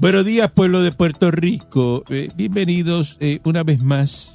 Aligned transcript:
Buenos 0.00 0.24
días, 0.24 0.50
pueblo 0.50 0.80
de 0.80 0.92
Puerto 0.92 1.30
Rico. 1.30 2.04
Eh, 2.08 2.28
bienvenidos 2.34 3.18
eh, 3.20 3.38
una 3.44 3.62
vez 3.64 3.82
más 3.82 4.34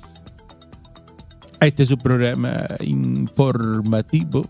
a 1.59 1.66
este 1.66 1.88
su 1.88 1.97
programa 1.97 2.67
informativo, 2.81 4.43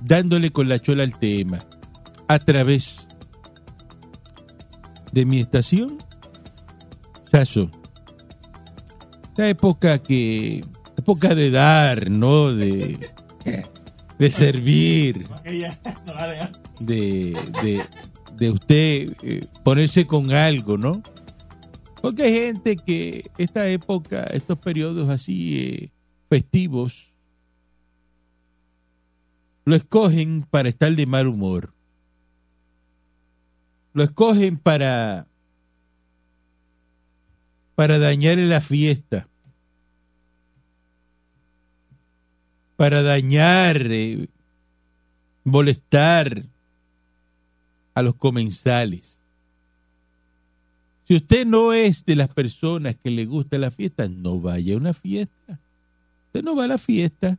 dándole 0.00 0.50
con 0.50 0.68
la 0.68 0.78
chola 0.78 1.02
al 1.02 1.18
tema 1.18 1.58
a 2.28 2.38
través 2.38 3.08
de 5.10 5.24
mi 5.24 5.40
estación, 5.40 5.98
Saso. 7.32 7.72
Esta 9.30 9.48
época 9.48 9.98
que, 9.98 10.64
época 10.96 11.34
de 11.34 11.50
dar, 11.50 12.08
¿no? 12.08 12.52
De, 12.52 13.10
de 14.16 14.30
servir, 14.30 15.26
de, 16.78 17.36
de, 17.62 17.84
de 18.36 18.50
usted 18.50 19.16
eh, 19.22 19.46
ponerse 19.62 20.06
con 20.06 20.32
algo, 20.32 20.76
¿no? 20.76 21.02
Porque 22.00 22.24
hay 22.24 22.32
gente 22.32 22.76
que 22.76 23.30
esta 23.38 23.68
época, 23.68 24.24
estos 24.24 24.58
periodos 24.58 25.08
así 25.08 25.58
eh, 25.60 25.90
festivos, 26.28 27.12
lo 29.64 29.76
escogen 29.76 30.46
para 30.50 30.68
estar 30.68 30.94
de 30.94 31.06
mal 31.06 31.26
humor. 31.26 31.72
Lo 33.92 34.02
escogen 34.02 34.58
para 34.58 35.26
para 37.74 37.98
dañar 37.98 38.38
la 38.38 38.60
fiesta. 38.60 39.28
Para 42.76 43.02
dañar, 43.02 43.78
eh, 43.90 44.28
molestar, 45.44 46.44
a 47.94 48.02
los 48.02 48.14
comensales. 48.16 49.20
Si 51.06 51.14
usted 51.14 51.46
no 51.46 51.72
es 51.72 52.04
de 52.04 52.16
las 52.16 52.28
personas 52.28 52.96
que 53.02 53.10
le 53.10 53.26
gusta 53.26 53.58
la 53.58 53.70
fiesta, 53.70 54.08
no 54.08 54.40
vaya 54.40 54.74
a 54.74 54.78
una 54.78 54.94
fiesta. 54.94 55.60
Usted 56.26 56.42
no 56.42 56.56
va 56.56 56.64
a 56.64 56.68
la 56.68 56.78
fiesta. 56.78 57.38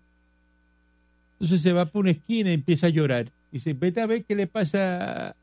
Entonces 1.34 1.62
se 1.62 1.74
va 1.74 1.86
por 1.86 2.02
una 2.02 2.12
esquina 2.12 2.52
y 2.52 2.54
empieza 2.54 2.88
a 2.88 2.92
llorar. 2.92 3.26
Y 3.52 3.58
dice, 3.58 3.74
vete 3.74 4.02
a 4.02 4.06
ver 4.06 4.24
qué 4.24 4.36
le 4.36 4.48
pasa 4.48 5.36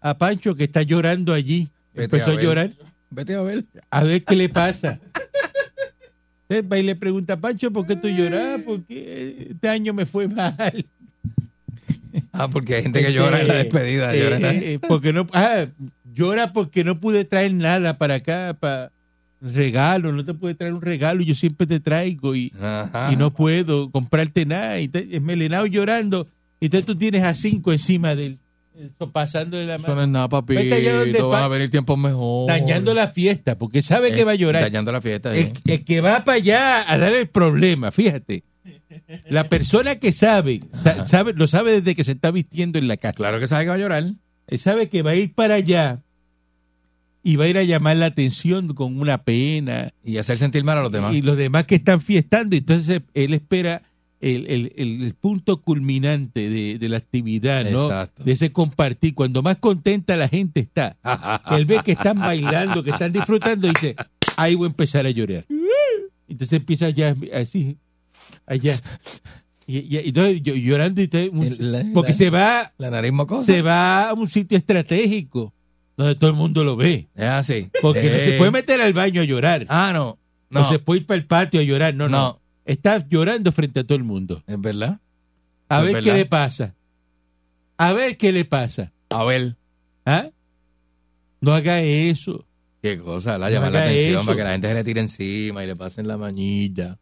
a 0.00 0.18
Pancho 0.18 0.54
que 0.54 0.64
está 0.64 0.82
llorando 0.82 1.32
allí. 1.32 1.68
Vete 1.94 2.16
Empezó 2.16 2.32
a 2.32 2.42
llorar. 2.42 2.72
Vete 3.10 3.34
a 3.34 3.42
ver. 3.42 3.64
A 3.90 4.02
ver 4.02 4.24
qué 4.24 4.34
le 4.34 4.48
pasa. 4.48 4.98
Usted 6.42 6.68
va 6.68 6.78
y 6.78 6.82
le 6.82 6.96
pregunta, 6.96 7.38
Pancho, 7.38 7.70
¿por 7.70 7.86
qué 7.86 7.96
tú 7.96 8.08
lloras? 8.08 8.62
Porque 8.62 9.48
este 9.50 9.68
año 9.68 9.92
me 9.92 10.06
fue 10.06 10.26
mal. 10.26 10.84
Ah, 12.32 12.48
porque 12.48 12.76
hay 12.76 12.82
gente 12.82 13.02
que 13.04 13.12
llora 13.12 13.40
en 13.40 13.48
la 13.48 13.54
Eh, 13.54 13.64
despedida. 13.64 14.14
eh, 14.14 14.18
llora 14.22 14.36
eh, 14.52 14.72
eh, 14.74 14.78
porque 14.88 15.12
no, 15.12 15.26
ah, 15.32 15.66
llora 16.14 16.52
porque 16.52 16.82
no 16.82 16.98
pude 16.98 17.24
traer 17.24 17.52
nada 17.54 17.98
para 17.98 18.14
acá, 18.16 18.56
para 18.58 18.90
regalo, 19.40 20.12
no 20.12 20.24
te 20.24 20.34
pude 20.34 20.54
traer 20.54 20.72
un 20.72 20.82
regalo, 20.82 21.22
yo 21.22 21.34
siempre 21.34 21.66
te 21.66 21.80
traigo 21.80 22.34
y, 22.36 22.52
y 23.10 23.16
no 23.16 23.32
puedo 23.34 23.90
comprarte 23.90 24.46
nada. 24.46 24.80
Y 24.80 24.88
te, 24.88 25.08
es 25.16 25.20
melenado 25.22 25.66
llorando, 25.66 26.28
y 26.60 26.66
entonces 26.66 26.86
tú 26.86 26.96
tienes 26.96 27.22
a 27.24 27.34
cinco 27.34 27.72
encima 27.72 28.14
de 28.14 28.26
él, 28.26 28.38
eso, 28.78 29.10
pasándole 29.10 29.66
la 29.66 29.74
Eso 29.74 29.82
no 29.88 29.88
mano, 29.96 30.02
es 30.02 30.08
nada, 30.08 30.28
donde 30.28 31.22
Van 31.22 31.42
a 31.42 31.48
venir 31.48 31.70
tiempos 31.70 31.98
mejores. 31.98 32.58
dañando 32.60 32.94
la 32.94 33.08
fiesta, 33.08 33.58
porque 33.58 33.82
sabe 33.82 34.12
que 34.14 34.24
va 34.24 34.32
a 34.32 34.36
llorar. 34.36 34.62
Dañando 34.62 34.92
la 34.92 35.00
fiesta. 35.00 35.34
El, 35.34 35.46
¿eh? 35.46 35.52
el 35.66 35.84
que 35.84 36.00
va 36.00 36.24
para 36.24 36.36
allá 36.38 36.90
a 36.90 36.96
dar 36.96 37.12
el 37.12 37.26
problema, 37.28 37.90
fíjate. 37.92 38.44
La 39.28 39.48
persona 39.48 39.96
que 39.96 40.12
sabe, 40.12 40.60
sa- 40.82 41.06
sabe, 41.06 41.32
lo 41.34 41.46
sabe 41.46 41.72
desde 41.80 41.94
que 41.94 42.04
se 42.04 42.12
está 42.12 42.30
vistiendo 42.30 42.78
en 42.78 42.88
la 42.88 42.96
casa. 42.96 43.14
Claro 43.14 43.38
que 43.40 43.46
sabe 43.46 43.64
que 43.64 43.68
va 43.70 43.74
a 43.76 43.78
llorar. 43.78 44.04
Él 44.46 44.58
sabe 44.58 44.88
que 44.88 45.02
va 45.02 45.12
a 45.12 45.14
ir 45.16 45.32
para 45.34 45.54
allá 45.54 46.00
y 47.22 47.36
va 47.36 47.44
a 47.44 47.48
ir 47.48 47.58
a 47.58 47.62
llamar 47.62 47.96
la 47.96 48.06
atención 48.06 48.74
con 48.74 49.00
una 49.00 49.22
pena 49.22 49.92
Y 50.04 50.16
hacer 50.18 50.38
sentir 50.38 50.64
mal 50.64 50.78
a 50.78 50.82
los 50.82 50.90
demás. 50.92 51.14
y 51.14 51.22
los 51.22 51.36
demás 51.36 51.66
que 51.66 51.76
están 51.76 52.00
fiestando. 52.00 52.56
Entonces 52.56 53.02
él 53.14 53.34
espera 53.34 53.82
el, 54.20 54.46
el- 54.48 54.72
el- 54.76 55.02
el 55.02 55.14
punto 55.14 55.60
culminante 55.62 56.48
de, 56.50 56.78
de 56.78 56.88
la 56.88 56.96
actividad, 56.98 57.64
¿no? 57.70 57.86
Exacto. 57.86 58.22
De 58.24 58.32
ese 58.32 58.52
compartir. 58.52 59.14
Cuando 59.14 59.42
más 59.42 59.56
contenta 59.58 60.16
la 60.16 60.28
gente 60.28 60.60
está, 60.60 60.96
él 61.56 61.64
ve 61.66 61.80
que 61.84 61.92
están 61.92 62.18
bailando, 62.18 62.82
que 62.84 62.90
están 62.90 63.12
disfrutando, 63.12 63.66
dice, 63.68 63.96
ahí 64.36 64.54
voy 64.54 64.66
a 64.66 64.70
empezar 64.70 65.06
a 65.06 65.10
llorar. 65.10 65.44
Entonces 66.28 66.52
empieza 66.58 66.88
ya 66.90 67.14
así, 67.34 67.76
allá. 68.46 68.76
Y, 69.66 69.78
y- 69.78 69.96
y 70.04 70.08
entonces 70.08 70.42
yo- 70.42 70.54
llorando 70.54 71.00
y 71.00 71.08
El- 71.12 71.72
la- 71.72 71.84
porque 71.94 72.10
la- 72.12 72.16
se 72.18 72.30
va 72.30 72.72
La 72.78 72.90
nariz 72.90 73.12
mocosa. 73.12 73.44
se 73.44 73.62
va 73.62 74.08
a 74.10 74.12
un 74.14 74.28
sitio 74.28 74.58
estratégico 74.58 75.52
donde 75.96 76.14
todo 76.16 76.30
el 76.30 76.36
mundo 76.36 76.64
lo 76.64 76.76
ve. 76.76 77.08
Es 77.14 77.24
así. 77.24 77.68
Porque 77.80 78.02
no 78.10 78.16
Eh. 78.16 78.24
se 78.24 78.32
puede 78.38 78.50
meter 78.50 78.80
al 78.80 78.92
baño 78.92 79.20
a 79.20 79.24
llorar. 79.24 79.66
Ah, 79.68 79.92
no. 79.94 80.18
No 80.50 80.60
No. 80.60 80.68
se 80.70 80.78
puede 80.78 81.00
ir 81.00 81.06
para 81.06 81.18
el 81.18 81.26
patio 81.26 81.60
a 81.60 81.62
llorar. 81.62 81.94
No, 81.94 82.08
no. 82.08 82.18
No. 82.18 82.40
Está 82.64 83.06
llorando 83.08 83.50
frente 83.52 83.80
a 83.80 83.84
todo 83.84 83.96
el 83.96 84.04
mundo. 84.04 84.42
Es 84.46 84.60
verdad. 84.60 85.00
A 85.68 85.78
Es 85.78 85.84
ver 85.84 85.94
verdad. 85.94 86.12
qué 86.12 86.18
le 86.18 86.26
pasa. 86.26 86.74
A 87.78 87.92
ver 87.92 88.16
qué 88.16 88.32
le 88.32 88.44
pasa. 88.44 88.92
A 89.10 89.24
ver. 89.24 89.56
¿Ah? 90.04 90.28
No 91.40 91.52
haga 91.54 91.80
eso. 91.82 92.44
Qué 92.82 92.98
cosa, 92.98 93.38
la 93.38 93.46
No 93.46 93.52
llamar 93.54 93.72
la 93.72 93.84
atención 93.84 94.16
eso. 94.20 94.26
para 94.26 94.36
que 94.36 94.44
la 94.44 94.52
gente 94.52 94.68
se 94.68 94.74
le 94.74 94.84
tire 94.84 95.00
encima 95.00 95.62
y 95.64 95.66
le 95.68 95.76
pasen 95.76 96.06
la 96.08 96.16
manilla. 96.16 96.98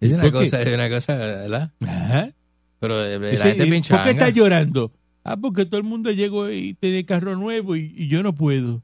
Es 0.00 0.12
una 0.12 0.30
cosa, 0.30 0.62
es 0.62 0.74
una 0.74 0.88
cosa, 0.88 1.14
¿verdad? 1.16 1.72
Ajá. 1.80 2.30
Pero 2.78 3.02
la 3.02 3.30
Dice, 3.30 3.54
gente 3.54 3.66
¿y 3.66 3.82
¿Por 3.82 4.02
qué 4.02 4.10
está 4.10 4.28
llorando? 4.28 4.92
Ah, 5.24 5.36
porque 5.36 5.64
todo 5.64 5.78
el 5.78 5.84
mundo 5.84 6.10
llegó 6.12 6.50
y 6.50 6.74
tiene 6.74 7.04
carro 7.04 7.36
nuevo 7.36 7.74
y, 7.74 7.92
y 7.96 8.08
yo 8.08 8.22
no 8.22 8.34
puedo. 8.34 8.82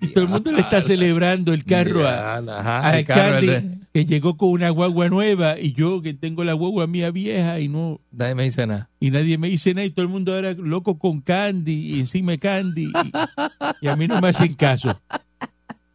Y 0.00 0.08
todo 0.08 0.24
el 0.24 0.30
mundo 0.30 0.52
le 0.52 0.60
está 0.60 0.82
celebrando 0.82 1.52
el 1.52 1.64
carro 1.64 2.06
a, 2.06 2.40
carro, 2.42 2.98
el 2.98 3.04
Candy, 3.06 3.80
que 3.94 4.04
llegó 4.04 4.36
con 4.36 4.50
una 4.50 4.68
guagua 4.68 5.08
nueva 5.08 5.58
y 5.58 5.72
yo 5.72 6.02
que 6.02 6.12
tengo 6.12 6.44
la 6.44 6.52
guagua 6.52 6.86
mía 6.86 7.10
vieja 7.10 7.60
y 7.60 7.68
no 7.68 8.00
Nadie 8.12 8.34
me 8.34 8.44
dice 8.44 8.66
nada. 8.66 8.90
y 9.00 9.10
nadie 9.10 9.38
me 9.38 9.48
dice 9.48 9.72
nada 9.72 9.86
y 9.86 9.90
todo 9.90 10.02
el 10.02 10.10
mundo 10.10 10.34
ahora 10.34 10.52
loco 10.52 10.98
con 10.98 11.20
Candy 11.22 11.94
y 11.94 12.00
encima 12.00 12.32
de 12.32 12.38
Candy 12.38 12.84
y, 12.84 13.86
y 13.86 13.88
a 13.88 13.96
mí 13.96 14.06
no 14.06 14.20
me 14.20 14.28
hacen 14.28 14.52
caso. 14.54 15.00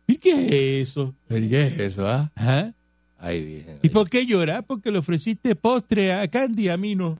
¿Y 0.07 0.17
qué 0.17 0.31
es 0.81 0.89
eso? 0.89 1.13
¿Pero 1.27 1.47
qué 1.47 1.67
es 1.67 1.79
eso, 1.79 2.07
ah? 2.07 2.31
Ajá. 2.35 2.73
Ay, 3.23 3.43
bien. 3.45 3.79
¿Y 3.83 3.89
por 3.89 4.09
qué 4.09 4.25
llorar? 4.25 4.63
Porque 4.65 4.91
le 4.91 4.97
ofreciste 4.97 5.55
postre 5.55 6.11
a 6.13 6.27
Candy, 6.27 6.69
a 6.69 6.77
mí 6.77 6.95
no. 6.95 7.19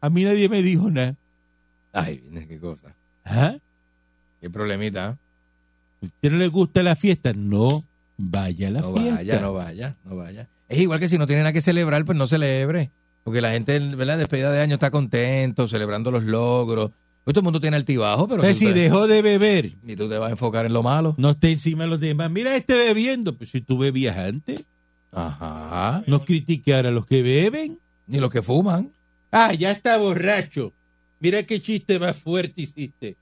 A 0.00 0.10
mí 0.10 0.24
nadie 0.24 0.48
me 0.48 0.60
dijo 0.62 0.90
nada. 0.90 1.14
Ay, 1.92 2.22
bien, 2.28 2.48
qué 2.48 2.58
cosa. 2.58 2.94
Ajá. 3.24 3.56
Qué 4.40 4.50
problemita, 4.50 5.06
¿ah? 5.08 5.18
¿A 6.02 6.04
usted 6.04 6.32
no 6.32 6.38
le 6.38 6.48
gusta 6.48 6.82
la 6.82 6.96
fiesta? 6.96 7.32
No 7.34 7.84
vaya 8.16 8.68
a 8.68 8.70
la 8.72 8.80
No 8.80 8.94
fiesta. 8.96 9.14
vaya, 9.16 9.40
no 9.40 9.52
vaya, 9.52 9.96
no 10.04 10.16
vaya. 10.16 10.48
Es 10.68 10.78
igual 10.80 10.98
que 11.00 11.08
si 11.08 11.16
no 11.18 11.26
tiene 11.26 11.42
nada 11.42 11.52
que 11.52 11.60
celebrar, 11.62 12.04
pues 12.04 12.16
no 12.18 12.26
celebre. 12.26 12.90
Porque 13.22 13.40
la 13.40 13.50
gente, 13.52 13.78
¿verdad? 13.78 14.18
Despedida 14.18 14.50
de 14.50 14.60
año 14.62 14.74
está 14.74 14.90
contento, 14.90 15.68
celebrando 15.68 16.10
los 16.10 16.24
logros, 16.24 16.90
Pues 17.22 17.34
todo 17.34 17.40
el 17.42 17.44
mundo 17.44 17.60
tiene 17.60 17.76
altibajo, 17.76 18.26
pero 18.26 18.42
si 18.42 18.54
si 18.54 18.66
usted- 18.68 18.80
dejó 18.82 19.06
de 19.06 19.20
beber, 19.20 19.74
y 19.86 19.94
tú 19.94 20.08
te 20.08 20.16
vas 20.16 20.28
a 20.28 20.32
enfocar 20.32 20.64
en 20.64 20.72
lo 20.72 20.82
malo. 20.82 21.14
no 21.18 21.30
esté 21.30 21.50
encima 21.52 21.84
de 21.84 21.90
los 21.90 22.00
demás. 22.00 22.30
Mira 22.30 22.56
este 22.56 22.74
bebiendo. 22.78 23.36
Pues 23.36 23.50
si 23.50 23.60
tú 23.60 23.76
bebías 23.76 24.16
antes, 24.16 24.64
Ajá. 25.12 26.02
no 26.06 26.24
critique 26.24 26.74
ahora 26.74 26.90
a 26.90 26.92
los 26.92 27.06
que 27.06 27.22
beben. 27.22 27.78
Ni 28.06 28.18
los 28.18 28.30
que 28.30 28.42
fuman. 28.42 28.92
Ah, 29.30 29.52
ya 29.52 29.70
está 29.70 29.96
borracho. 29.96 30.72
Mira 31.20 31.42
qué 31.44 31.60
chiste 31.60 31.98
más 31.98 32.16
fuerte 32.16 32.62
hiciste. 32.62 33.16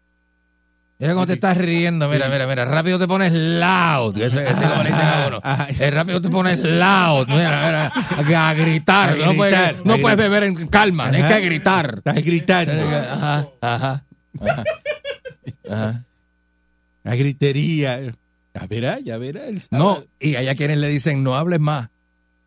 Mira 0.99 1.12
cómo 1.12 1.26
te 1.26 1.35
estás 1.35 1.56
riendo, 1.56 2.08
mira, 2.08 2.29
mira, 2.29 2.46
mira, 2.46 2.64
rápido 2.64 2.99
te 2.99 3.06
pones 3.06 3.32
loud. 3.32 4.17
Ese, 4.17 4.43
ese 4.43 4.62
como 4.62 4.82
le 4.82 4.88
dicen 4.88 5.06
a 5.06 5.26
uno. 5.29 5.40
Eh, 5.79 5.90
rápido 5.93 6.20
te 6.20 6.29
pones 6.29 6.58
loud, 6.58 7.29
mira, 7.29 7.93
mira, 8.17 8.49
a 8.49 8.55
gritar. 8.55 9.11
A 9.11 9.17
no 9.26 9.35
puedes, 9.35 9.55
gritar, 9.55 9.87
no 9.87 9.99
puedes 9.99 10.19
beber 10.19 10.43
en 10.44 10.67
calma, 10.67 11.11
tienes 11.11 11.32
que 11.32 11.40
gritar. 11.40 11.94
Estás 11.99 12.25
gritando. 12.25 12.73
Ajá, 12.73 13.49
ajá, 13.61 14.05
ajá. 14.40 14.64
ajá. 15.70 16.05
La 17.05 17.14
gritería. 17.14 18.14
Ya 18.61 18.67
verá, 18.67 18.99
ya 19.01 19.19
verá. 19.19 19.43
No, 19.71 20.05
y 20.19 20.35
hay 20.35 20.49
a 20.49 20.55
quienes 20.55 20.79
le 20.79 20.89
dicen, 20.89 21.23
no 21.23 21.37
hables 21.37 21.61
más. 21.61 21.91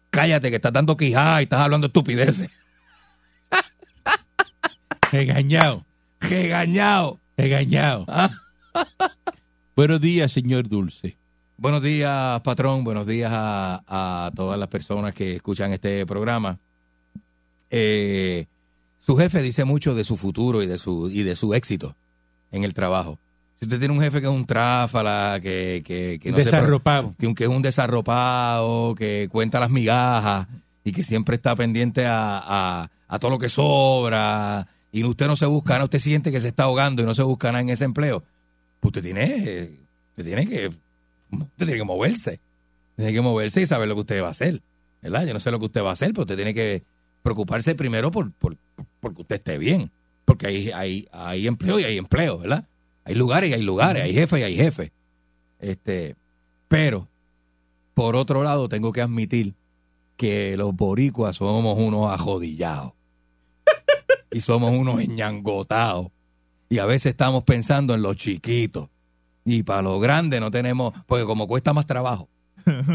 Cállate, 0.09 0.49
que 0.49 0.57
estás 0.57 0.73
dando 0.73 0.97
quijada 0.97 1.41
y 1.41 1.43
estás 1.43 1.61
hablando 1.61 1.87
estupideces. 1.87 2.49
Regañado, 5.11 5.85
Regañado. 6.19 7.19
regañado. 7.37 8.05
Ah. 8.07 8.29
Buenos 9.75 10.01
días, 10.01 10.31
señor 10.31 10.67
Dulce. 10.67 11.17
Buenos 11.57 11.81
días, 11.81 12.41
patrón. 12.41 12.83
Buenos 12.83 13.05
días 13.07 13.31
a, 13.33 13.83
a 13.87 14.31
todas 14.35 14.59
las 14.59 14.67
personas 14.67 15.13
que 15.13 15.35
escuchan 15.35 15.71
este 15.71 16.05
programa. 16.05 16.59
Eh, 17.69 18.47
su 19.05 19.15
jefe 19.17 19.41
dice 19.41 19.63
mucho 19.65 19.95
de 19.95 20.03
su 20.03 20.17
futuro 20.17 20.61
y 20.61 20.67
de 20.67 20.77
su, 20.77 21.09
y 21.09 21.23
de 21.23 21.35
su 21.35 21.53
éxito 21.53 21.95
en 22.51 22.63
el 22.63 22.73
trabajo. 22.73 23.17
Si 23.61 23.65
usted 23.67 23.77
tiene 23.77 23.93
un 23.93 24.01
jefe 24.01 24.19
que 24.21 24.25
es 24.27 24.33
un 24.33 24.45
tráfala, 24.45 25.39
que, 25.41 25.83
que, 25.85 26.19
que 26.19 26.31
no 26.31 26.37
se- 26.39 26.45
Desarropado. 26.45 27.13
que 27.35 27.43
es 27.43 27.49
un 27.49 27.61
desarropado, 27.61 28.95
que 28.95 29.29
cuenta 29.31 29.59
las 29.59 29.69
migajas 29.69 30.47
y 30.83 30.91
que 30.91 31.03
siempre 31.03 31.35
está 31.35 31.55
pendiente 31.55 32.05
a, 32.07 32.39
a- 32.43 32.91
a 33.07 33.19
todo 33.19 33.29
lo 33.31 33.37
que 33.39 33.49
sobra 33.49 34.67
y 34.91 35.03
usted 35.03 35.27
no 35.27 35.35
se 35.35 35.45
busca 35.45 35.73
nada, 35.73 35.83
usted 35.85 35.99
siente 35.99 36.31
que 36.31 36.39
se 36.39 36.47
está 36.47 36.63
ahogando 36.63 37.01
y 37.03 37.05
no 37.05 37.13
se 37.13 37.21
busca 37.23 37.49
nada 37.51 37.61
en 37.61 37.69
ese 37.69 37.85
empleo, 37.85 38.23
pues 38.79 38.89
usted 38.89 39.03
tiene, 39.03 39.69
usted 40.09 40.23
tiene 40.25 40.47
que 40.47 40.67
usted 41.31 41.47
tiene 41.65 41.73
que 41.75 41.83
moverse. 41.83 42.39
Tiene 42.95 43.13
que 43.13 43.21
moverse 43.21 43.61
y 43.61 43.65
saber 43.67 43.87
lo 43.87 43.93
que 43.95 44.01
usted 44.01 44.21
va 44.23 44.27
a 44.27 44.31
hacer. 44.31 44.61
¿Verdad? 45.01 45.25
Yo 45.25 45.33
no 45.33 45.39
sé 45.39 45.49
lo 45.51 45.59
que 45.59 45.65
usted 45.65 45.83
va 45.83 45.89
a 45.89 45.93
hacer, 45.93 46.09
pero 46.09 46.21
usted 46.23 46.35
tiene 46.35 46.53
que 46.53 46.83
preocuparse 47.23 47.73
primero 47.75 48.11
por, 48.11 48.31
por, 48.31 48.57
porque 48.99 49.21
usted 49.21 49.35
esté 49.35 49.57
bien. 49.57 49.91
Porque 50.25 50.47
hay, 50.47 50.71
hay, 50.71 51.07
hay 51.11 51.47
empleo 51.47 51.79
y 51.79 51.83
hay 51.83 51.97
empleo, 51.97 52.39
¿verdad? 52.39 52.65
Hay 53.11 53.17
lugares 53.17 53.49
y 53.49 53.53
hay 53.53 53.61
lugares, 53.61 54.03
hay 54.03 54.13
jefes 54.13 54.39
y 54.39 54.43
hay 54.43 54.55
jefes. 54.55 54.91
Este, 55.59 56.15
pero, 56.69 57.09
por 57.93 58.15
otro 58.15 58.41
lado, 58.41 58.69
tengo 58.69 58.93
que 58.93 59.01
admitir 59.01 59.53
que 60.15 60.55
los 60.55 60.73
boricuas 60.73 61.35
somos 61.35 61.77
unos 61.77 62.09
ajodillados. 62.09 62.93
y 64.31 64.39
somos 64.39 64.71
unos 64.71 65.01
enñangotados. 65.01 66.07
Y 66.69 66.79
a 66.79 66.85
veces 66.85 67.07
estamos 67.07 67.43
pensando 67.43 67.93
en 67.93 68.01
los 68.01 68.15
chiquitos. 68.15 68.87
Y 69.43 69.63
para 69.63 69.81
los 69.81 70.01
grandes 70.01 70.39
no 70.39 70.49
tenemos, 70.49 70.93
porque 71.05 71.25
como 71.25 71.47
cuesta 71.47 71.73
más 71.73 71.85
trabajo, 71.85 72.29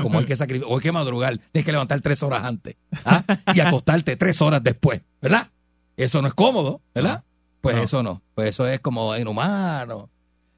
como 0.01 0.19
hay 0.19 0.25
que 0.25 0.35
sacrificar, 0.35 0.73
o 0.73 0.77
hay 0.77 0.83
que 0.83 0.93
madrugar, 0.93 1.37
tienes 1.53 1.67
que 1.67 1.73
levantar 1.73 2.01
tres 2.01 2.23
horas 2.23 2.43
antes 2.43 2.77
¿ah? 3.05 3.23
y 3.53 3.61
acostarte 3.61 4.17
tres 4.17 4.41
horas 4.41 4.63
después, 4.63 5.03
¿verdad? 5.21 5.51
Eso 5.95 6.23
no 6.23 6.29
es 6.29 6.35
cómodo, 6.35 6.81
¿verdad? 6.95 7.23
Pues 7.67 7.77
No. 7.77 7.83
eso 7.83 8.03
no, 8.03 8.23
pues 8.35 8.49
eso 8.51 8.67
es 8.67 8.81
como 8.81 9.17
inhumano, 9.17 10.09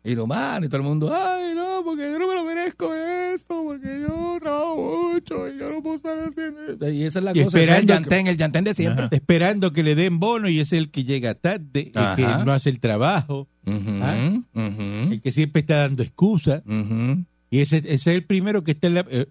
inhumano 0.05 0.65
y 0.67 0.69
todo 0.69 0.79
el 0.81 0.87
mundo, 0.87 1.13
ay 1.15 1.55
no, 1.55 1.83
porque 1.85 2.03
yo 2.11 2.19
no 2.19 2.29
me 2.29 2.35
lo 2.35 2.45
merezco 2.45 2.95
esto, 2.95 3.63
porque 3.65 4.01
yo 4.01 4.39
trabajo 4.41 5.11
mucho 5.13 5.49
y 5.49 5.59
yo 5.59 5.71
no 5.71 5.83
puedo 5.83 5.97
estar 5.97 6.19
haciendo... 6.19 6.91
Y 6.91 7.05
esa 7.05 7.19
es 7.21 7.25
la 7.25 7.33
Y 7.33 7.45
cosa, 7.45 7.59
ese 7.59 7.63
es 7.65 7.69
el 7.71 7.75
esperando 7.75 7.87
que- 7.87 7.93
llantén, 7.95 8.27
el 8.27 8.37
llantén 8.37 8.65
de 8.65 8.75
siempre. 8.75 9.09
Esperando 9.11 9.73
que 9.73 9.83
le 9.83 9.95
den 9.95 10.19
bono 10.21 10.49
y 10.49 10.61
es 10.61 10.73
el 10.73 10.91
que 10.91 11.05
llega 11.05 11.35
tarde, 11.35 11.93
el 11.95 12.17
que 12.17 12.23
no 12.45 12.53
hace 12.53 12.71
el 12.71 12.81
trabajo, 12.81 13.49
¿Ah? 13.67 14.39
el 14.55 15.21
que 15.23 15.33
siempre 15.33 15.61
está 15.61 15.77
dando 15.79 16.03
excusas. 16.03 16.63
ujú, 16.67 17.25
Y 17.51 17.61
ese, 17.61 17.79
ese 17.79 17.95
es 17.95 18.07
el 18.09 18.25
primero 18.25 18.63
que 18.65 18.73
está 18.73 18.87
en 18.89 18.95
la... 18.95 19.07
eh, 19.11 19.27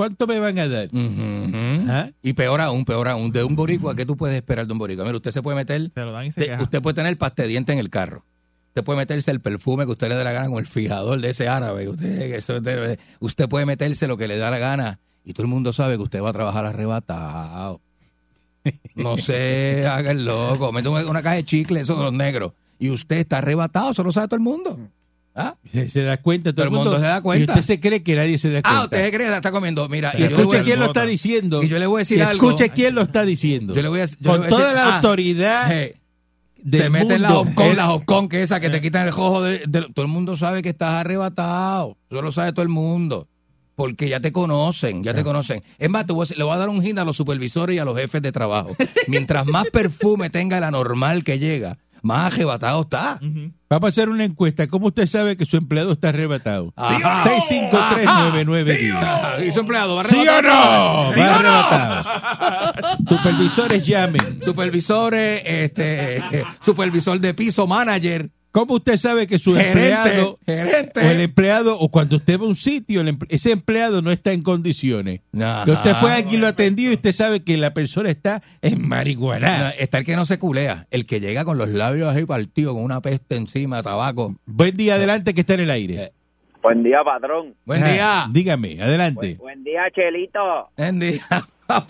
¿Cuánto 0.00 0.26
me 0.26 0.38
van 0.38 0.58
a 0.58 0.66
dar? 0.66 0.88
¿Ah? 1.90 2.08
Y 2.22 2.32
peor 2.32 2.62
aún, 2.62 2.86
peor 2.86 3.06
aún, 3.06 3.32
de 3.32 3.44
un 3.44 3.54
boricua, 3.54 3.94
¿qué 3.94 4.06
tú 4.06 4.16
puedes 4.16 4.34
esperar 4.34 4.66
de 4.66 4.72
un 4.72 4.78
boricua? 4.78 5.04
Mira, 5.04 5.18
usted 5.18 5.30
se 5.30 5.42
puede 5.42 5.56
meter 5.56 5.90
Se 5.92 6.00
lo 6.00 6.12
dan 6.12 6.24
y 6.24 6.32
se 6.32 6.56
Usted, 6.58 6.80
puede 6.80 6.94
tener 6.94 7.18
pasta 7.18 7.42
de 7.42 7.48
diente 7.48 7.74
en 7.74 7.78
el 7.78 7.90
carro. 7.90 8.24
Usted 8.68 8.82
puede 8.82 8.96
meterse 8.96 9.30
el 9.30 9.42
perfume 9.42 9.84
que 9.84 9.90
usted 9.90 10.08
le 10.08 10.14
dé 10.14 10.24
la 10.24 10.32
gana 10.32 10.48
con 10.48 10.56
el 10.56 10.66
fijador 10.66 11.20
de 11.20 11.28
ese 11.28 11.48
árabe. 11.48 11.86
Usted, 11.86 12.32
eso 12.32 12.62
usted 13.18 13.48
puede 13.50 13.66
meterse 13.66 14.08
lo 14.08 14.16
que 14.16 14.26
le 14.26 14.38
da 14.38 14.50
la 14.50 14.56
gana 14.56 15.00
y 15.22 15.34
todo 15.34 15.42
el 15.42 15.50
mundo 15.50 15.70
sabe 15.74 15.96
que 15.96 16.02
usted 16.02 16.22
va 16.22 16.30
a 16.30 16.32
trabajar 16.32 16.64
arrebatado. 16.64 17.82
No 18.94 19.18
se 19.18 19.86
haga 19.86 20.12
el 20.12 20.24
loco. 20.24 20.72
Mete 20.72 20.88
una, 20.88 21.04
una 21.04 21.22
caja 21.22 21.36
de 21.36 21.44
chicle, 21.44 21.78
esos 21.78 21.98
de 21.98 22.04
los 22.04 22.12
negros. 22.14 22.54
Y 22.78 22.88
usted 22.88 23.18
está 23.18 23.38
arrebatado, 23.38 23.90
eso 23.90 24.02
lo 24.02 24.12
sabe 24.12 24.28
todo 24.28 24.36
el 24.36 24.44
mundo. 24.44 24.78
¿Ah? 25.40 25.56
Se, 25.72 25.88
se 25.88 26.02
da 26.02 26.16
cuenta, 26.18 26.52
todo, 26.52 26.64
Todo 26.64 26.64
el 26.66 26.70
mundo 26.84 26.98
se 26.98 27.04
da 27.06 27.20
cuenta. 27.20 27.52
Y 27.52 27.58
usted 27.58 27.66
se 27.66 27.80
cree 27.80 28.02
que 28.02 28.14
nadie 28.16 28.38
se 28.38 28.50
da 28.50 28.62
cuenta. 28.62 28.78
Ah, 28.80 28.84
usted 28.84 29.04
se 29.04 29.10
cree 29.12 29.26
que 29.28 29.34
está 29.36 29.52
comiendo. 29.52 29.88
Mira, 29.88 30.12
Y 30.18 30.22
escuche 30.24 30.60
quién 30.62 30.78
lo 30.78 30.86
está 30.86 31.06
diciendo. 31.06 31.62
y 31.62 31.68
yo 31.68 31.78
le 31.78 31.86
voy 31.86 31.98
a 31.98 32.00
decir 32.00 32.18
Y 32.18 32.20
algo. 32.22 32.48
escuche 32.50 32.70
quién 32.70 32.94
lo 32.94 33.02
está 33.02 33.24
diciendo. 33.24 33.74
Yo 33.74 33.82
le 33.82 33.88
voy 33.88 34.00
a, 34.00 34.04
yo 34.06 34.12
le 34.18 34.28
Con 34.28 34.36
voy 34.38 34.46
a 34.46 34.48
toda 34.50 34.62
decir- 34.70 34.74
la 34.76 34.86
ah, 34.88 34.96
autoridad 34.96 35.72
eh, 35.72 35.96
del 36.62 36.82
se 36.82 36.88
meten 36.90 37.22
la 37.22 37.34
hopcon, 37.38 37.76
la 37.76 37.90
hopcon 37.92 38.28
que 38.28 38.42
esa 38.42 38.60
que 38.60 38.68
te 38.70 38.80
quitan 38.80 39.06
el 39.06 39.12
jojo 39.12 39.42
de, 39.42 39.62
de- 39.66 39.88
todo 39.94 40.04
el 40.04 40.08
mundo 40.12 40.36
sabe 40.36 40.60
que 40.62 40.68
estás 40.68 40.92
arrebatado 40.94 41.96
eso 42.10 42.20
lo 42.22 42.32
sabe 42.32 42.52
todo 42.52 42.62
el 42.62 42.68
mundo 42.68 43.26
porque 43.76 44.10
ya 44.10 44.20
te 44.20 44.30
conocen, 44.30 45.02
ya 45.02 45.14
te 45.14 45.24
conocen. 45.24 45.62
Es 45.78 45.88
más, 45.88 46.04
te 46.04 46.12
voy 46.12 46.20
a 46.20 46.24
decir- 46.24 46.36
le 46.36 46.44
voy 46.44 46.52
a 46.52 46.58
dar 46.58 46.68
un 46.68 46.84
hint 46.84 46.98
a 46.98 47.04
los 47.06 47.16
supervisores 47.16 47.74
y 47.74 47.78
a 47.78 47.86
los 47.86 47.96
jefes 47.98 48.20
de 48.20 48.30
trabajo. 48.30 48.76
Mientras 49.08 49.46
más 49.46 49.64
perfume 49.72 50.28
tenga 50.28 50.60
la 50.60 50.70
normal 50.70 51.24
que 51.24 51.38
llega, 51.38 51.78
más 52.02 52.32
arrebatado 52.32 52.82
está. 52.82 53.18
Ujú. 53.22 53.52
Vamos 53.68 53.84
a 53.84 53.88
hacer 53.88 54.08
una 54.08 54.24
encuesta. 54.24 54.66
¿Cómo 54.66 54.88
usted 54.88 55.06
sabe 55.06 55.36
que 55.36 55.46
su 55.46 55.56
empleado 55.56 55.92
está 55.92 56.08
arrebatado? 56.08 56.72
Ajá. 56.76 57.22
6539910. 57.24 58.94
Ah, 59.00 59.36
¿Y 59.46 59.50
su 59.52 59.60
empleado 59.60 59.96
va 59.96 60.04
¿Sí 60.04 60.16
o 60.16 60.20
arrebatado? 60.20 61.04
no? 61.04 61.12
¿Sí 61.14 61.20
Va 61.20 61.26
o 61.26 61.30
no? 61.30 61.48
arrebatado. 61.48 62.96
Supervisores 63.08 63.86
llamen. 63.86 64.40
Supervisores, 64.42 65.42
este, 65.44 66.22
supervisor 66.64 67.20
de 67.20 67.34
piso, 67.34 67.66
manager, 67.66 68.30
¿Cómo 68.52 68.74
usted 68.74 68.96
sabe 68.96 69.26
que 69.28 69.38
su 69.38 69.54
gerente, 69.54 69.70
empleado 69.90 70.38
gerente. 70.44 71.00
o 71.06 71.10
el 71.10 71.20
empleado 71.20 71.78
o 71.78 71.88
cuando 71.88 72.16
usted 72.16 72.38
va 72.40 72.44
a 72.44 72.48
un 72.48 72.56
sitio, 72.56 73.00
emple- 73.02 73.26
ese 73.28 73.52
empleado 73.52 74.02
no 74.02 74.10
está 74.10 74.32
en 74.32 74.42
condiciones? 74.42 75.20
Ajá. 75.40 75.64
Que 75.64 75.70
usted 75.70 75.94
fue 75.96 76.12
aquí 76.12 76.34
y 76.34 76.38
lo 76.38 76.48
atendió 76.48 76.90
y 76.90 76.94
usted 76.94 77.12
sabe 77.12 77.44
que 77.44 77.56
la 77.56 77.72
persona 77.74 78.10
está 78.10 78.42
en 78.60 78.88
marihuana. 78.88 79.58
No, 79.58 79.68
está 79.78 79.98
el 79.98 80.04
que 80.04 80.16
no 80.16 80.24
se 80.24 80.38
culea, 80.40 80.88
el 80.90 81.06
que 81.06 81.20
llega 81.20 81.44
con 81.44 81.58
los 81.58 81.68
labios 81.70 82.14
ahí 82.14 82.24
partidos, 82.26 82.74
con 82.74 82.82
una 82.82 83.00
peste 83.00 83.36
encima, 83.36 83.82
tabaco. 83.84 84.34
Buen 84.46 84.76
día 84.76 84.96
adelante 84.96 85.32
que 85.32 85.42
está 85.42 85.54
en 85.54 85.60
el 85.60 85.70
aire. 85.70 86.12
Buen 86.62 86.82
día, 86.82 86.98
patrón. 87.04 87.54
Buen 87.64 87.84
Ah, 87.84 87.88
día. 87.92 88.26
Dígame, 88.32 88.82
adelante. 88.82 89.36
Buen 89.38 89.62
día, 89.64 89.82
Chelito. 89.94 90.68
Buen 90.76 90.98
día. 90.98 91.22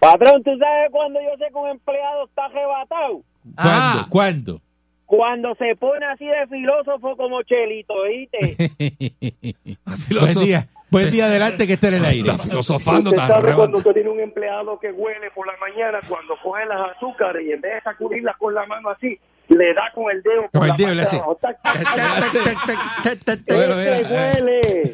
Patrón, 0.00 0.42
¿tú 0.44 0.50
sabes 0.58 0.90
cuando 0.90 1.20
yo 1.20 1.30
sé 1.38 1.44
que 1.50 1.58
un 1.58 1.68
empleado 1.70 2.26
está 2.26 2.44
arrebatado? 2.44 3.22
¿Cuándo? 3.54 4.00
Ah. 4.00 4.06
¿Cuándo? 4.08 4.60
Cuando 5.06 5.54
se 5.54 5.76
pone 5.76 6.04
así 6.06 6.26
de 6.26 6.46
filósofo 6.48 7.16
como 7.16 7.42
Chelito, 7.42 7.94
¿oíste? 7.94 8.56
Buen 10.10 10.34
día. 10.44 10.68
Buen 10.90 11.10
día 11.10 11.26
adelante 11.26 11.66
que 11.66 11.74
está 11.74 11.88
en 11.88 11.94
el 11.94 12.04
aire. 12.04 12.30
Está 12.30 12.42
filosofando, 12.42 13.10
Usted 13.10 13.22
está 13.22 13.40
sabe 13.40 13.54
cuando 13.54 13.78
usted 13.78 13.92
tiene 13.92 14.10
un 14.10 14.20
empleado 14.20 14.78
que 14.78 14.92
huele 14.92 15.30
por 15.32 15.46
la 15.46 15.56
mañana, 15.58 16.00
cuando 16.08 16.34
coge 16.42 16.64
las 16.66 16.96
azúcares 16.96 17.44
y 17.46 17.52
en 17.52 17.60
vez 17.60 17.74
de 17.74 17.80
sacudirlas 17.82 18.36
con 18.36 18.54
la 18.54 18.66
mano 18.66 18.90
así, 18.90 19.18
le 19.48 19.74
da 19.74 19.90
con 19.94 20.10
el 20.10 20.22
dedo. 20.22 20.42
Con 20.52 20.62
el 20.64 20.68
la 20.70 20.76
dedo 20.76 20.94
le 20.94 21.02
hace. 21.02 21.16
eh. 24.00 24.06
huele. 24.10 24.90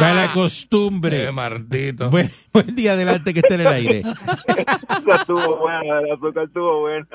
Mala 0.00 0.30
costumbre. 0.34 1.24
Qué 1.26 1.32
maldito. 1.32 2.10
Buen, 2.10 2.30
buen 2.52 2.74
día 2.74 2.92
adelante 2.92 3.32
que 3.32 3.40
está 3.40 3.54
en 3.54 3.60
el 3.62 3.66
aire. 3.68 4.02
azúcar 4.04 5.16
estuvo 5.20 5.56
buena, 5.58 6.00
el 6.00 6.12
azúcar 6.12 6.44
estuvo 6.44 6.80
buena. 6.80 7.06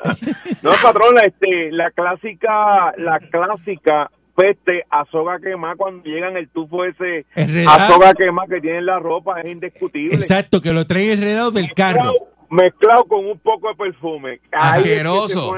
No, 0.62 0.70
patrón, 0.82 1.14
este, 1.24 1.70
la 1.72 1.90
clásica, 1.90 2.92
la 2.96 3.18
clásica 3.30 4.10
peste 4.36 4.82
a 4.90 5.04
soga 5.12 5.38
quemada 5.38 5.76
cuando 5.76 6.02
llegan 6.02 6.36
el 6.36 6.48
tufo 6.48 6.84
ese 6.84 7.24
a 7.36 7.40
Enredado. 7.40 7.86
soga 7.94 8.14
quemada 8.14 8.48
que 8.48 8.60
tiene 8.60 8.78
en 8.78 8.86
la 8.86 8.98
ropa 8.98 9.40
es 9.40 9.48
indiscutible. 9.50 10.16
Exacto, 10.16 10.60
que 10.60 10.72
lo 10.72 10.86
trae 10.86 11.12
enredado 11.12 11.52
del 11.52 11.72
carro. 11.72 12.12
Mezclado 12.50 13.04
con 13.04 13.24
un 13.26 13.38
poco 13.38 13.68
de 13.68 13.74
perfume. 13.74 14.40
Ahí 14.52 14.80
Asqueroso. 14.80 15.54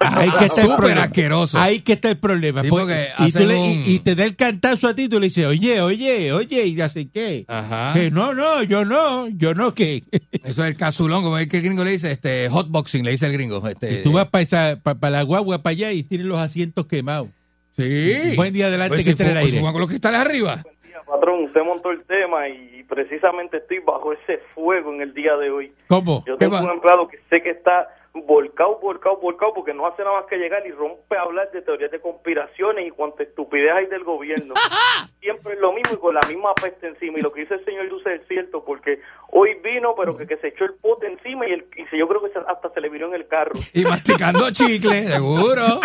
Ahí 0.00 0.30
que 0.38 0.44
está 0.44 0.60
el 0.60 0.66
Súper 0.66 0.76
problema. 0.78 1.02
asqueroso. 1.02 1.58
Ahí 1.58 1.80
que 1.80 1.92
está 1.94 2.08
el 2.10 2.18
problema. 2.18 2.62
Sí, 2.62 2.68
Pues, 2.70 2.82
porque 2.84 3.08
y, 3.18 3.32
tú 3.32 3.38
hacen 3.38 3.48
le- 3.48 3.54
y- 3.54 3.76
un- 3.78 3.82
y 3.86 3.98
te 4.00 4.14
da 4.14 4.24
el 4.24 4.36
cantazo 4.36 4.88
a 4.88 4.94
ti, 4.94 5.08
tú 5.08 5.18
le 5.20 5.26
dices, 5.26 5.46
oye, 5.46 5.80
oye, 5.80 6.32
oye, 6.32 6.66
y 6.66 6.80
hace 6.80 7.08
qué. 7.08 7.44
Ajá. 7.48 7.92
Que 7.94 8.10
no, 8.10 8.34
no, 8.34 8.62
yo 8.62 8.84
no, 8.84 9.28
yo 9.28 9.54
no, 9.54 9.74
que 9.74 10.04
Eso 10.44 10.62
es 10.64 10.70
el 10.70 10.76
casulón, 10.76 11.22
como 11.22 11.38
es 11.38 11.48
que 11.48 11.58
el 11.58 11.62
gringo 11.64 11.84
le 11.84 11.92
dice, 11.92 12.10
este, 12.12 12.48
hotboxing, 12.48 13.04
le 13.04 13.10
dice 13.12 13.26
el 13.26 13.32
gringo. 13.32 13.66
Este, 13.68 13.98
tú 14.02 14.12
vas 14.12 14.28
para 14.28 15.10
la 15.10 15.22
guagua, 15.22 15.62
para 15.62 15.72
allá 15.72 15.92
y 15.92 16.02
tienes 16.02 16.26
los 16.26 16.38
asientos 16.38 16.86
quemados. 16.86 17.28
Sí. 17.76 18.34
Buen 18.34 18.52
día 18.52 18.66
adelante 18.66 18.88
Pues 18.88 19.00
que 19.02 19.04
si 19.04 19.10
esté 19.10 19.24
el 19.26 19.32
pues 19.34 19.44
aire. 19.46 19.58
suban 19.60 19.72
con 19.72 19.80
los 19.80 19.88
cristales 19.88 20.18
arriba. 20.20 20.64
Patrón, 21.08 21.44
usted 21.44 21.62
montó 21.62 21.90
el 21.90 22.04
tema 22.04 22.48
y 22.48 22.84
precisamente 22.84 23.56
estoy 23.56 23.78
bajo 23.80 24.12
ese 24.12 24.38
fuego 24.54 24.92
en 24.92 25.00
el 25.00 25.14
día 25.14 25.36
de 25.36 25.50
hoy. 25.50 25.72
¿Cómo? 25.88 26.22
Yo 26.26 26.36
¿Qué 26.36 26.46
tengo 26.46 26.60
un 26.62 26.70
empleado 26.70 27.08
que 27.08 27.18
sé 27.30 27.42
que 27.42 27.50
está 27.50 27.88
volcado, 28.14 28.78
volcado, 28.80 29.16
volcado 29.18 29.52
porque 29.54 29.72
no 29.74 29.86
hace 29.86 30.02
nada 30.02 30.20
más 30.20 30.26
que 30.28 30.36
llegar 30.36 30.66
y 30.66 30.70
rompe 30.72 31.16
a 31.16 31.22
hablar 31.22 31.50
de 31.52 31.62
teorías 31.62 31.90
de 31.90 32.00
conspiraciones 32.00 32.86
y 32.86 32.90
cuánta 32.90 33.22
estupidez 33.22 33.72
hay 33.72 33.86
del 33.86 34.04
gobierno. 34.04 34.54
Siempre 35.20 35.54
es 35.54 35.60
lo 35.60 35.72
mismo 35.72 35.94
y 35.94 35.98
con 35.98 36.14
la 36.14 36.20
misma 36.28 36.54
peste 36.54 36.88
encima. 36.88 37.18
Y 37.18 37.22
lo 37.22 37.32
que 37.32 37.40
dice 37.42 37.54
el 37.54 37.64
señor 37.64 37.84
Luce 37.86 38.14
es 38.14 38.22
cierto 38.28 38.64
porque 38.64 39.00
hoy 39.30 39.50
vino, 39.62 39.94
pero 39.96 40.16
que, 40.16 40.26
que 40.26 40.36
se 40.38 40.48
echó 40.48 40.64
el 40.64 40.74
pote 40.74 41.06
encima 41.06 41.46
y, 41.46 41.52
el, 41.52 41.66
y 41.76 41.84
se- 41.86 41.98
yo 41.98 42.06
creo 42.08 42.22
que 42.22 42.30
se- 42.30 42.38
hasta 42.46 42.70
se 42.72 42.80
le 42.80 42.88
viró 42.88 43.08
en 43.08 43.14
el 43.14 43.26
carro. 43.28 43.52
Y 43.74 43.84
masticando 43.84 44.50
chicle, 44.50 45.02
seguro. 45.08 45.80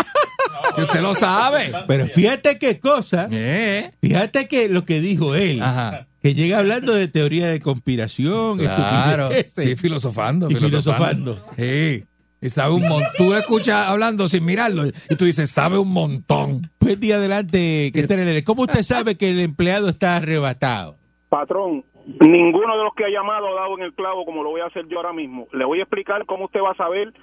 Y 0.78 0.82
usted 0.82 1.02
lo 1.02 1.14
sabe. 1.16 1.72
Pero 1.88 2.06
fíjate 2.08 2.58
qué 2.60 2.80
cosa, 2.80 3.28
Eh. 3.32 3.92
fíjate 4.02 4.48
que 4.48 4.70
lo 4.70 4.86
que 4.86 5.00
dijo 5.00 5.36
él, 5.36 5.62
Ajá. 5.62 6.08
Que 6.24 6.34
llega 6.34 6.60
hablando 6.60 6.94
de 6.94 7.10
teoría 7.10 7.50
de 7.50 7.60
conspiración, 7.60 8.58
Claro. 8.58 9.30
Sí, 9.54 9.76
filosofando. 9.76 10.50
Y 10.50 10.56
filosofando. 10.56 11.38
Sí. 11.58 12.06
Y 12.42 12.50
sabe 12.50 12.76
un 12.76 12.88
montón. 12.88 13.12
Tú 13.18 13.34
escuchas 13.34 13.90
hablando 13.90 14.30
sin 14.30 14.46
mirarlo 14.46 14.88
y 14.88 15.16
tú 15.18 15.26
dices, 15.26 15.52
sabe 15.52 15.78
un 15.78 15.92
montón. 15.92 16.62
Buen 16.80 17.00
día 17.02 17.16
adelante 17.16 17.92
que 17.94 18.00
esté 18.00 18.14
en 18.14 18.22
el 18.22 18.28
aire. 18.30 18.44
¿Cómo 18.46 18.64
usted 18.64 18.84
sabe 18.84 19.18
que 19.18 19.32
el 19.32 19.42
empleado 19.42 19.90
está 19.90 20.16
arrebatado? 20.16 20.96
Patrón, 21.28 21.84
ninguno 22.22 22.78
de 22.78 22.84
los 22.86 22.94
que 22.96 23.04
ha 23.04 23.10
llamado 23.10 23.50
ha 23.50 23.62
dado 23.62 23.78
en 23.78 23.84
el 23.84 23.94
clavo 23.94 24.24
como 24.24 24.44
lo 24.44 24.52
voy 24.52 24.62
a 24.62 24.68
hacer 24.68 24.88
yo 24.88 24.98
ahora 24.98 25.12
mismo. 25.12 25.48
Le 25.52 25.66
voy 25.66 25.80
a 25.80 25.84
explicar 25.84 26.26
cómo 26.26 26.46
usted 26.46 26.62
va 26.62 26.72
a 26.72 26.76
saber 26.76 27.14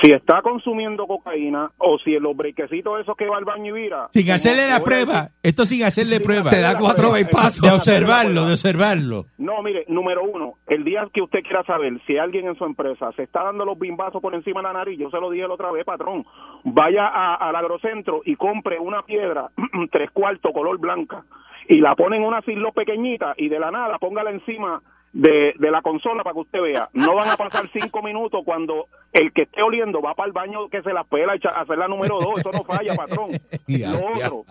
si 0.00 0.12
está 0.12 0.42
consumiendo 0.42 1.06
cocaína 1.06 1.70
o 1.78 1.98
si 1.98 2.14
en 2.14 2.22
los 2.22 2.36
brequecitos 2.36 3.00
esos 3.00 3.16
que 3.16 3.26
va 3.28 3.36
al 3.36 3.44
baño 3.44 3.76
y 3.76 3.82
vira. 3.82 4.08
Sin 4.12 4.30
hacerle 4.30 4.62
le 4.64 4.70
la 4.70 4.80
prueba. 4.82 5.12
decir- 5.24 5.30
Esto 5.42 5.66
sin 5.66 5.82
hacerle 5.84 6.16
Sin 6.16 6.24
prueba. 6.24 6.50
Te 6.50 6.60
da 6.60 6.78
cuatro 6.78 7.10
bypass. 7.12 7.60
De 7.60 7.70
observarlo, 7.70 8.44
de 8.46 8.52
observarlo. 8.52 9.26
No, 9.38 9.62
mire, 9.62 9.84
número 9.88 10.22
uno, 10.22 10.54
el 10.68 10.84
día 10.84 11.06
que 11.12 11.20
usted 11.22 11.40
quiera 11.42 11.64
saber 11.64 12.00
si 12.06 12.16
alguien 12.16 12.46
en 12.46 12.54
su 12.56 12.64
empresa 12.64 13.10
se 13.16 13.24
está 13.24 13.42
dando 13.42 13.64
los 13.64 13.78
bimbazos 13.78 14.22
por 14.22 14.34
encima 14.34 14.60
de 14.60 14.68
la 14.68 14.72
nariz, 14.72 14.98
yo 14.98 15.10
se 15.10 15.18
lo 15.20 15.30
dije 15.30 15.46
la 15.48 15.54
otra 15.54 15.72
vez, 15.72 15.84
patrón, 15.84 16.24
vaya 16.64 17.06
a- 17.08 17.34
al 17.34 17.56
agrocentro 17.56 18.22
y 18.24 18.36
compre 18.36 18.78
una 18.78 19.02
piedra 19.02 19.50
tres 19.90 20.10
cuartos 20.12 20.52
color 20.52 20.78
blanca 20.78 21.24
y 21.68 21.78
la 21.80 21.94
pone 21.94 22.16
en 22.16 22.24
una 22.24 22.40
silo 22.42 22.72
pequeñita 22.72 23.34
y 23.36 23.48
de 23.48 23.58
la 23.58 23.70
nada 23.70 23.98
póngala 23.98 24.30
encima 24.30 24.80
de, 25.12 25.54
de 25.58 25.70
la 25.70 25.82
consola 25.82 26.22
para 26.22 26.34
que 26.34 26.40
usted 26.40 26.60
vea. 26.62 26.88
No 26.94 27.14
van 27.14 27.28
a 27.28 27.36
pasar 27.36 27.68
cinco 27.72 28.02
minutos 28.02 28.42
cuando 28.44 28.86
el 29.12 29.32
que 29.32 29.42
esté 29.42 29.62
oliendo 29.62 30.00
va 30.00 30.14
para 30.14 30.28
el 30.28 30.32
baño 30.32 30.68
que 30.70 30.82
se 30.82 30.92
la 30.92 31.04
pela 31.04 31.36
y 31.36 31.40
hacer 31.46 31.76
la 31.78 31.88
número 31.88 32.18
dos. 32.18 32.38
Eso 32.40 32.50
no 32.52 32.64
falla, 32.64 32.94
patrón. 32.94 33.30
Lo 33.68 34.06
otro, 34.06 34.44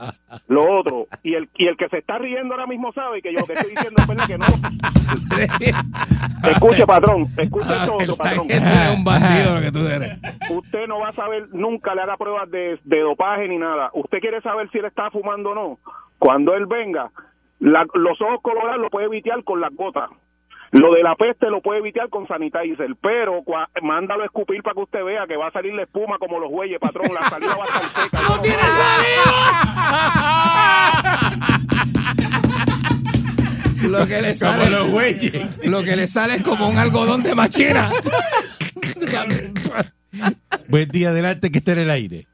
lo 0.47 0.79
otro. 0.79 1.07
Y 1.23 1.33
el, 1.35 1.49
y 1.55 1.67
el 1.67 1.77
que 1.77 1.89
se 1.89 1.97
está 1.99 2.17
riendo 2.17 2.53
ahora 2.53 2.67
mismo 2.67 2.91
sabe 2.93 3.21
que 3.21 3.33
yo 3.33 3.39
lo 3.39 3.45
que 3.47 3.53
estoy 3.53 3.71
diciendo 3.71 4.01
es 4.01 4.07
verdad 4.07 4.27
que 4.27 4.37
no. 4.37 4.45
Escuche, 6.49 6.85
patrón. 6.85 7.25
Escuche 7.37 7.73
esto 7.73 7.95
otro, 7.95 8.15
patrón. 8.15 8.47
Eres 8.49 8.95
un 8.95 9.03
bandido 9.03 9.55
lo 9.55 9.61
que 9.61 9.71
tú 9.71 9.87
eres. 9.87 10.17
Usted 10.49 10.87
no 10.87 10.99
va 10.99 11.09
a 11.09 11.13
saber, 11.13 11.47
nunca 11.53 11.93
le 11.95 12.01
haga 12.01 12.17
pruebas 12.17 12.49
de, 12.49 12.79
de 12.83 12.99
dopaje 13.01 13.47
ni 13.47 13.57
nada. 13.57 13.89
Usted 13.93 14.19
quiere 14.19 14.41
saber 14.41 14.69
si 14.71 14.79
él 14.79 14.85
está 14.85 15.09
fumando 15.11 15.51
o 15.51 15.55
no. 15.55 15.79
Cuando 16.19 16.53
él 16.55 16.65
venga, 16.65 17.11
la- 17.59 17.85
los 17.93 18.19
ojos 18.21 18.39
colorados 18.41 18.81
lo 18.81 18.89
puede 18.89 19.05
evitear 19.07 19.43
con 19.43 19.61
las 19.61 19.73
gotas. 19.75 20.09
Lo 20.71 20.93
de 20.93 21.03
la 21.03 21.15
peste 21.15 21.49
lo 21.49 21.61
puede 21.61 21.79
evitar 21.79 22.07
con 22.09 22.25
sanitizer, 22.27 22.95
pero 23.01 23.41
cua- 23.43 23.67
mándalo 23.81 24.23
a 24.23 24.27
escupir 24.27 24.63
para 24.63 24.73
que 24.75 24.79
usted 24.81 25.03
vea 25.03 25.27
que 25.27 25.35
va 25.35 25.47
a 25.47 25.51
salir 25.51 25.73
la 25.73 25.83
espuma 25.83 26.17
como 26.17 26.39
los 26.39 26.49
bueyes, 26.49 26.79
patrón. 26.79 27.13
La 27.13 27.29
salida 27.29 27.55
va 27.57 27.65
a 27.65 27.67
estar 27.67 27.89
seca. 27.89 28.21
¡No 28.21 28.39
tiene 28.39 28.63
Lo 33.89 34.07
que 34.07 34.21
le 34.21 34.35
sale, 34.35 34.63
Como 34.65 34.77
los 34.77 34.87
güeyes. 34.91 35.67
lo 35.67 35.83
que 35.83 35.95
le 35.95 36.07
sale 36.07 36.35
es 36.35 36.43
como 36.43 36.67
un 36.69 36.77
algodón 36.77 37.23
de 37.23 37.33
machina. 37.35 37.89
Buen 40.67 40.89
día 40.89 41.09
adelante 41.09 41.51
que 41.51 41.59
esté 41.59 41.73
en 41.73 41.79
el 41.79 41.89
aire. 41.89 42.27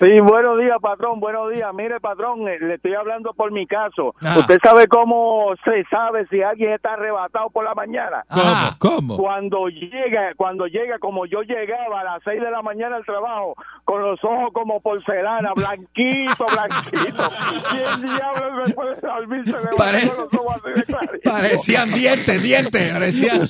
Sí, 0.00 0.18
buenos 0.20 0.58
días, 0.58 0.76
patrón, 0.80 1.20
buenos 1.20 1.52
días. 1.52 1.68
Mire, 1.74 2.00
patrón, 2.00 2.48
eh, 2.48 2.58
le 2.60 2.74
estoy 2.74 2.94
hablando 2.94 3.32
por 3.34 3.52
mi 3.52 3.66
caso. 3.66 4.14
Ah. 4.22 4.38
¿Usted 4.38 4.58
sabe 4.62 4.88
cómo 4.88 5.54
se 5.64 5.84
sabe 5.90 6.26
si 6.28 6.42
alguien 6.42 6.72
está 6.72 6.94
arrebatado 6.94 7.50
por 7.50 7.64
la 7.64 7.74
mañana? 7.74 8.24
¿Cómo? 8.28 8.56
¿Cómo? 8.78 9.16
Cuando 9.18 9.68
llega, 9.68 10.34
cuando 10.36 10.66
llega, 10.66 10.98
como 10.98 11.26
yo 11.26 11.42
llegaba 11.42 12.00
a 12.00 12.04
las 12.04 12.22
6 12.24 12.40
de 12.40 12.50
la 12.50 12.62
mañana 12.62 12.96
al 12.96 13.04
trabajo, 13.04 13.54
con 13.84 14.02
los 14.02 14.18
ojos 14.24 14.50
como 14.52 14.80
porcelana, 14.80 15.52
blanquito, 15.56 16.46
blanquito. 16.46 17.30
¿Quién 17.70 18.00
diablos 18.10 18.66
me 18.66 18.74
puede 18.74 19.00
dormir? 19.00 19.44
Se 19.44 19.50
levantó 19.52 19.76
Pare- 19.76 20.08
con 20.08 20.16
los 20.24 20.34
ojos 20.34 20.56
así 20.64 20.72
de 20.80 20.84
claritos. 20.84 21.32
Parecían 21.32 21.92
dientes, 21.92 22.42
dientes. 22.42 22.92
Parecían, 22.92 23.48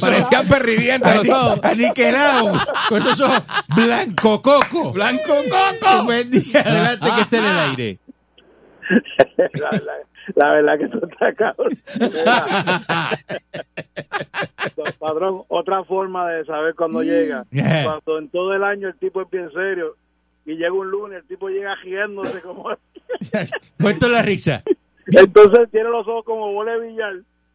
parecían 0.00 0.48
perridientes 0.48 1.16
los 1.16 1.28
ojos. 1.30 1.60
Aniquilado. 1.64 2.52
Ojos 3.08 3.42
blanco 3.74 4.42
coco. 4.42 4.92
Blanco 4.92 5.34
coco. 5.48 6.04
Buen 6.04 6.30
día 6.30 6.60
adelante 6.60 7.08
que 7.14 7.20
esté 7.22 7.36
en 7.38 7.44
el 7.44 7.58
aire. 7.58 7.98
la, 9.36 9.70
verdad, 9.70 9.98
la 10.34 10.52
verdad 10.52 10.78
que 10.78 10.88
tú 10.88 11.00
estás 11.06 11.34
cabrón. 11.36 11.72
Mira. 12.00 13.18
Padrón, 14.98 15.42
otra 15.48 15.84
forma 15.84 16.28
de 16.30 16.44
saber 16.44 16.74
cuándo 16.74 17.02
llega. 17.02 17.44
Yeah. 17.50 17.84
Cuando 17.84 18.18
en 18.18 18.28
todo 18.28 18.54
el 18.54 18.64
año 18.64 18.88
el 18.88 18.96
tipo 18.96 19.22
es 19.22 19.30
bien 19.30 19.50
serio 19.52 19.96
y 20.44 20.56
llega 20.56 20.72
un 20.72 20.90
lunes, 20.90 21.22
el 21.22 21.28
tipo 21.28 21.48
llega 21.48 21.76
girándose 21.76 22.40
como... 22.40 22.70
Muerto 23.78 24.08
la 24.08 24.22
risa. 24.22 24.62
Entonces 25.06 25.70
tiene 25.70 25.88
los 25.88 26.06
ojos 26.06 26.24
como 26.24 26.52
bola 26.52 26.72
de 26.72 26.88
billar, 26.88 27.14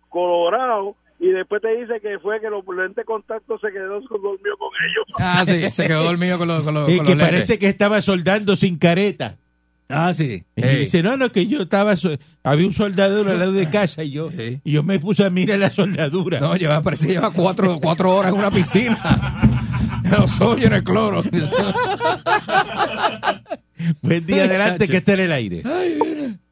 colorado, 0.10 0.95
y 1.25 1.31
después 1.31 1.61
te 1.61 1.69
dice 1.79 1.99
que 2.01 2.19
fue 2.19 2.39
que 2.41 2.49
los 2.49 2.63
lentes 2.75 2.97
de 2.97 3.05
contacto 3.05 3.57
se 3.59 3.71
quedó 3.71 3.99
dormido 4.01 4.57
con 4.57 4.69
ellos. 4.89 5.05
Ah, 5.19 5.43
sí, 5.45 5.69
se 5.71 5.87
quedó 5.87 6.03
dormido 6.09 6.37
con 6.37 6.47
los, 6.47 6.63
con 6.65 6.73
los, 6.73 6.89
Y 6.89 6.97
con 6.97 7.05
que 7.05 7.11
los 7.15 7.19
lentes. 7.19 7.27
parece 7.37 7.57
que 7.59 7.67
estaba 7.69 8.01
soldando 8.01 8.55
sin 8.55 8.77
careta. 8.77 9.37
Ah, 9.89 10.11
sí. 10.13 10.43
Y 10.55 10.61
dice, 10.61 11.03
no, 11.03 11.17
no, 11.17 11.31
que 11.31 11.45
yo 11.45 11.61
estaba, 11.63 11.95
so- 11.95 12.17
había 12.43 12.65
un 12.65 12.73
soldador 12.73 13.27
al 13.29 13.37
lado 13.39 13.51
de 13.51 13.69
casa 13.69 14.03
y 14.03 14.11
yo, 14.11 14.29
y 14.63 14.71
yo 14.71 14.81
me 14.81 14.97
puse 14.99 15.23
a 15.23 15.29
mirar 15.29 15.59
la 15.59 15.69
soldadura. 15.69 16.39
No, 16.39 16.55
lleva, 16.55 16.81
parece 16.81 17.05
que 17.07 17.13
lleva 17.13 17.31
cuatro, 17.31 17.77
cuatro 17.81 18.13
horas 18.15 18.31
en 18.31 18.39
una 18.39 18.49
piscina. 18.51 19.41
Los 20.09 20.41
ojos 20.41 20.57
llenos 20.57 20.71
de 20.79 20.83
cloro. 20.83 21.23
Buen 24.01 24.25
día 24.25 24.43
adelante 24.43 24.87
que 24.87 24.97
esté 24.97 25.13
en 25.13 25.19
el 25.21 25.31
aire. 25.31 25.61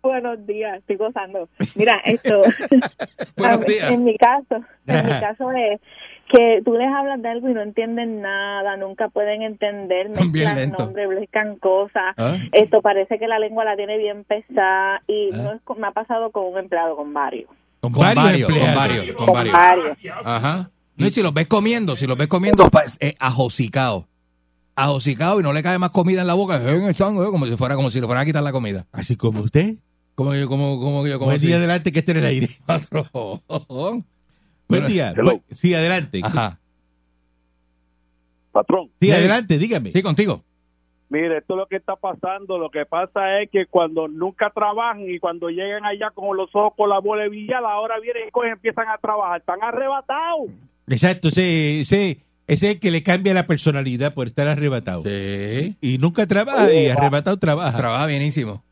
Buenos 0.02 0.46
días, 0.48 0.80
estoy 0.80 0.96
gozando. 0.98 1.48
Mira, 1.76 2.02
esto. 2.06 2.42
Buenos 3.38 3.62
días. 3.66 3.92
En 3.92 4.04
mi 4.04 4.18
caso, 4.18 4.64
en 4.88 5.06
mi 5.06 5.12
caso 5.20 5.52
es 5.52 5.80
que 6.32 6.62
tú 6.64 6.74
les 6.74 6.88
hablas 6.88 7.22
de 7.22 7.28
algo 7.30 7.50
y 7.50 7.54
no 7.54 7.62
entienden 7.62 8.22
nada, 8.22 8.78
nunca 8.78 9.10
pueden 9.10 9.42
entender, 9.42 10.10
mezclan 10.10 10.72
nombres, 10.72 11.10
mezclan 11.10 11.58
cosas. 11.58 12.16
¿Ah? 12.18 12.38
Esto 12.54 12.82
parece 12.82 13.20
que 13.20 13.28
la 13.28 13.38
lengua 13.38 13.66
la 13.66 13.76
tiene 13.76 13.98
bien 13.98 14.24
pesada 14.24 15.02
y 15.08 15.30
¿Ah? 15.34 15.38
no 15.38 15.54
es 15.54 15.62
me 15.78 15.88
ha 15.88 15.92
pasado 15.92 16.32
con 16.32 16.46
un 16.46 16.58
empleado, 16.58 16.96
con 16.96 17.14
varios. 17.14 17.50
Con, 17.82 17.92
Con 17.94 18.02
varios, 18.04 18.24
varios, 18.24 18.48
con 18.50 18.76
varios, 18.76 19.16
con 19.16 19.26
Con 19.26 19.34
varios. 19.34 19.54
varios. 19.54 19.98
Ajá. 20.24 20.70
No, 20.96 21.08
y 21.08 21.10
si 21.10 21.24
los 21.24 21.34
ves 21.34 21.48
comiendo, 21.48 21.96
si 21.96 22.06
los 22.06 22.18
ves 22.18 22.28
comiendo, 22.28 22.70
eh, 23.00 23.16
ajosicado. 23.20 24.08
Ajosicado 24.76 25.40
y 25.40 25.44
no 25.44 25.54
le 25.54 25.62
cae 25.64 25.78
más 25.78 25.92
comida 25.92 26.22
en 26.22 26.28
la 26.28 26.34
boca, 26.34 26.58
eh, 26.58 26.90
eh, 26.90 26.94
como 27.30 27.46
si 27.46 27.56
fuera, 27.58 27.76
como 27.76 27.90
si 27.90 28.00
le 28.00 28.08
fueran 28.08 28.24
a 28.24 28.26
quitar 28.26 28.42
la 28.44 28.52
comida. 28.52 28.86
Así 28.92 29.16
como 29.16 29.42
usted. 29.42 29.76
Como 30.16 30.34
yo, 30.36 30.48
como, 30.48 30.80
como 30.80 31.06
yo, 31.08 31.18
como 31.20 31.28
Buen 31.32 31.40
si- 31.40 31.48
día 31.48 31.58
adelante 31.58 31.92
que 31.92 32.00
esté 32.00 32.12
en 32.12 32.18
el 32.20 32.26
aire. 32.26 32.50
Patrón. 32.66 34.06
Buen 34.68 34.86
día. 34.88 35.14
hello. 35.18 35.42
Sí, 35.52 35.74
adelante. 35.74 36.22
Ajá. 36.24 36.60
Patrón. 38.52 38.90
Sí, 39.00 39.08
Sí. 39.08 39.12
adelante, 39.12 39.58
dígame. 39.58 39.92
Sí, 39.92 40.02
contigo. 40.02 40.44
Mire, 41.10 41.40
esto 41.40 41.54
es 41.56 41.58
lo 41.58 41.68
que 41.68 41.76
está 41.76 41.96
pasando. 41.96 42.58
Lo 42.58 42.70
que 42.70 42.86
pasa 42.86 43.42
es 43.42 43.50
que 43.50 43.66
cuando 43.66 44.08
nunca 44.08 44.50
trabajan 44.50 45.02
y 45.10 45.20
cuando 45.20 45.50
llegan 45.50 45.84
allá 45.86 46.10
con 46.12 46.38
los 46.38 46.50
ojos 46.54 46.74
con 46.78 46.90
la 46.90 47.00
bola 47.00 47.24
de 47.24 47.30
billar, 47.30 47.64
ahora 47.66 48.00
vienen 48.00 48.28
y 48.28 48.32
cogen, 48.32 48.52
empiezan 48.54 48.88
a 48.88 48.98
trabajar. 48.98 49.40
Están 49.42 49.62
arrebatados. 49.62 50.50
Exacto, 50.88 51.28
ese, 51.30 51.82
ese, 51.82 52.18
ese 52.54 52.68
es 52.70 52.74
el 52.76 52.80
que 52.80 52.92
le 52.92 53.04
cambia 53.04 53.34
la 53.34 53.48
personalidad 53.48 54.14
por 54.14 54.28
estar 54.28 54.48
arrebatado. 54.48 55.04
Sí. 55.06 55.76
Y 55.82 55.98
nunca 55.98 56.28
trabaja 56.28 56.72
y 56.74 56.88
arrebatado 56.90 57.38
trabaja. 57.38 57.78
Trabaja 57.78 58.06
bienísimo. 58.08 58.64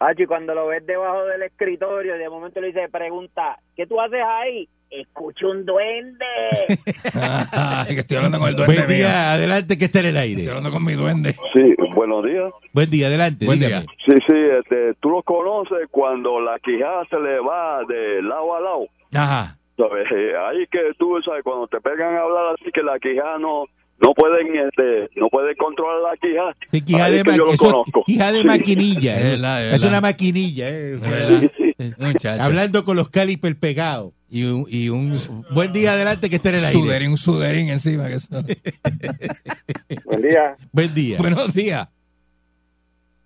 Hachi, 0.00 0.26
cuando 0.26 0.54
lo 0.54 0.66
ves 0.66 0.84
debajo 0.86 1.24
del 1.26 1.42
escritorio, 1.42 2.14
de 2.18 2.28
momento 2.28 2.60
le 2.60 2.68
dice, 2.68 2.88
pregunta, 2.90 3.58
¿qué 3.76 3.86
tú 3.86 4.00
haces 4.00 4.20
ahí? 4.26 4.68
escucho 4.90 5.48
un 5.50 5.64
duende. 5.66 6.24
Que 7.88 8.00
estoy 8.00 8.16
hablando 8.18 8.38
con 8.38 8.48
el 8.48 8.54
duende 8.56 8.74
Buen 8.76 8.86
mío. 8.88 8.96
día, 8.96 9.32
adelante 9.32 9.76
que 9.76 9.86
está 9.86 10.00
en 10.00 10.06
el 10.06 10.16
Estoy 10.16 10.30
aire. 10.36 10.48
hablando 10.50 10.70
con 10.70 10.84
mi 10.84 10.92
duende. 10.92 11.34
Sí, 11.52 11.74
buenos 11.94 12.24
días. 12.24 12.52
Buen 12.72 12.90
día, 12.90 13.08
adelante. 13.08 13.44
Buen 13.46 13.58
dígame. 13.58 13.82
día. 13.86 13.94
Sí, 14.06 14.12
sí, 14.26 14.34
este, 14.60 14.94
tú 15.00 15.10
lo 15.10 15.22
conoces 15.22 15.88
cuando 15.90 16.40
la 16.40 16.58
quijada 16.60 17.04
se 17.10 17.18
le 17.18 17.40
va 17.40 17.80
de 17.88 18.22
lado 18.22 18.54
a 18.56 18.60
lado. 18.60 18.86
Ajá. 19.14 19.58
¿Sabes? 19.76 20.06
Eh, 20.14 20.32
Ahí 20.36 20.66
que 20.70 20.78
tú 20.98 21.20
sabes, 21.24 21.42
cuando 21.42 21.66
te 21.66 21.80
pegan 21.80 22.14
a 22.14 22.20
hablar 22.22 22.54
así, 22.54 22.70
que 22.72 22.82
la 22.82 22.98
quijada 22.98 23.38
no, 23.38 23.64
no 24.00 24.14
pueden, 24.14 24.54
este, 24.56 25.08
no 25.18 25.28
pueden 25.28 25.56
controlar 25.56 26.12
la 26.12 26.16
quijada. 26.16 26.54
Sí, 26.70 26.80
de, 26.80 27.16
es 27.18 27.22
que 27.24 27.30
ma- 27.30 27.36
yo 27.36 27.44
lo 27.44 27.52
eso 27.52 27.66
es 27.66 27.72
conozco. 27.72 28.04
quija 28.06 28.30
de 28.32 28.40
Sí. 28.40 28.46
maquinilla. 28.46 29.16
Es 29.18 29.24
¿eh? 29.24 29.30
verdad, 29.30 29.60
es 29.60 29.66
es 29.74 29.82
verdad. 29.82 29.88
una 29.88 30.00
maquinilla. 30.00 30.68
¿eh? 30.68 30.94
Es 30.94 31.00
verdad. 31.00 31.50
Muchacho. 31.98 32.42
Hablando 32.42 32.84
con 32.84 32.96
los 32.96 33.08
calipers 33.08 33.56
pegados. 33.56 34.12
Y 34.30 34.44
un, 34.44 34.66
y 34.68 34.88
un 34.88 35.16
Buen 35.52 35.72
día, 35.72 35.92
adelante 35.92 36.28
que 36.28 36.36
está 36.36 36.48
en 36.48 36.56
el 36.56 36.64
aire. 36.64 36.78
suderín, 36.80 37.10
un 37.12 37.16
suderín 37.18 37.68
encima. 37.68 38.08
Que. 38.08 38.16
Buen 40.04 40.22
día. 40.22 40.56
Buen 40.72 40.94
día. 40.94 41.18
Buenos 41.18 41.54
días. 41.54 41.88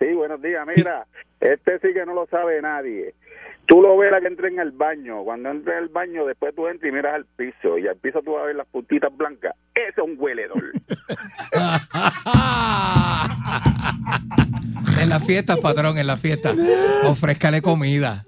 Sí, 0.01 0.07
buenos 0.15 0.41
días. 0.43 0.67
Mira, 0.77 1.07
este 1.41 1.79
sí 1.81 1.89
que 1.95 2.05
no 2.07 2.15
lo 2.15 2.27
sabe 2.27 2.61
nadie. 2.61 3.15
Tú 3.69 3.83
lo 3.83 3.99
ves 3.99 4.11
la 4.11 4.21
que 4.23 4.29
entra 4.29 4.49
en 4.49 4.59
el 4.59 4.71
baño. 4.71 5.23
Cuando 5.25 5.51
entra 5.51 5.77
en 5.77 5.83
el 5.85 5.91
baño, 5.91 6.25
después 6.25 6.55
tú 6.57 6.67
entras 6.67 6.89
y 6.89 6.93
miras 6.93 7.15
al 7.15 7.27
piso. 7.27 7.77
Y 7.77 7.87
al 7.87 7.97
piso 7.97 8.23
tú 8.23 8.33
vas 8.33 8.45
a 8.45 8.47
ver 8.47 8.57
las 8.57 8.67
puntitas 8.67 9.15
blancas. 9.15 9.55
Ese 9.75 9.91
es 9.91 9.99
un 9.99 10.17
hueledor. 10.19 10.59
en 15.03 15.09
las 15.11 15.23
fiestas, 15.27 15.59
patrón, 15.59 15.99
en 15.99 16.07
las 16.07 16.19
fiestas. 16.19 16.57
Ofrézcale 17.05 17.61
comida. 17.61 18.25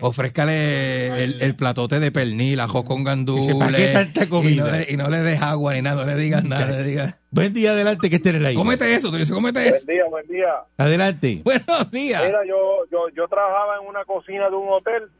Ofrézcale 0.00 1.24
el, 1.24 1.42
el 1.42 1.56
platote 1.56 1.98
de 1.98 2.12
pernil, 2.12 2.60
ajo 2.60 2.84
con 2.84 3.02
gandules. 3.02 3.56
¿Para 3.56 3.76
qué 3.76 3.88
tanta 3.88 4.22
Y 4.24 4.54
no, 4.54 4.70
le, 4.70 4.86
y 4.88 4.96
no 4.96 5.10
le 5.10 5.22
des 5.22 5.42
agua 5.42 5.74
ni 5.74 5.82
nada, 5.82 6.04
no 6.04 6.06
le 6.06 6.14
digas 6.14 6.44
nada. 6.44 6.66
le 6.66 6.84
digas, 6.84 7.16
Buen 7.30 7.52
día, 7.52 7.72
adelante 7.72 8.08
que 8.08 8.16
esté 8.16 8.30
en 8.30 8.36
el 8.36 8.46
aire. 8.46 8.58
cómete 8.58 8.94
eso, 8.94 9.10
tú 9.10 9.16
dices, 9.16 9.34
cómete 9.34 9.68
eso. 9.68 9.86
día, 9.86 10.04
buen 10.06 10.26
día. 10.26 10.62
Adelante. 10.78 11.42
Buenos 11.44 11.90
días. 11.90 12.24
Mira, 12.24 12.44
yo, 12.46 12.86
yo, 12.90 13.08
yo 13.10 13.28
trabajaba 13.28 13.76
en 13.76 13.86
una 13.86 14.04
cocina 14.06 14.48
de 14.48 14.56
un 14.56 14.68
hotel 14.70 15.10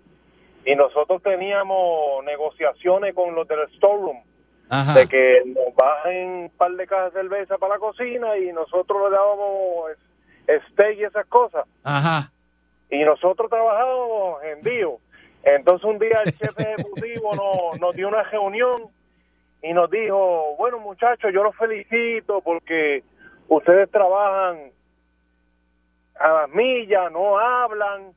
y 0.64 0.74
nosotros 0.74 1.22
teníamos 1.22 2.24
negociaciones 2.24 3.14
con 3.14 3.34
los 3.34 3.46
del 3.46 3.60
storeroom 3.76 4.22
Ajá. 4.70 4.94
de 4.94 5.06
que 5.06 5.42
nos 5.46 5.74
bajen 5.74 6.28
un 6.28 6.50
par 6.56 6.72
de 6.72 6.86
cajas 6.86 7.12
de 7.12 7.20
cerveza 7.20 7.58
para 7.58 7.74
la 7.74 7.78
cocina 7.78 8.38
y 8.38 8.52
nosotros 8.52 9.10
le 9.10 9.16
dábamos 9.16 9.90
steak 10.72 10.98
y 10.98 11.04
esas 11.04 11.26
cosas. 11.26 11.66
Ajá. 11.84 12.32
Y 12.90 13.04
nosotros 13.04 13.50
trabajábamos 13.50 14.42
en 14.44 14.62
Dio. 14.62 14.98
Entonces 15.42 15.84
un 15.84 15.98
día 15.98 16.22
el 16.24 16.32
jefe 16.38 16.62
ejecutivo 16.72 17.34
nos, 17.34 17.80
nos 17.80 17.94
dio 17.94 18.08
una 18.08 18.22
reunión 18.22 18.76
y 19.62 19.72
nos 19.72 19.90
dijo, 19.90 20.54
bueno 20.56 20.78
muchachos, 20.78 21.32
yo 21.32 21.42
los 21.42 21.56
felicito 21.56 22.40
porque 22.40 23.02
ustedes 23.48 23.90
trabajan 23.90 24.70
a 26.18 26.28
las 26.28 26.50
millas, 26.50 27.10
no 27.12 27.38
hablan 27.38 28.12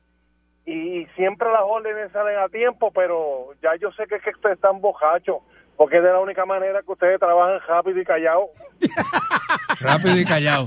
y 0.64 1.06
siempre 1.16 1.50
las 1.50 1.62
órdenes 1.62 2.12
salen 2.12 2.38
a 2.38 2.48
tiempo, 2.48 2.90
pero 2.92 3.52
ya 3.62 3.74
yo 3.76 3.90
sé 3.92 4.06
que 4.06 4.20
que 4.20 4.30
ustedes 4.30 4.56
están 4.56 4.80
bojachos, 4.80 5.38
porque 5.76 5.96
es 5.98 6.02
de 6.02 6.10
la 6.10 6.20
única 6.20 6.44
manera 6.46 6.80
que 6.84 6.92
ustedes 6.92 7.18
trabajan 7.18 7.58
rápido 7.66 8.00
y 8.00 8.04
callado. 8.04 8.46
Rápido 9.80 10.18
y 10.20 10.24
callado. 10.24 10.66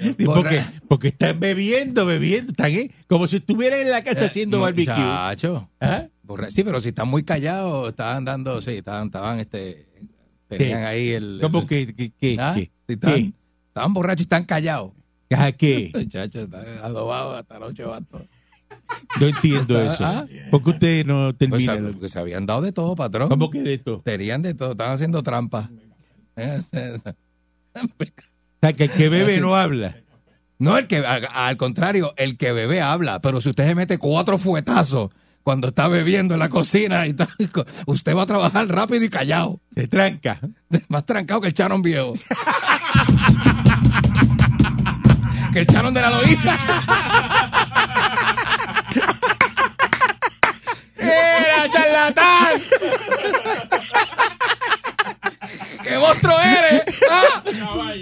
Sí, 0.00 0.24
porque, 0.24 0.62
porque 0.88 1.08
están 1.08 1.38
bebiendo, 1.40 2.04
bebiendo. 2.06 2.50
Están 2.52 2.70
¿eh? 2.72 2.90
como 3.06 3.26
si 3.26 3.36
estuvieran 3.36 3.80
en 3.80 3.90
la 3.90 4.02
casa 4.02 4.26
haciendo 4.26 4.60
barbecue. 4.60 4.92
Muchacho. 4.94 5.68
¿Ah? 5.80 6.06
Sí, 6.50 6.62
pero 6.62 6.80
si 6.80 6.88
están 6.90 7.08
muy 7.08 7.22
callados, 7.24 7.88
estaban 7.88 8.24
dando, 8.24 8.60
sí, 8.60 8.76
estaban, 8.76 9.06
estaban, 9.06 9.40
este, 9.40 9.86
tenían 10.48 10.80
¿Qué? 10.80 10.86
ahí 10.86 11.10
el... 11.12 11.38
¿Cómo 11.40 11.60
el- 11.60 11.66
que, 11.66 11.94
que, 11.94 12.10
que- 12.12 12.36
¿Ah? 12.38 12.52
que- 12.54 12.70
Sí, 12.86 12.94
estaban, 12.94 13.16
qué? 13.16 13.32
estaban 13.68 13.94
borrachos 13.94 14.20
y 14.20 14.22
están 14.24 14.44
callados. 14.44 14.92
¿Ah, 15.34 15.52
qué? 15.52 15.90
Muchachos, 15.94 16.44
están 16.44 16.64
adobados 16.82 17.38
hasta 17.38 17.58
los 17.58 17.70
ocho 17.70 17.88
vatos. 17.90 18.22
No 19.20 19.26
entiendo 19.26 19.80
Está- 19.80 19.94
eso. 19.94 20.04
ah. 20.06 20.24
¿Por 20.50 20.62
qué 20.64 20.70
usted 20.70 21.06
no 21.06 21.32
Pues, 21.36 21.50
termina? 21.50 21.92
porque 21.92 22.08
se 22.08 22.18
habían 22.18 22.46
dado 22.46 22.62
de 22.62 22.72
todo, 22.72 22.94
patrón. 22.96 23.28
¿Cómo 23.28 23.50
que 23.50 23.62
de 23.62 23.74
esto? 23.74 24.00
Tenían 24.04 24.42
de 24.42 24.54
todo, 24.54 24.72
estaban 24.72 24.94
haciendo 24.94 25.22
trampas. 25.22 25.66
O 26.36 26.42
sea, 28.60 28.72
que 28.72 28.84
el 28.84 28.90
que 28.90 29.08
bebe 29.08 29.40
no 29.40 29.56
habla. 29.56 29.96
No, 30.58 30.76
el 30.76 30.86
que, 30.88 30.98
al 30.98 31.56
contrario, 31.56 32.14
el 32.16 32.36
que 32.36 32.52
bebe 32.52 32.80
habla, 32.80 33.20
pero 33.20 33.40
si 33.40 33.50
usted 33.50 33.66
se 33.66 33.74
mete 33.76 33.98
cuatro 33.98 34.38
fuetazos 34.38 35.10
cuando 35.44 35.68
está 35.68 35.86
bebiendo 35.88 36.34
en 36.34 36.40
la 36.40 36.48
cocina 36.48 37.06
y 37.06 37.12
tal, 37.14 37.28
usted 37.86 38.16
va 38.16 38.22
a 38.22 38.26
trabajar 38.26 38.66
rápido 38.68 39.04
y 39.04 39.08
callado. 39.08 39.60
Se 39.74 39.86
tranca. 39.88 40.38
Más 40.88 41.06
trancado 41.06 41.40
que 41.40 41.48
el 41.48 41.54
Charon 41.54 41.80
viejo. 41.82 42.14
que 45.52 45.60
el 45.60 45.66
Charon 45.66 45.94
de 45.94 46.00
la 46.02 46.10
Loíza. 46.10 46.56
¡Era 50.98 51.68
charlatán! 51.70 52.60
¡Qué 55.82 55.96
monstruo 55.98 56.34
eres! 56.40 56.82
¡Ah! 57.10 57.42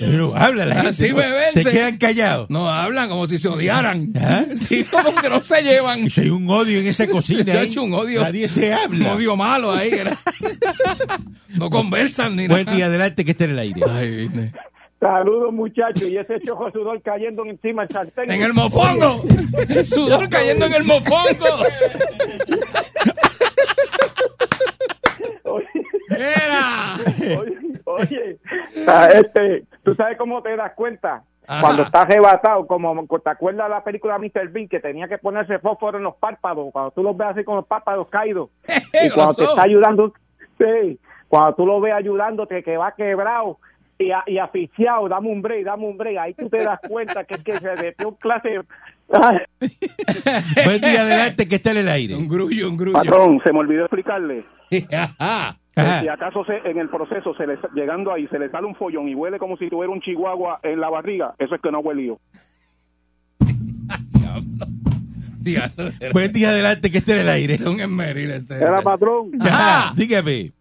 Pero 0.01 0.35
habla 0.37 0.67
la 0.67 0.75
gente. 0.77 0.89
Así 0.91 1.13
pues. 1.13 1.53
Se 1.55 1.71
quedan 1.71 1.97
callados. 1.99 2.51
No 2.51 2.69
hablan 2.69 3.09
como 3.09 3.27
si 3.27 3.39
se 3.39 3.49
odiaran. 3.49 4.13
¿Ah? 4.21 4.45
Sí, 4.57 4.85
como 4.85 5.15
que 5.15 5.29
no 5.29 5.43
se 5.43 5.63
llevan. 5.63 6.09
Si 6.11 6.23
hay 6.23 6.31
un 6.31 6.49
odio 6.51 6.81
en 6.81 6.87
esa 6.87 7.07
cocina. 7.11 7.53
Ahí, 7.61 7.67
hecho 7.69 7.83
un 7.85 7.95
odio. 7.95 8.23
Nadie 8.23 8.49
se 8.49 8.69
Un 8.73 8.73
habla. 8.79 9.13
odio 9.15 9.37
malo 9.37 9.73
ahí. 9.73 9.91
era. 9.91 10.17
No 11.57 11.71
conversan 11.71 12.37
ni 12.37 12.49
Buen 12.49 12.67
nada. 12.67 12.77
día, 12.77 12.87
adelante 12.87 13.25
que 13.25 13.31
esté 13.31 13.45
en 13.45 13.51
el 13.53 13.59
aire. 13.61 13.81
Ay, 13.89 14.11
viste. 14.29 14.53
Saludos 15.01 15.55
muchachos, 15.55 16.03
y 16.03 16.19
ese 16.19 16.39
chojo 16.45 16.71
sudor 16.71 17.01
cayendo 17.03 17.47
encima 17.47 17.83
del 17.87 17.91
sartén. 17.93 18.31
En 18.31 18.43
el 18.43 18.53
mofongo. 18.53 19.25
El 19.69 19.87
sudor 19.87 20.29
cayendo 20.29 20.67
en 20.67 20.75
el 20.75 20.85
mofongo. 20.85 21.47
Era. 26.11 26.95
Oye, 27.39 27.59
oye, 27.85 28.39
ah, 28.87 29.09
este, 29.12 29.65
¿tú 29.83 29.95
sabes 29.95 30.17
cómo 30.19 30.43
te 30.43 30.57
das 30.57 30.73
cuenta? 30.75 31.23
Ajá. 31.49 31.61
Cuando 31.61 31.83
estás 31.85 32.05
arrebatado, 32.07 32.67
como 32.67 33.07
te 33.07 33.31
acuerdas 33.31 33.67
de 33.69 33.75
la 33.75 33.85
película 33.85 34.19
Mr. 34.19 34.49
Bean 34.49 34.69
que 34.69 34.81
tenía 34.81 35.07
que 35.09 35.19
ponerse 35.19 35.59
fósforo 35.61 35.99
en 35.99 36.05
los 36.05 36.17
párpados, 36.17 36.73
cuando 36.73 36.91
tú 36.91 37.03
los 37.03 37.17
ves 37.17 37.29
así 37.29 37.45
con 37.45 37.57
los 37.57 37.67
párpados 37.67 38.09
caídos, 38.09 38.51
y 39.05 39.11
cuando 39.11 39.35
te 39.35 39.45
está 39.45 39.62
ayudando, 39.62 40.12
sí, 40.59 40.99
cuando 41.29 41.55
tú 41.55 41.67
lo 41.67 41.81
ves 41.81 41.95
ayudándote 41.95 42.62
que 42.65 42.77
va 42.77 42.93
quebrado 42.93 43.59
y, 43.99 44.11
a- 44.11 44.25
y 44.27 44.39
asfixiado, 44.39 45.09
dame 45.09 45.29
un 45.31 45.41
break, 45.41 45.65
dame 45.65 45.87
un 45.87 45.97
break, 45.97 46.19
ahí 46.19 46.35
tú 46.35 46.49
te 46.49 46.59
das 46.65 46.81
cuenta 46.89 47.25
que 47.25 47.35
es 47.35 47.45
que 47.45 47.59
se 47.59 47.75
metió 47.77 48.09
un 48.09 48.15
clase... 48.17 48.61
Buen 50.64 50.81
día, 50.81 51.03
adelante 51.03 51.47
que 51.49 51.57
está 51.57 51.71
en 51.71 51.77
el 51.79 51.88
aire. 51.88 52.16
Un 52.16 52.29
grullo, 52.29 52.69
un 52.69 52.77
grullo. 52.77 52.99
Patrón, 52.99 53.40
se 53.45 53.53
me 53.53 53.61
olvidó 53.61 53.83
explicarle. 53.83 54.45
Ajá. 54.92 55.57
Ajá. 55.77 56.01
Si 56.01 56.09
acaso 56.09 56.45
se, 56.47 56.57
en 56.69 56.79
el 56.79 56.88
proceso, 56.88 57.35
se 57.35 57.47
le, 57.47 57.59
llegando 57.75 58.12
ahí, 58.12 58.27
se 58.29 58.38
le 58.38 58.51
sale 58.51 58.66
un 58.66 58.75
follón 58.75 59.09
y 59.09 59.14
huele 59.14 59.38
como 59.38 59.59
si 59.59 59.69
tuviera 59.69 59.92
un 59.92 60.01
chihuahua 60.01 60.61
en 60.62 60.81
la 60.81 60.88
barriga, 60.88 61.35
eso 61.38 61.55
es 61.55 61.61
que 61.61 61.71
no 61.71 61.79
ha 61.79 61.81
huelido. 61.83 62.19
Buen 66.12 66.33
día, 66.33 66.49
adelante 66.49 66.90
que 66.90 66.99
esté 66.99 67.12
en 67.12 67.19
el 67.19 67.29
aire. 67.29 67.55
es 67.55 67.66
un 67.66 67.81
esmeril 67.81 68.31
este. 68.31 68.57
era 68.57 68.81
patrón, 68.83 69.31
dígame. 69.97 70.53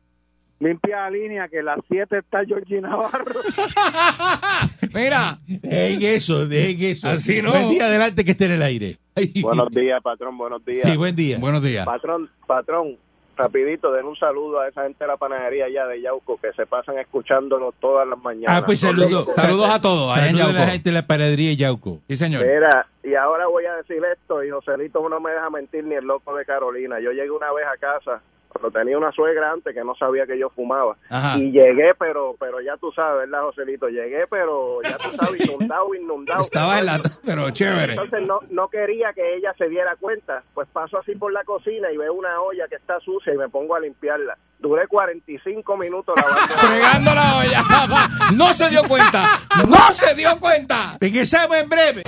Limpia 0.59 1.01
la 1.01 1.09
línea 1.09 1.47
que 1.47 1.61
las 1.61 1.79
7 1.87 2.17
está 2.17 2.45
Georgie 2.45 2.81
Navarro. 2.81 3.41
Mira. 4.93 5.39
En 5.47 6.01
eso, 6.01 6.43
en 6.43 6.83
eso. 6.83 7.09
Así 7.09 7.41
no. 7.41 7.51
Buen 7.51 7.69
día, 7.69 7.85
adelante 7.85 8.23
que 8.23 8.31
esté 8.31 8.45
en 8.45 8.53
el 8.53 8.61
aire. 8.61 8.97
Buenos 9.41 9.69
días, 9.71 10.01
patrón, 10.01 10.37
buenos 10.37 10.63
días. 10.65 10.89
Sí, 10.89 10.97
buen 10.97 11.15
día. 11.15 11.37
Buenos 11.39 11.63
días. 11.63 11.85
Patrón, 11.85 12.29
patrón, 12.45 12.97
rapidito, 13.37 13.91
den 13.91 14.05
un 14.05 14.15
saludo 14.15 14.59
a 14.59 14.67
esa 14.67 14.83
gente 14.83 15.03
de 15.03 15.07
la 15.07 15.17
panadería 15.17 15.65
allá 15.65 15.87
de 15.87 16.01
Yauco 16.01 16.37
que 16.37 16.51
se 16.53 16.65
pasan 16.65 16.97
escuchándolo 16.99 17.73
todas 17.79 18.07
las 18.07 18.19
mañanas. 18.19 18.61
Ah, 18.61 18.65
pues 18.65 18.79
saludos. 18.79 19.25
Saludos 19.35 19.69
a 19.69 19.81
todos. 19.81 20.11
a 20.17 20.31
la 20.31 20.67
gente 20.67 20.89
de 20.89 20.93
la 20.93 21.07
panadería 21.07 21.49
de 21.49 21.55
Yauco. 21.55 21.99
Sí, 22.07 22.15
señor. 22.15 22.45
Mira, 22.45 22.87
y 23.03 23.15
ahora 23.15 23.47
voy 23.47 23.65
a 23.65 23.75
decir 23.75 24.01
esto, 24.11 24.43
y 24.43 24.49
Joselito 24.49 25.07
no 25.07 25.19
me 25.19 25.31
deja 25.31 25.49
mentir 25.49 25.83
ni 25.83 25.95
el 25.95 26.05
loco 26.05 26.35
de 26.35 26.45
Carolina. 26.45 26.99
Yo 26.99 27.11
llegué 27.11 27.31
una 27.31 27.51
vez 27.53 27.65
a 27.65 27.77
casa, 27.77 28.21
cuando 28.55 28.79
tenía 28.79 28.97
una 28.97 29.11
suegra 29.11 29.51
antes 29.51 29.73
que 29.73 29.83
no 29.83 29.95
sabía 29.95 30.25
que 30.25 30.39
yo 30.39 30.49
fumaba. 30.49 30.95
Ajá. 31.09 31.37
Y 31.37 31.51
llegué, 31.51 31.93
pero 31.99 32.35
pero 32.39 32.61
ya 32.61 32.77
tú 32.77 32.89
sabes, 32.93 33.29
¿verdad, 33.29 33.43
Joselito? 33.43 33.89
Llegué, 33.89 34.27
pero 34.29 34.81
ya 34.81 34.97
tú 34.97 35.09
sabes, 35.17 35.45
inundado, 35.45 35.93
inundado. 35.93 36.41
Estaba 36.41 36.79
en 36.79 36.85
la... 36.85 37.01
Pero 37.25 37.49
chévere. 37.49 37.93
Entonces 37.93 38.25
no, 38.25 38.39
no 38.49 38.69
quería 38.69 39.11
que 39.13 39.35
ella 39.35 39.53
se 39.57 39.67
diera 39.67 39.97
cuenta. 39.97 40.41
Pues 40.53 40.69
paso 40.71 40.97
así 40.97 41.13
por 41.15 41.33
la 41.33 41.43
cocina 41.43 41.91
y 41.91 41.97
veo 41.97 42.13
una 42.13 42.39
olla 42.39 42.65
que 42.69 42.75
está 42.75 42.97
sucia 43.01 43.33
y 43.33 43.37
me 43.37 43.49
pongo 43.49 43.75
a 43.75 43.81
limpiarla. 43.81 44.37
Duré 44.57 44.87
45 44.87 45.77
minutos 45.77 46.15
lavando. 46.15 46.55
Fregando 46.55 47.13
la 47.13 47.37
olla. 47.37 48.09
No 48.33 48.53
se 48.53 48.69
dio 48.69 48.83
cuenta. 48.87 49.39
No 49.67 49.91
se 49.91 50.15
dio 50.15 50.39
cuenta. 50.39 50.97
Regresamos 51.01 51.57
en 51.57 51.69
breve. 51.69 52.03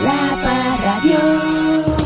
La 0.00 0.12
Parradio. 0.42 2.01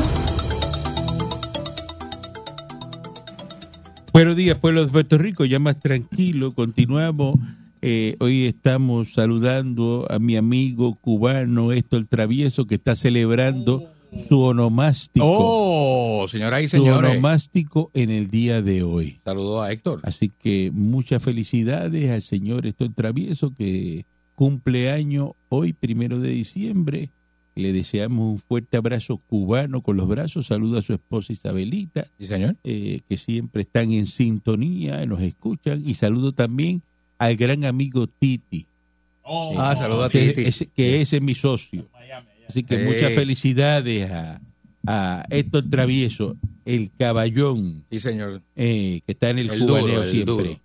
Buenos 4.17 4.35
días, 4.35 4.57
pueblo 4.57 4.83
de 4.87 4.91
Puerto 4.91 5.19
Rico, 5.19 5.45
ya 5.45 5.59
más 5.59 5.79
tranquilo, 5.79 6.55
continuamos. 6.55 7.39
Eh, 7.83 8.17
hoy 8.19 8.47
estamos 8.47 9.13
saludando 9.13 10.07
a 10.09 10.19
mi 10.19 10.39
amigo 10.39 10.95
cubano 10.95 11.71
Héctor 11.71 12.07
Travieso, 12.07 12.67
que 12.67 12.77
está 12.77 12.97
celebrando 12.97 13.93
su 14.27 14.41
onomástico. 14.41 15.27
Oh, 15.29 16.27
señoras 16.29 16.63
y 16.63 16.69
su 16.69 16.79
señores. 16.79 17.11
onomástico 17.11 17.91
en 17.93 18.11
el 18.11 18.29
día 18.29 18.63
de 18.63 18.83
hoy. 18.83 19.21
Saludos 19.23 19.67
a 19.67 19.71
Héctor. 19.71 20.01
Así 20.03 20.31
que 20.31 20.71
muchas 20.73 21.23
felicidades 21.23 22.11
al 22.11 22.23
señor 22.23 22.67
Héctor 22.67 22.95
Travieso, 22.95 23.53
que 23.53 24.07
cumple 24.35 24.93
año 24.93 25.35
hoy, 25.51 25.75
primero 25.75 26.21
de 26.21 26.31
diciembre. 26.31 27.11
Le 27.57 27.73
deseamos 27.73 28.35
un 28.35 28.39
fuerte 28.39 28.77
abrazo 28.77 29.17
cubano 29.17 29.81
con 29.81 29.97
los 29.97 30.07
brazos. 30.07 30.47
Saluda 30.47 30.79
a 30.81 30.83
su 30.83 30.93
esposa 30.93 31.33
Isabelita 31.33 32.07
Sí, 32.19 32.27
señor. 32.27 32.55
eh, 32.65 33.01
que 33.09 33.17
siempre 33.17 33.63
están 33.63 33.91
en 33.93 34.07
sintonía, 34.07 35.05
nos 35.07 35.23
escuchan. 35.23 35.83
Y 35.85 35.95
saludo 35.95 36.33
también 36.33 36.83
al 37.19 37.35
gran 37.37 37.65
amigo 37.65 38.07
Titi, 38.07 38.67
Ah, 39.29 39.75
saludos 39.77 40.07
a 40.07 40.11
que, 40.11 40.29
Titi. 40.33 40.43
es, 40.49 40.69
que 40.77 41.01
ese 41.01 41.17
es 41.17 41.23
mi 41.23 41.35
socio. 41.35 41.89
Así 42.49 42.63
que 42.63 42.79
muchas 42.85 43.13
felicidades 43.15 44.09
a, 44.11 44.41
a 44.87 45.25
Héctor 45.31 45.65
Travieso, 45.69 46.37
el 46.65 46.91
caballón, 46.97 47.83
Sí, 47.91 47.99
señor. 47.99 48.41
eh, 48.55 49.01
que 49.05 49.13
está 49.13 49.31
en 49.31 49.39
el, 49.41 49.51
El 49.51 49.59
cubaneo 49.61 49.87
duro, 49.89 50.03
el 50.05 50.11
siempre. 50.13 50.61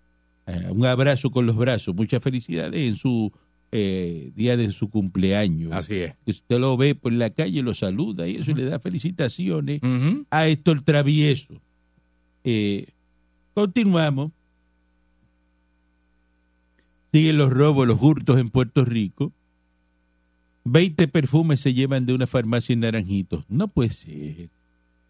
Eh, 0.46 0.68
un 0.70 0.86
abrazo 0.86 1.32
con 1.32 1.46
los 1.48 1.56
brazos. 1.56 1.96
Muchas 1.96 2.22
felicidades 2.22 2.82
en 2.88 2.98
su 2.98 3.32
eh, 3.72 4.32
día 4.36 4.58
de 4.58 4.72
su 4.72 4.90
cumpleaños. 4.90 5.72
Así 5.74 5.96
es. 5.96 6.14
Usted 6.26 6.60
lo 6.60 6.76
ve 6.78 6.94
por 6.96 7.14
la 7.14 7.30
calle, 7.30 7.62
lo 7.64 7.74
saluda 7.74 8.28
y 8.28 8.36
eso 8.38 8.52
y 8.52 8.56
le 8.56 8.66
da 8.66 8.80
felicitaciones 8.80 9.82
Ujú. 9.82 10.26
a 10.30 10.48
Héctor 10.48 10.82
Travieso. 10.82 11.54
Eh, 12.44 12.88
continuamos. 13.54 14.32
Siguen 17.14 17.38
los 17.38 17.50
robos, 17.52 17.88
los 17.88 18.02
hurtos 18.02 18.40
en 18.40 18.50
Puerto 18.50 18.86
Rico. 18.86 19.32
20 20.64 21.08
perfumes 21.08 21.60
se 21.60 21.74
llevan 21.74 22.06
de 22.06 22.14
una 22.14 22.28
farmacia 22.28 22.74
en 22.74 22.82
Naranjitos. 22.82 23.46
No 23.50 23.68
puede 23.68 23.90
ser. 23.90 24.50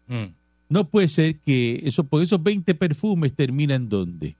Mm. 0.08 0.32
No 0.68 0.88
puede 0.88 1.08
ser 1.08 1.36
que 1.40 1.82
eso, 1.84 2.04
porque 2.04 2.24
esos 2.24 2.42
20 2.42 2.74
perfumes 2.74 3.34
terminan 3.34 3.88
¿dónde? 3.88 4.36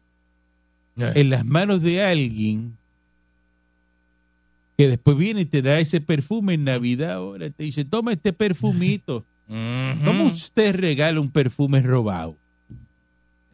Eh. 0.96 1.12
En 1.16 1.30
las 1.30 1.44
manos 1.44 1.82
de 1.82 2.02
alguien 2.02 2.78
que 4.82 4.88
después 4.88 5.16
viene 5.16 5.42
y 5.42 5.44
te 5.44 5.62
da 5.62 5.78
ese 5.78 6.00
perfume 6.00 6.54
en 6.54 6.64
Navidad 6.64 7.12
ahora. 7.12 7.48
Te 7.50 7.62
dice, 7.62 7.84
toma 7.84 8.14
este 8.14 8.32
perfumito. 8.32 9.24
¿Cómo 9.46 10.24
usted 10.24 10.74
regala 10.74 11.20
un 11.20 11.30
perfume 11.30 11.80
robado? 11.82 12.36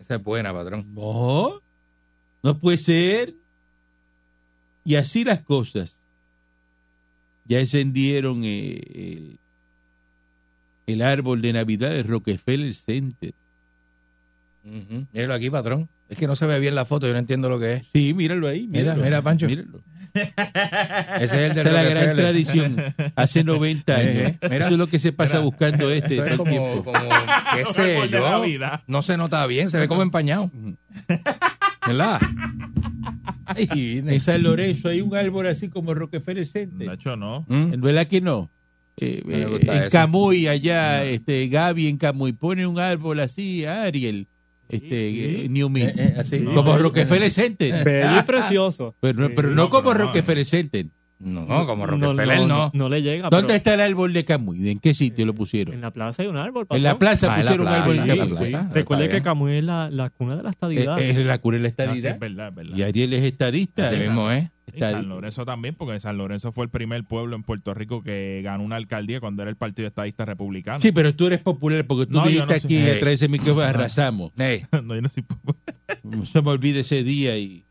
Esa 0.00 0.14
es 0.14 0.24
buena, 0.24 0.54
patrón. 0.54 0.86
No, 0.94 1.60
no 2.42 2.58
puede 2.58 2.78
ser. 2.78 3.34
Y 4.86 4.94
así 4.94 5.22
las 5.22 5.40
cosas. 5.40 5.98
Ya 7.44 7.60
encendieron 7.60 8.42
eh, 8.44 8.80
el, 8.94 9.38
el 10.86 11.02
árbol 11.02 11.42
de 11.42 11.52
Navidad 11.52 11.90
de 11.90 12.04
Rockefeller 12.04 12.74
Center. 12.74 13.34
Míralo 15.12 15.34
aquí, 15.34 15.50
patrón. 15.50 15.90
Es 16.08 16.16
que 16.16 16.26
no 16.26 16.36
se 16.36 16.46
ve 16.46 16.58
bien 16.58 16.74
la 16.74 16.86
foto, 16.86 17.06
yo 17.06 17.12
no 17.12 17.18
entiendo 17.18 17.50
lo 17.50 17.60
que 17.60 17.74
es. 17.74 17.86
Sí, 17.92 18.14
míralo 18.14 18.48
ahí. 18.48 18.66
Mira, 18.66 18.94
míralo, 18.94 19.02
mira, 19.02 19.20
Pancho. 19.20 19.46
míralo. 19.46 19.82
Ese 21.20 21.46
es 21.46 21.56
el 21.56 21.64
de 21.64 21.64
la 21.64 21.82
gran 21.84 22.16
tradición. 22.16 22.94
Hace 23.16 23.44
90 23.44 23.94
años. 23.96 24.08
Eh, 24.10 24.38
mira. 24.42 24.66
Eso 24.66 24.74
es 24.74 24.78
lo 24.78 24.86
que 24.86 24.98
se 24.98 25.12
pasa 25.12 25.40
buscando 25.40 25.90
este 25.90 26.14
Eso 26.14 26.24
es 26.24 26.36
todo 26.36 26.44
el 26.44 26.50
como, 26.50 26.50
tiempo. 26.50 26.84
como, 26.84 26.98
qué 27.54 27.64
sé 27.66 28.08
yo, 28.08 28.48
no 28.86 29.02
se 29.02 29.16
nota 29.16 29.46
bien, 29.46 29.70
se 29.70 29.78
ve 29.78 29.88
como 29.88 30.02
empañado. 30.02 30.50
¿Verdad? 31.86 32.20
Ay, 33.46 34.02
En 34.06 34.20
San 34.20 34.42
Lorenzo 34.42 34.88
hay 34.88 35.00
un 35.00 35.14
árbol 35.14 35.46
así 35.46 35.68
como 35.68 35.94
Rockefeller 35.94 36.46
Center. 36.46 36.86
Nacho, 36.86 37.16
no. 37.16 37.44
¿Mm? 37.48 37.74
¿En 37.74 37.80
verdad 37.80 38.06
que 38.06 38.20
no? 38.20 38.50
Eh, 39.00 39.22
eh, 39.28 39.58
en 39.62 39.70
eso. 39.70 39.90
Camuy, 39.90 40.48
allá, 40.48 41.04
este, 41.04 41.48
Gaby 41.48 41.88
en 41.88 41.98
Camuy, 41.98 42.32
pone 42.32 42.66
un 42.66 42.78
árbol 42.78 43.20
así, 43.20 43.64
Ariel, 43.64 44.26
este, 44.68 45.10
sí. 45.10 45.42
eh, 45.44 45.48
New 45.48 45.68
Me, 45.70 45.84
Eh, 45.84 45.94
eh, 45.96 46.14
así. 46.18 46.42
como 46.44 46.62
No, 46.62 46.78
Rockefeller 46.78 47.30
Center. 47.30 47.84
Bello 47.84 48.18
y 48.18 48.22
precioso. 48.22 48.94
Pero, 49.00 49.20
no- 49.20 49.30
pero 49.34 49.48
no, 49.50 49.54
no, 49.54 49.70
como 49.70 49.90
pero 49.90 49.98
no. 50.00 50.04
Rockefeller 50.06 50.44
Center. 50.44 50.86
No, 51.20 51.66
como 51.66 51.84
Rockefeller 51.84 52.46
no. 52.46 52.70
no, 52.72 52.88
le 52.88 53.02
llega. 53.02 53.28
¿Dónde 53.28 53.48
pero 53.48 53.56
está 53.56 53.74
el 53.74 53.80
árbol 53.80 54.12
de 54.12 54.24
Camuy? 54.24 54.68
¿En 54.70 54.78
qué 54.78 54.94
sitio 54.94 55.26
lo 55.26 55.32
En 55.32 55.36
pusieron? 55.36 55.80
la 55.80 55.90
plaza 55.90 56.22
hay 56.22 56.28
un 56.28 56.36
árbol. 56.36 56.64
En 56.70 56.82
la 56.84 56.96
plaza 56.96 57.26
Ah, 57.34 57.40
en 57.40 57.44
la 57.44 57.50
pusieron 57.50 57.66
un 57.66 57.72
árbol 57.74 57.94
plaza, 57.96 58.06
de 58.06 58.12
en 58.12 58.18
la 58.18 58.24
Camuy. 58.36 58.48
plaza. 58.50 58.70
Recuerde 58.72 59.08
que. 59.08 59.22
Camuy 59.22 59.56
es 59.56 59.64
la, 59.64 59.90
la 59.90 60.10
cuna 60.10 60.36
de 60.36 60.42
la 60.44 60.48
Eh, 60.50 60.52
estadidad. 60.52 61.00
Es 61.00 61.16
la 61.16 61.38
cura 61.38 61.56
de 61.56 61.62
la 61.64 61.68
Ah, 61.68 61.72
sí, 61.76 61.82
estadidad. 61.82 62.12
es 62.12 62.18
verdad, 62.20 62.48
es 62.50 62.54
verdad. 62.54 62.76
Y 62.76 62.82
Ariel 62.82 63.12
es 63.14 63.24
estadista. 63.24 63.88
Así 63.88 63.96
mismo, 63.96 64.30
¿eh? 64.30 64.50
Y 64.74 64.78
San 64.80 65.08
Lorenzo 65.08 65.44
también, 65.44 65.74
porque 65.74 65.98
San 66.00 66.16
Lorenzo 66.18 66.52
fue 66.52 66.64
el 66.64 66.70
primer 66.70 67.04
pueblo 67.04 67.36
en 67.36 67.42
Puerto 67.42 67.74
Rico 67.74 68.02
que 68.02 68.40
ganó 68.44 68.62
una 68.64 68.76
alcaldía 68.76 69.20
cuando 69.20 69.42
era 69.42 69.50
el 69.50 69.56
Partido 69.56 69.88
Estadista 69.88 70.24
Republicano. 70.24 70.80
Sí, 70.80 70.92
pero 70.92 71.14
tú 71.14 71.26
eres 71.26 71.40
popular 71.40 71.84
porque 71.86 72.06
tú 72.06 72.12
No, 72.14 72.24
dijiste 72.26 72.46
no 72.46 72.52
aquí 72.52 72.78
soy- 72.80 72.90
a 72.90 72.98
través 72.98 73.04
de 73.20 73.26
ese 73.26 73.28
micrófono 73.28 73.62
arrasamos. 73.66 74.32
No, 74.82 74.94
yo 74.94 75.02
no 75.02 75.08
soy 75.08 75.22
popular. 75.22 75.56
No 76.02 76.24
se 76.26 76.42
me 76.42 76.50
olvide 76.50 76.80
ese 76.80 77.02
día 77.02 77.36
y 77.38 77.64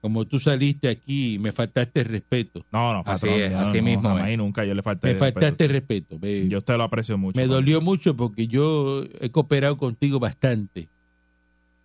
como 0.00 0.24
tú 0.24 0.40
saliste 0.40 0.88
aquí 0.88 1.38
me 1.40 1.52
faltaste 1.52 2.00
el 2.00 2.06
respeto. 2.06 2.64
No, 2.72 2.92
no, 2.92 3.02
Así 3.06 3.28
es, 3.28 3.52
no, 3.52 3.60
así 3.60 3.78
no, 3.78 3.84
mismo 3.84 4.08
jamás 4.08 4.30
y 4.30 4.36
nunca 4.36 4.64
yo 4.64 4.74
le 4.74 4.82
falté 4.82 5.06
Me 5.06 5.12
el 5.12 5.18
respeto. 5.20 5.40
faltaste 5.40 5.64
el 5.64 5.70
respeto. 5.70 6.18
Me, 6.20 6.48
Yo 6.48 6.60
te 6.60 6.76
lo 6.76 6.82
aprecio 6.82 7.16
mucho. 7.18 7.36
me 7.40 7.46
dolió 7.46 7.80
mucho 7.80 8.16
porque 8.16 8.46
yo 8.48 9.04
he 9.20 9.30
cooperado 9.30 9.76
contigo 9.76 10.18
bastante. 10.18 10.88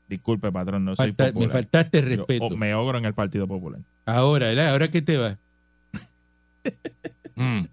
Disculpe, 0.10 0.52
patrón, 0.52 0.86
no 0.86 0.96
soy 0.96 1.08
Falta- 1.08 1.26
me 1.26 1.32
popular. 1.34 1.52
faltaste 1.52 2.02
Yo, 2.02 2.08
respeto. 2.08 2.50
me 2.52 2.74
ogro 2.74 2.98
en 2.98 3.06
el 3.06 3.14
Partido 3.14 3.46
Popular. 3.48 3.82
Ahora, 4.06 4.48
¿verdad? 4.48 4.70
¿ahora 4.70 4.88
qué 4.90 5.02
te 5.02 5.18
va? 5.18 5.38
mm, 7.36 7.66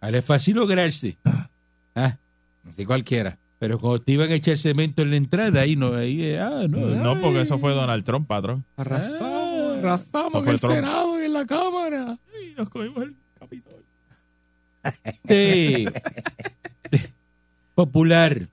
Ahora 0.00 0.18
es 0.18 0.24
fácil 0.24 0.56
lograrse. 0.56 1.16
Ah, 1.94 2.16
así 2.68 2.84
cualquiera. 2.84 3.38
pero 3.58 3.78
cuando 3.80 4.00
te 4.00 4.12
iban 4.12 4.30
a 4.30 4.34
echar 4.34 4.56
cemento 4.58 5.02
en 5.02 5.10
la 5.10 5.16
entrada, 5.16 5.60
ahí 5.62 5.74
no, 5.76 5.94
ahí, 5.94 6.34
ah, 6.36 6.66
no. 6.68 6.78
No, 6.86 7.20
porque 7.20 7.40
eso 7.40 7.58
fue 7.58 7.72
Donald 7.72 8.04
Trump, 8.04 8.26
patrón. 8.28 8.64
Arrastramos, 8.76 9.78
arrastramos 9.78 10.32
No 10.34 10.42
en 10.44 10.48
el 10.48 10.60
Trump. 10.60 10.74
Senado 10.74 11.20
y 11.20 11.24
en 11.24 11.32
la 11.32 11.46
Cámara. 11.46 12.18
Y 12.48 12.54
nos 12.56 12.68
comimos 12.68 13.02
el 13.02 13.14
Capitolio. 13.40 13.80
Este, 15.04 15.86
popular. 17.74 18.46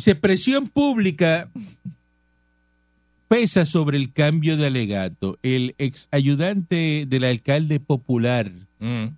Dice, 0.00 0.14
presión 0.14 0.68
pública 0.68 1.50
pesa 3.28 3.66
sobre 3.66 3.98
el 3.98 4.12
cambio 4.12 4.56
de 4.56 4.66
alegato. 4.66 5.38
El 5.42 5.74
ex 5.78 6.08
ayudante 6.10 7.04
del 7.06 7.24
alcalde 7.24 7.80
popular 7.80 8.50
Mm, 8.80 9.08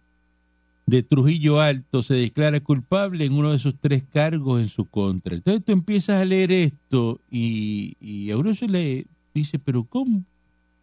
de 0.86 1.02
Trujillo 1.04 1.60
Alto 1.60 2.02
se 2.02 2.14
declara 2.14 2.60
culpable 2.60 3.24
en 3.24 3.32
uno 3.32 3.52
de 3.52 3.60
sus 3.60 3.78
tres 3.78 4.02
cargos 4.02 4.60
en 4.60 4.68
su 4.68 4.84
contra. 4.84 5.36
Entonces 5.36 5.64
tú 5.64 5.72
empiezas 5.72 6.20
a 6.20 6.24
leer 6.24 6.50
esto 6.50 7.20
y, 7.30 7.96
y 8.00 8.30
a 8.32 8.36
uno 8.36 8.54
se 8.54 8.66
le 8.66 9.06
dice, 9.32 9.58
pero 9.60 9.84
¿cómo, 9.84 10.24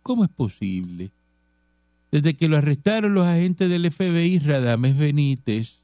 ¿cómo 0.02 0.24
es 0.24 0.30
posible? 0.30 1.12
Desde 2.12 2.34
que 2.34 2.48
lo 2.48 2.58
arrestaron 2.58 3.14
los 3.14 3.28
agentes 3.28 3.70
del 3.70 3.92
FBI, 3.92 4.40
Radames 4.40 4.98
Benítez, 4.98 5.82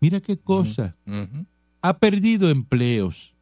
mira 0.00 0.20
qué 0.20 0.38
cosa. 0.38 0.96
Ha 1.82 1.98
perdido 1.98 2.48
empleos, 2.50 3.34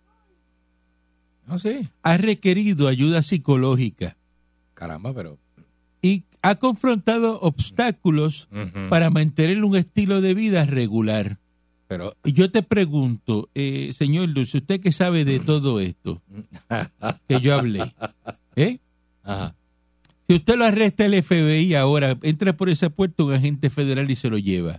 No, 1.47 1.59
sí. 1.59 1.89
ha 2.03 2.17
requerido 2.17 2.89
ayuda 2.89 3.23
psicológica 3.23 4.17
Caramba, 4.75 5.13
pero. 5.15 5.39
y 6.03 6.25
ha 6.43 6.55
confrontado 6.55 7.39
obstáculos 7.41 8.49
para 8.89 9.11
mantener 9.11 9.63
un 9.63 9.77
estilo 9.77 10.21
de 10.23 10.33
vida 10.35 10.65
regular. 10.65 11.39
Pero. 11.87 12.15
Y 12.25 12.33
yo 12.33 12.51
te 12.51 12.63
pregunto, 12.63 13.51
eh, 13.55 13.93
señor 13.93 14.33
Dulce, 14.33 14.59
usted 14.59 14.81
que 14.81 14.93
sabe 14.93 15.25
de 15.27 15.39
todo 15.41 15.81
esto 15.81 16.23
que 17.29 17.41
yo 17.41 17.55
hablé, 17.55 17.93
¿eh? 18.57 18.79
Ajá. 19.23 19.55
Si 20.29 20.37
usted 20.37 20.57
lo 20.57 20.65
arresta 20.65 21.05
el 21.05 21.21
FBI 21.23 21.75
ahora, 21.75 22.17
entra 22.23 22.57
por 22.57 22.71
esa 22.71 22.89
puerta 22.89 23.25
un 23.25 23.33
agente 23.33 23.69
federal 23.69 24.09
y 24.11 24.15
se 24.15 24.31
lo 24.31 24.39
lleva. 24.39 24.79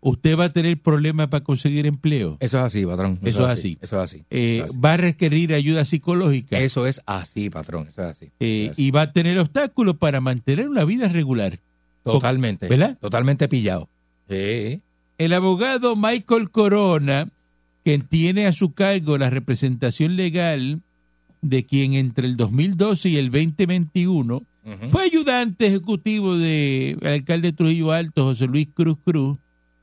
¿Usted 0.00 0.38
va 0.38 0.44
a 0.46 0.52
tener 0.52 0.78
problemas 0.80 1.28
para 1.28 1.44
conseguir 1.44 1.86
empleo? 1.86 2.36
Eso 2.40 2.58
es 2.58 2.64
así, 2.64 2.84
patrón. 2.86 3.18
Eso 3.22 3.44
es 3.46 3.52
así. 3.52 3.78
Eso 3.80 3.96
es 3.98 4.02
así. 4.04 4.24
Eh, 4.30 4.56
Eso 4.56 4.64
es 4.64 4.70
así. 4.70 4.80
¿Va 4.80 4.92
a 4.94 4.96
requerir 4.96 5.54
ayuda 5.54 5.84
psicológica? 5.84 6.58
Eso 6.58 6.86
es 6.86 7.00
así, 7.06 7.50
patrón. 7.50 7.86
Eso 7.88 8.02
es 8.02 8.08
así. 8.10 8.24
Eh, 8.40 8.62
Eso 8.64 8.64
es 8.66 8.70
así. 8.72 8.82
y 8.86 8.90
va 8.90 9.02
a 9.02 9.12
tener 9.12 9.38
obstáculos 9.38 9.96
para 9.96 10.20
mantener 10.20 10.68
una 10.68 10.84
vida 10.84 11.08
regular. 11.08 11.58
Totalmente. 12.04 12.66
¿Verdad? 12.68 12.96
Totalmente 12.98 13.46
pillado. 13.48 13.88
Sí. 14.28 14.80
El 15.18 15.32
abogado 15.34 15.96
Michael 15.96 16.50
Corona, 16.50 17.28
quien 17.84 18.02
tiene 18.02 18.46
a 18.46 18.52
su 18.52 18.72
cargo 18.72 19.18
la 19.18 19.28
representación 19.28 20.16
legal 20.16 20.80
de 21.42 21.64
quien 21.64 21.94
entre 21.94 22.26
el 22.26 22.36
2012 22.36 23.08
y 23.10 23.16
el 23.16 23.30
2021 23.30 24.36
Ujú. 24.36 24.90
fue 24.90 25.04
ayudante 25.04 25.66
ejecutivo 25.66 26.36
del 26.36 26.98
alcalde 27.06 27.48
de 27.48 27.52
Trujillo 27.56 27.92
Alto, 27.92 28.24
José 28.24 28.46
Luis 28.46 28.68
Cruz 28.72 28.98
Cruz, 29.04 29.38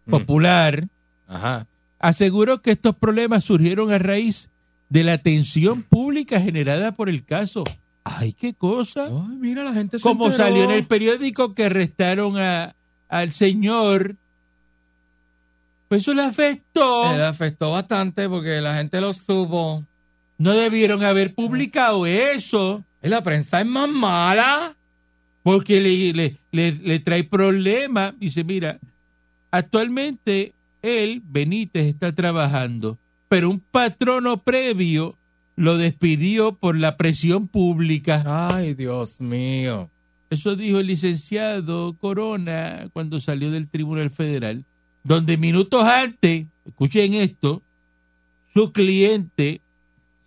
Mm. 0.08 0.12
popular, 0.12 0.88
Ajá. 1.28 1.68
aseguró 2.00 2.62
que 2.62 2.72
estos 2.72 2.96
problemas 2.96 3.44
surgieron 3.44 3.92
a 3.92 4.00
raíz 4.00 4.50
de 4.90 5.04
la 5.04 5.14
atención 5.14 5.84
pública 5.84 6.40
generada 6.40 6.94
por 6.94 7.10
el 7.10 7.24
caso. 7.26 7.64
¡Ay, 8.04 8.32
qué 8.34 8.54
cosa! 8.54 9.10
mira, 9.40 9.64
la 9.66 9.74
gente 9.74 10.00
se 10.00 10.04
Como 10.04 10.28
enteró. 10.28 10.44
salió 10.46 10.64
en 10.64 10.72
el 10.72 10.86
periódico 10.88 11.54
que 11.54 11.66
arrestaron 11.66 12.38
a, 12.38 12.74
al 13.10 13.32
señor. 13.32 14.16
Pues 15.90 16.02
eso 16.04 16.14
le 16.14 16.24
afectó. 16.24 17.14
Le 17.16 17.24
afectó 17.24 17.72
bastante 17.72 18.28
porque 18.30 18.62
la 18.62 18.76
gente 18.76 19.00
lo 19.02 19.14
supo. 19.14 19.84
No 20.38 20.54
debieron 20.54 21.04
haber 21.04 21.34
publicado 21.34 22.06
eso. 22.06 22.84
Y 23.02 23.10
la 23.10 23.24
prensa 23.24 23.62
es 23.62 23.66
más 23.68 23.90
mala. 23.90 24.76
Porque 25.44 25.80
le, 25.82 26.14
le, 26.14 26.38
le, 26.52 26.72
le 26.74 27.00
trae 27.00 27.24
problemas. 27.24 28.14
Dice, 28.20 28.44
mira, 28.44 28.80
actualmente 29.52 30.54
él, 30.82 31.22
Benítez, 31.26 31.86
está 31.86 32.14
trabajando, 32.14 32.98
pero 33.30 33.50
un 33.50 33.60
patrono 33.60 34.38
previo 34.38 35.16
lo 35.56 35.78
despidió 35.78 36.54
por 36.54 36.78
la 36.78 36.98
presión 36.98 37.48
pública. 37.48 38.24
Ay, 38.26 38.74
Dios 38.74 39.20
mío. 39.20 39.90
Eso 40.30 40.56
dijo 40.56 40.80
el 40.80 40.88
licenciado 40.88 41.96
Corona 42.00 42.90
cuando 42.94 43.20
salió 43.20 43.50
del 43.50 43.68
Tribunal 43.68 44.12
Federal, 44.12 44.66
donde 45.04 45.38
minutos 45.38 45.84
antes, 45.84 46.46
escuchen 46.66 47.14
esto, 47.14 47.62
su 48.54 48.72
cliente 48.72 49.62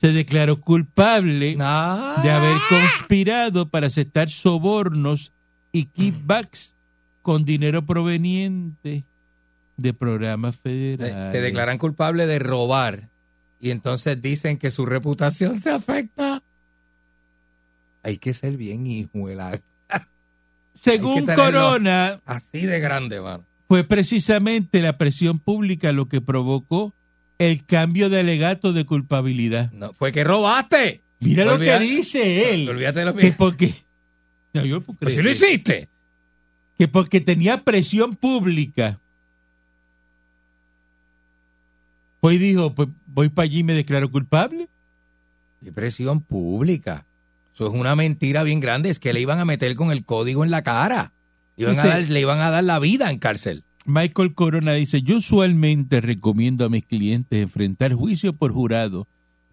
se 0.00 0.08
declaró 0.08 0.60
culpable 0.60 1.54
de 1.56 2.30
haber 2.30 2.56
conspirado 2.68 3.68
para 3.68 3.88
aceptar 3.88 4.30
sobornos 4.30 5.32
y 5.72 5.84
kickbacks 5.84 6.74
con 7.22 7.44
dinero 7.44 7.84
proveniente 7.84 9.04
de 9.80 9.92
programas 9.94 10.56
federales. 10.56 11.32
Se 11.32 11.40
declaran 11.40 11.78
culpables 11.78 12.26
de 12.28 12.38
robar 12.38 13.08
y 13.60 13.70
entonces 13.70 14.20
dicen 14.20 14.56
que 14.56 14.70
su 14.70 14.86
reputación 14.86 15.58
se 15.58 15.70
afecta. 15.70 16.42
Hay 18.02 18.16
que 18.18 18.32
ser 18.34 18.56
bien 18.56 18.86
hijo 18.86 19.28
de 19.28 19.36
la- 19.36 19.60
Según 20.84 21.26
Corona, 21.26 22.20
Así 22.24 22.60
de 22.60 22.80
grande, 22.80 23.20
mano. 23.20 23.44
fue 23.68 23.84
precisamente 23.84 24.80
la 24.80 24.96
presión 24.96 25.38
pública 25.38 25.92
lo 25.92 26.08
que 26.08 26.20
provocó 26.20 26.94
el 27.38 27.64
cambio 27.64 28.08
de 28.10 28.20
alegato 28.20 28.72
de 28.72 28.84
culpabilidad. 28.86 29.70
No, 29.72 29.92
fue 29.94 30.12
que 30.12 30.24
robaste. 30.24 31.02
Mira 31.20 31.44
lo 31.44 31.58
que 31.58 31.78
dice 31.78 32.54
él. 32.54 32.68
Olvídate 32.68 33.00
de 33.00 33.04
lo 33.06 33.14
Que 33.14 33.32
porque, 33.32 33.74
No, 34.54 34.64
yo 34.64 34.80
Pero 34.80 34.98
creer 34.98 35.16
si 35.16 35.22
lo 35.22 35.30
hiciste. 35.30 35.88
Que 36.78 36.88
porque 36.88 37.20
tenía 37.20 37.62
presión 37.62 38.16
pública. 38.16 38.98
Pues 42.20 42.38
dijo, 42.38 42.74
pues 42.74 42.88
voy 43.06 43.28
para 43.28 43.44
allí 43.44 43.60
y 43.60 43.62
me 43.64 43.72
declaro 43.72 44.10
culpable. 44.10 44.68
Y 45.62 45.70
presión 45.70 46.20
pública. 46.20 47.06
Eso 47.54 47.66
es 47.66 47.74
una 47.74 47.94
mentira 47.96 48.42
bien 48.42 48.60
grande. 48.60 48.90
Es 48.90 48.98
que 48.98 49.12
le 49.12 49.20
iban 49.20 49.38
a 49.38 49.44
meter 49.44 49.74
con 49.74 49.90
el 49.90 50.04
código 50.04 50.44
en 50.44 50.50
la 50.50 50.62
cara. 50.62 51.12
Iban 51.56 51.78
a 51.78 51.82
Dice- 51.82 51.88
dar- 51.94 52.08
le 52.10 52.20
iban 52.20 52.38
a 52.40 52.50
dar 52.50 52.64
la 52.64 52.78
vida 52.78 53.10
en 53.10 53.18
cárcel. 53.18 53.64
Michael 53.86 54.34
Corona 54.34 54.72
dice, 54.74 55.02
yo 55.02 55.16
usualmente 55.16 56.00
recomiendo 56.00 56.64
a 56.64 56.68
mis 56.68 56.84
clientes 56.84 57.42
enfrentar 57.42 57.94
juicio 57.94 58.34
por 58.34 58.52
jurado, 58.52 59.06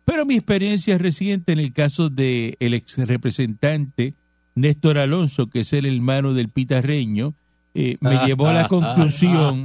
pero 0.06 0.26
mi 0.26 0.36
experiencia 0.36 0.98
reciente 0.98 1.54
en 1.54 1.60
el 1.60 1.72
caso 1.74 2.10
del 2.10 2.56
el 2.60 2.74
ex 2.74 2.98
representante 2.98 4.14
Néstor 4.56 4.98
Alonso, 4.98 5.48
que 5.48 5.62
es 5.62 5.72
el 5.74 5.86
hermano 5.86 6.34
del 6.34 6.50
pitarreño, 6.50 7.34
eh, 7.74 7.98
me 8.00 8.18
llevó 8.26 8.48
a 8.48 8.54
la 8.54 8.68
conclusión 8.70 9.64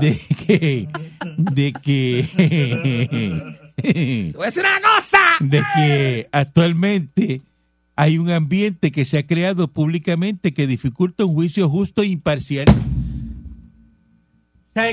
de 0.00 0.18
que, 0.46 0.88
de 1.36 1.72
que, 1.72 2.22
decir 3.76 4.34
una 4.64 4.80
cosa. 4.80 5.18
de 5.40 5.62
que 5.74 6.28
actualmente 6.32 7.42
hay 7.94 8.18
un 8.18 8.30
ambiente 8.30 8.92
que 8.92 9.04
se 9.04 9.18
ha 9.18 9.26
creado 9.26 9.68
públicamente 9.68 10.52
que 10.52 10.66
dificulta 10.66 11.24
un 11.24 11.34
juicio 11.34 11.68
justo 11.68 12.02
e 12.02 12.06
imparcial. 12.06 12.66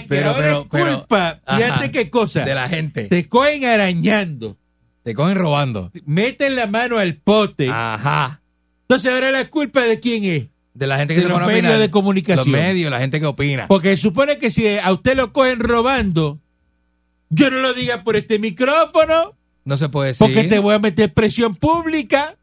Pero, 0.08 0.30
Ahora 0.30 0.40
pero, 0.42 0.62
es 0.62 0.68
pero- 0.72 0.98
culpa, 1.00 1.42
fíjate 1.46 1.64
Ajá. 1.66 1.92
qué 1.92 2.10
cosa. 2.10 2.46
De 2.46 2.56
la 2.56 2.70
gente. 2.70 3.04
Te 3.10 3.28
cogen 3.28 3.66
arañando, 3.66 4.58
Te 5.04 5.14
cogen 5.14 5.36
robando. 5.36 5.92
meten 6.06 6.56
la 6.56 6.68
mano 6.68 6.98
al 6.98 7.16
pote. 7.18 7.70
Ajá. 7.70 8.42
Entonces 8.84 9.12
ahora 9.12 9.32
la 9.32 9.50
culpa 9.50 9.82
de 9.82 10.00
quién 10.00 10.24
es. 10.24 10.48
De 10.74 10.88
la 10.88 10.98
gente 10.98 11.14
que 11.14 11.20
De 11.20 11.28
se 11.28 11.30
los 11.30 11.36
pone 11.38 11.46
a 11.46 11.48
medios 11.48 11.66
opinar. 11.66 11.80
de 11.82 11.92
comunicación. 11.92 12.52
Los 12.52 12.62
medios, 12.62 12.90
la 12.92 13.00
gente 13.00 13.20
que 13.20 13.26
opina. 13.28 13.68
Porque 13.68 13.96
supone 13.96 14.38
que 14.40 14.50
si 14.50 14.78
a 14.78 14.92
usted 14.92 15.16
lo 15.16 15.32
cogen 15.32 15.60
robando, 15.60 16.40
yo 17.30 17.50
no 17.52 17.58
lo 17.60 17.74
diga 17.74 18.04
por 18.04 18.16
este 18.16 18.40
micrófono, 18.40 19.36
No 19.66 19.78
se 19.78 19.90
puede 19.90 20.10
decir. 20.10 20.26
porque 20.26 20.46
te 20.48 20.58
voy 20.60 20.74
a 20.76 20.80
meter 20.80 21.14
presión 21.14 21.56
pública. 21.56 22.38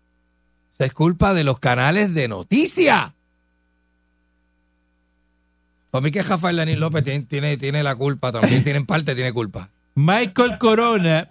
Es 0.79 0.93
culpa 0.93 1.35
de 1.35 1.45
los 1.45 1.59
canales 1.59 2.15
de 2.15 2.29
noticias. 2.29 3.11
Para 5.91 6.03
mí 6.03 6.11
que 6.13 6.23
Rafael 6.23 6.57
Daniel 6.57 6.81
López 6.81 7.03
tiene, 7.05 7.25
tiene, 7.27 7.57
tiene 7.57 7.83
la 7.83 7.95
culpa, 7.97 8.31
también 8.31 8.63
tiene 8.65 8.79
en 8.79 8.87
parte, 8.87 9.15
tiene 9.15 9.33
culpa. 9.33 9.71
Michael 9.97 10.57
Corona, 10.59 11.27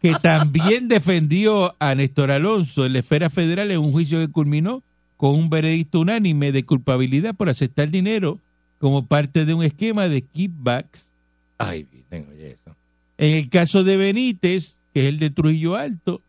que 0.00 0.14
también 0.22 0.86
defendió 0.88 1.74
a 1.80 1.94
Néstor 1.96 2.30
Alonso 2.30 2.86
en 2.86 2.92
la 2.92 3.00
esfera 3.00 3.28
federal 3.28 3.70
en 3.72 3.78
un 3.80 3.90
juicio 3.92 4.20
que 4.20 4.28
culminó 4.30 4.82
con 5.24 5.36
un 5.36 5.48
veredicto 5.48 6.00
unánime 6.00 6.52
de 6.52 6.66
culpabilidad 6.66 7.34
por 7.34 7.48
aceptar 7.48 7.90
dinero 7.90 8.40
como 8.78 9.06
parte 9.06 9.46
de 9.46 9.54
un 9.54 9.64
esquema 9.64 10.06
de 10.06 10.20
kickbacks. 10.20 11.08
Ay, 11.56 11.88
tengo 12.10 12.30
eso. 12.32 12.76
En 13.16 13.38
el 13.38 13.48
caso 13.48 13.84
de 13.84 13.96
Benítez, 13.96 14.76
que 14.92 15.00
es 15.00 15.06
el 15.06 15.18
de 15.18 15.30
Trujillo 15.30 15.76
Alto, 15.76 16.20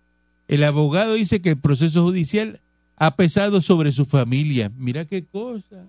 el 0.47 0.63
abogado 0.63 1.15
dice 1.15 1.41
que 1.41 1.49
el 1.49 1.58
proceso 1.58 2.03
judicial 2.03 2.62
ha 2.95 3.17
pesado 3.17 3.60
sobre 3.60 3.91
su 3.91 4.05
familia. 4.05 4.71
Mira 4.77 5.03
qué 5.03 5.25
cosa. 5.25 5.84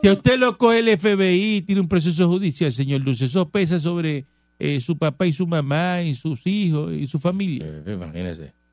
Si 0.00 0.08
a 0.08 0.12
usted 0.14 0.38
lo 0.38 0.56
coge 0.56 0.78
el 0.78 0.98
FBI 0.98 1.56
y 1.56 1.60
tiene 1.60 1.82
un 1.82 1.88
proceso 1.88 2.26
judicial, 2.28 2.72
señor 2.72 3.02
Luz, 3.02 3.20
eso 3.20 3.46
pesa 3.50 3.78
sobre 3.78 4.24
eh, 4.58 4.80
su 4.80 4.96
papá 4.96 5.26
y 5.26 5.34
su 5.34 5.46
mamá 5.46 6.00
y 6.00 6.14
sus 6.14 6.46
hijos 6.46 6.94
y 6.94 7.06
su 7.08 7.18
familia. 7.18 7.66
Eh, 7.68 7.92
imagínese. 7.92 8.63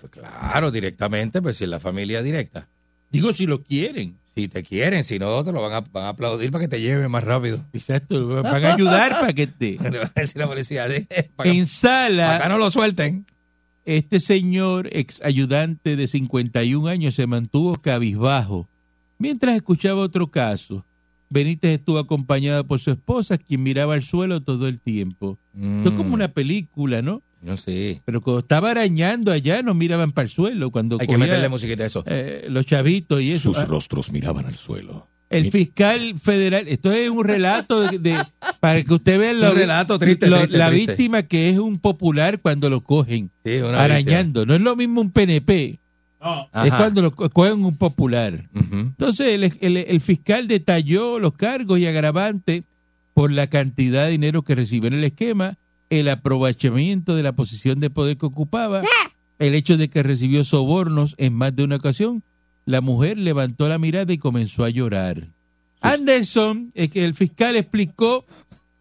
Pues 0.00 0.12
claro, 0.12 0.70
directamente, 0.70 1.40
pues 1.42 1.56
si 1.56 1.64
es 1.64 1.70
la 1.70 1.80
familia 1.80 2.22
directa. 2.22 2.68
Digo, 3.10 3.32
si 3.32 3.46
lo 3.46 3.62
quieren. 3.62 4.16
Si 4.34 4.48
te 4.48 4.62
quieren, 4.62 5.02
si 5.04 5.18
no, 5.18 5.42
te 5.42 5.50
lo 5.52 5.62
van 5.62 5.72
a, 5.72 5.80
van 5.80 6.04
a 6.04 6.08
aplaudir 6.10 6.50
para 6.50 6.64
que 6.64 6.68
te 6.68 6.80
lleve 6.80 7.08
más 7.08 7.24
rápido. 7.24 7.58
Exacto, 7.72 8.42
van 8.42 8.64
a 8.64 8.74
ayudar 8.74 9.12
para 9.12 9.32
que 9.32 9.46
te... 9.46 9.78
Le 9.90 9.98
van 9.98 10.10
a 10.14 10.20
decir 10.20 10.36
la 10.36 10.46
policía, 10.46 10.86
"Eh, 10.88 11.30
para, 11.34 11.50
En 11.50 11.66
sala... 11.66 12.26
para 12.26 12.36
acá 12.36 12.48
no 12.50 12.58
lo 12.58 12.70
suelten. 12.70 13.24
Este 13.86 14.20
señor, 14.20 14.88
ex 14.92 15.22
ayudante 15.22 15.96
de 15.96 16.06
51 16.06 16.88
años, 16.88 17.14
se 17.14 17.26
mantuvo 17.26 17.76
cabizbajo 17.76 18.68
mientras 19.18 19.54
escuchaba 19.56 20.02
otro 20.02 20.26
caso. 20.30 20.84
Benítez 21.30 21.78
estuvo 21.78 21.98
acompañado 21.98 22.64
por 22.66 22.78
su 22.80 22.90
esposa, 22.90 23.38
quien 23.38 23.62
miraba 23.62 23.94
al 23.94 24.02
suelo 24.02 24.42
todo 24.42 24.68
el 24.68 24.80
tiempo. 24.80 25.38
Esto 25.54 25.88
es 25.90 25.94
como 25.96 26.14
una 26.14 26.28
película, 26.28 27.00
¿no? 27.02 27.22
No 27.42 27.56
sé. 27.56 28.02
Pero 28.04 28.20
cuando 28.22 28.40
estaba 28.40 28.70
arañando 28.70 29.30
allá, 29.30 29.62
no 29.62 29.74
miraban 29.74 30.12
para 30.12 30.24
el 30.26 30.30
suelo. 30.32 30.70
Cuando 30.70 30.98
Hay 31.00 31.06
que 31.06 31.18
meterle 31.18 31.48
musiquita 31.48 31.84
a 31.84 31.86
eso. 31.86 32.02
eh, 32.06 32.46
los 32.48 32.66
chavitos 32.66 33.20
y 33.20 33.32
eso. 33.32 33.52
Sus 33.52 33.58
Ah, 33.58 33.66
rostros 33.66 34.10
miraban 34.10 34.46
al 34.46 34.54
suelo. 34.54 35.06
el 35.28 35.50
fiscal 35.50 36.18
federal, 36.18 36.66
esto 36.68 36.92
es 36.92 37.10
un 37.10 37.24
relato 37.24 37.82
de, 37.82 37.98
de- 37.98 38.16
para 38.60 38.82
que 38.82 38.94
usted 38.94 39.18
vea 39.18 39.32
lo- 39.32 39.50
un 39.50 39.56
relato 39.56 39.98
triste, 39.98 40.28
lo- 40.28 40.38
triste, 40.38 40.56
la 40.56 40.68
triste. 40.70 40.92
víctima 40.92 41.22
que 41.24 41.50
es 41.50 41.58
un 41.58 41.78
popular 41.78 42.40
cuando 42.40 42.70
lo 42.70 42.80
cogen 42.80 43.30
Sí, 43.44 43.56
una 43.56 43.82
arañando. 43.82 44.46
No 44.46 44.54
es 44.54 44.60
lo 44.60 44.76
mismo 44.76 45.00
un 45.00 45.10
PNP. 45.10 45.64
Es 45.72 45.78
Ajá. 46.52 46.76
cuando 46.78 47.02
lo 47.02 47.10
co- 47.12 47.28
cogen 47.30 47.64
un 47.64 47.76
popular. 47.76 48.48
Entonces 48.54 49.26
el, 49.28 49.44
el- 49.60 49.76
el 49.76 50.00
fiscal 50.00 50.48
detalló 50.48 51.18
los 51.18 51.34
cargos 51.34 51.78
y 51.78 51.86
agravantes 51.86 52.62
por 53.14 53.30
la 53.32 53.46
cantidad 53.48 54.06
de 54.06 54.12
dinero 54.12 54.42
que 54.42 54.54
recibió 54.54 54.88
en 54.88 54.94
el 54.94 55.04
esquema, 55.04 55.56
el 55.90 56.08
aprovechamiento 56.08 57.14
de 57.14 57.22
la 57.22 57.32
posición 57.32 57.80
de 57.80 57.90
poder 57.90 58.16
que 58.16 58.26
ocupaba, 58.26 58.82
el 59.38 59.54
hecho 59.54 59.76
de 59.76 59.88
que 59.88 60.02
recibió 60.02 60.44
sobornos 60.44 61.14
en 61.18 61.34
más 61.34 61.54
de 61.54 61.64
una 61.64 61.76
ocasión. 61.76 62.22
La 62.64 62.80
mujer 62.80 63.16
levantó 63.16 63.68
la 63.68 63.78
mirada 63.78 64.12
y 64.12 64.18
comenzó 64.18 64.64
a 64.64 64.70
llorar. 64.70 65.28
Anderson, 65.80 66.72
es 66.74 66.90
que 66.90 67.04
el 67.04 67.14
fiscal 67.14 67.54
explicó 67.56 68.24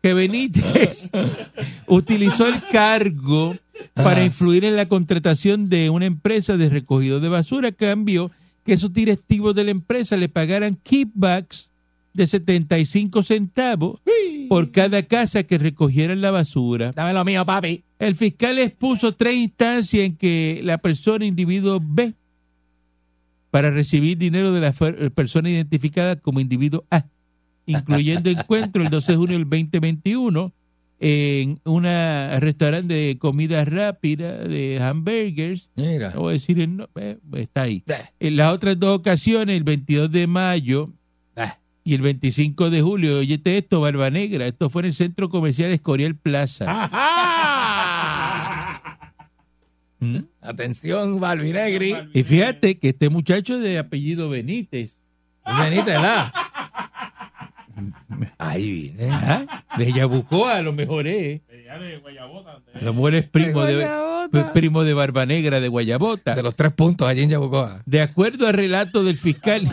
que 0.02 0.14
Benítez 0.14 1.12
utilizó 1.88 2.48
el 2.48 2.62
cargo 2.72 3.56
para 3.94 4.24
influir 4.24 4.66
en 4.66 4.76
la 4.76 4.88
contratación 4.88 5.70
de 5.70 5.90
una 5.90 6.06
empresa 6.06 6.58
de 6.58 6.70
recogido 6.70 7.20
de 7.20 7.30
basura 7.30 7.70
a 7.70 7.72
cambio 7.72 8.32
que 8.64 8.74
esos 8.74 8.92
directivos 8.94 9.56
de 9.56 9.64
la 9.64 9.72
empresa 9.72 10.18
le 10.18 10.30
pagaran 10.30 10.78
kickbacks 10.82 11.72
de 12.16 12.28
75 12.28 13.24
centavos 13.24 14.02
por 14.50 14.72
cada 14.72 15.04
casa 15.04 15.44
que 15.44 15.58
recogieran 15.58 16.22
la 16.22 16.32
basura. 16.32 16.92
Dame 16.94 17.14
lo 17.14 17.26
mío, 17.26 17.46
papi. 17.46 17.84
El 18.00 18.16
fiscal 18.16 18.58
expuso 18.60 19.14
tres 19.16 19.36
instancias 19.36 20.04
en 20.06 20.16
que 20.16 20.62
la 20.64 20.78
persona 20.78 21.26
individuo 21.26 21.80
B 21.82 22.14
para 23.52 23.72
recibir 23.72 24.18
dinero 24.18 24.52
de 24.54 24.62
la 24.62 24.74
persona 25.14 25.50
identificada 25.50 26.16
como 26.18 26.40
individuo 26.40 26.84
A 26.90 27.06
incluyendo 27.68 28.30
encuentro 28.30 28.84
el 28.84 28.90
12 28.90 29.12
de 29.14 29.18
junio 29.18 29.38
del 29.40 29.50
2021 29.50 30.54
en 31.00 31.60
un 31.66 31.84
restaurante 31.84 32.94
de 32.94 33.18
comida 33.18 33.66
rápida, 33.66 34.38
de 34.48 34.80
hamburgers. 34.82 35.70
Mira. 35.76 36.12
No 36.14 36.22
voy 36.22 36.30
a 36.30 36.34
decir 36.34 36.70
no- 36.70 36.88
eh, 36.96 37.18
está 37.34 37.64
ahí. 37.64 37.84
En 38.20 38.36
las 38.38 38.54
otras 38.54 38.80
dos 38.80 39.00
ocasiones, 39.00 39.58
el 39.58 39.64
22 39.64 40.12
de 40.12 40.28
mayo 40.28 40.94
y 41.88 41.94
el 41.94 42.02
25 42.02 42.72
de 42.72 42.82
julio, 42.82 43.20
oyete 43.20 43.60
esto, 43.60 43.80
Barba 43.80 44.10
Negra, 44.10 44.48
esto 44.48 44.72
fue 44.72 44.82
en 44.82 44.88
el 44.88 44.96
centro 44.96 45.30
comercial 45.30 45.70
Escorial 45.70 46.16
Plaza. 46.16 46.90
¿Mm? 50.00 50.18
Atención, 50.42 51.20
Balvinegri. 51.20 51.96
Y 52.12 52.24
fíjate 52.24 52.80
que 52.80 52.90
este 52.90 53.10
muchacho 53.10 53.60
de 53.60 53.78
apellido 53.78 54.30
Benítez. 54.30 54.98
Benítez, 55.46 55.86
¿verdad? 55.86 56.34
Ahí 58.40 58.72
vine. 58.72 59.12
Ajá, 59.12 59.66
De 59.78 59.94
Yabucoa, 59.94 60.56
a 60.56 60.62
lo 60.64 60.74
mejor 60.74 61.06
es. 61.06 61.42
A 62.74 62.84
lo 62.84 62.94
mejor 62.96 63.14
es 63.14 63.30
primo 63.30 63.64
De 63.64 63.76
de, 63.76 63.86
Guayabota. 63.86 64.54
primo 64.54 64.84
de 64.84 64.94
Barba 64.96 65.28
Negra 65.28 65.60
de 65.60 65.68
Guayabota. 65.68 66.34
De 66.34 66.42
los 66.42 66.56
tres 66.56 66.74
puntos 66.74 67.08
allí 67.08 67.22
en 67.22 67.30
Yabucoa. 67.30 67.84
De 67.86 68.02
acuerdo 68.02 68.48
al 68.48 68.56
relato 68.56 69.04
del 69.04 69.18
fiscal, 69.18 69.70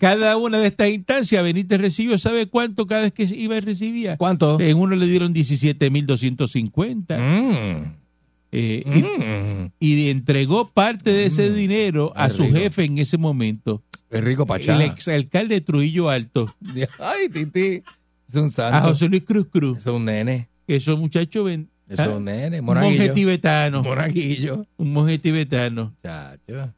cada 0.00 0.38
una 0.38 0.58
de 0.58 0.68
estas 0.68 0.88
instancias 0.88 1.44
Benítez 1.44 1.78
recibió, 1.78 2.16
¿sabe 2.16 2.46
cuánto 2.46 2.86
cada 2.86 3.02
vez 3.02 3.12
que 3.12 3.24
iba 3.24 3.56
y 3.56 3.60
recibía? 3.60 4.16
¿Cuánto? 4.16 4.58
En 4.58 4.78
uno 4.78 4.96
le 4.96 5.06
dieron 5.06 5.34
17.250. 5.34 7.18
Mm. 7.18 8.00
Eh, 8.52 9.70
y, 9.78 9.92
y 9.92 10.08
entregó 10.10 10.68
parte 10.70 11.12
de 11.12 11.26
ese 11.26 11.52
dinero 11.52 12.12
a 12.16 12.30
su 12.30 12.44
rico. 12.44 12.56
jefe 12.56 12.84
en 12.84 12.98
ese 12.98 13.18
momento. 13.18 13.82
Es 14.08 14.24
rico 14.24 14.46
Pachá. 14.46 14.74
El 14.74 14.80
exalcalde 14.80 15.56
de 15.56 15.60
Trujillo 15.60 16.08
Alto, 16.08 16.52
Ay, 16.98 17.28
Titi. 17.28 17.82
Es 18.26 18.34
un 18.34 18.50
santo. 18.50 18.76
a 18.78 18.80
José 18.80 19.06
Luis 19.08 19.22
Cruz 19.22 19.48
Cruz. 19.52 19.78
Es 19.80 19.86
un 19.86 20.06
nene. 20.06 20.48
Esos 20.66 20.98
muchachos 20.98 21.44
ven. 21.44 21.68
Es 21.88 22.00
¿ah? 22.00 22.08
un 22.08 22.24
nene. 22.24 22.60
Un 22.60 22.66
monje 22.66 22.80
Monaguillo. 22.82 23.12
tibetano. 23.12 23.82
Monaguillo. 23.82 24.66
Un 24.78 24.92
monje 24.94 25.18
tibetano. 25.18 25.94
Chacho. 26.02 26.72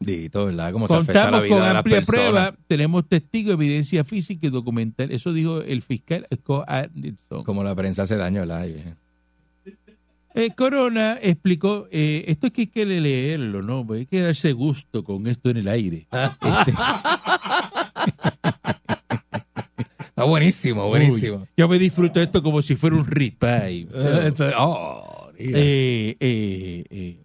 Dito, 0.00 0.46
¿verdad? 0.46 0.72
Cómo 0.72 0.86
se 0.86 0.94
afecta 0.94 1.30
la 1.30 1.38
Contamos 1.40 1.42
vida 1.44 1.56
con 1.56 1.60
de 1.62 1.68
las 1.68 1.76
amplia 1.78 1.96
personas. 1.96 2.20
prueba, 2.30 2.54
tenemos 2.68 3.08
testigos, 3.08 3.54
evidencia 3.54 4.04
física 4.04 4.46
y 4.46 4.50
documental. 4.50 5.10
Eso 5.10 5.32
dijo 5.32 5.60
el 5.60 5.82
fiscal 5.82 6.26
Scott 6.34 6.64
Anderson. 6.68 7.42
Como 7.44 7.64
la 7.64 7.74
prensa 7.74 8.02
hace 8.02 8.16
daño, 8.16 8.40
¿verdad? 8.40 8.60
Ay, 8.62 8.94
Eh, 10.34 10.50
Corona 10.54 11.18
explicó, 11.20 11.88
eh, 11.90 12.24
esto 12.28 12.46
es 12.46 12.52
que 12.52 12.60
hay 12.62 12.66
que 12.68 12.86
leerlo, 12.86 13.60
¿no? 13.62 13.84
Porque 13.84 14.00
hay 14.00 14.06
que 14.06 14.20
darse 14.20 14.52
gusto 14.52 15.02
con 15.02 15.26
esto 15.26 15.50
en 15.50 15.56
el 15.56 15.68
aire. 15.68 16.06
Este, 16.12 16.72
Está 19.98 20.24
buenísimo, 20.24 20.88
buenísimo. 20.88 21.36
uy, 21.38 21.48
yo 21.56 21.68
me 21.68 21.78
disfruto 21.78 22.20
esto 22.20 22.42
como 22.42 22.60
si 22.62 22.74
fuera 22.76 22.96
un 22.96 23.06
ripay. 23.06 23.88
Oh. 24.58 25.28
Eh, 25.40 26.16
eh, 26.18 26.84
eh. 26.90 27.18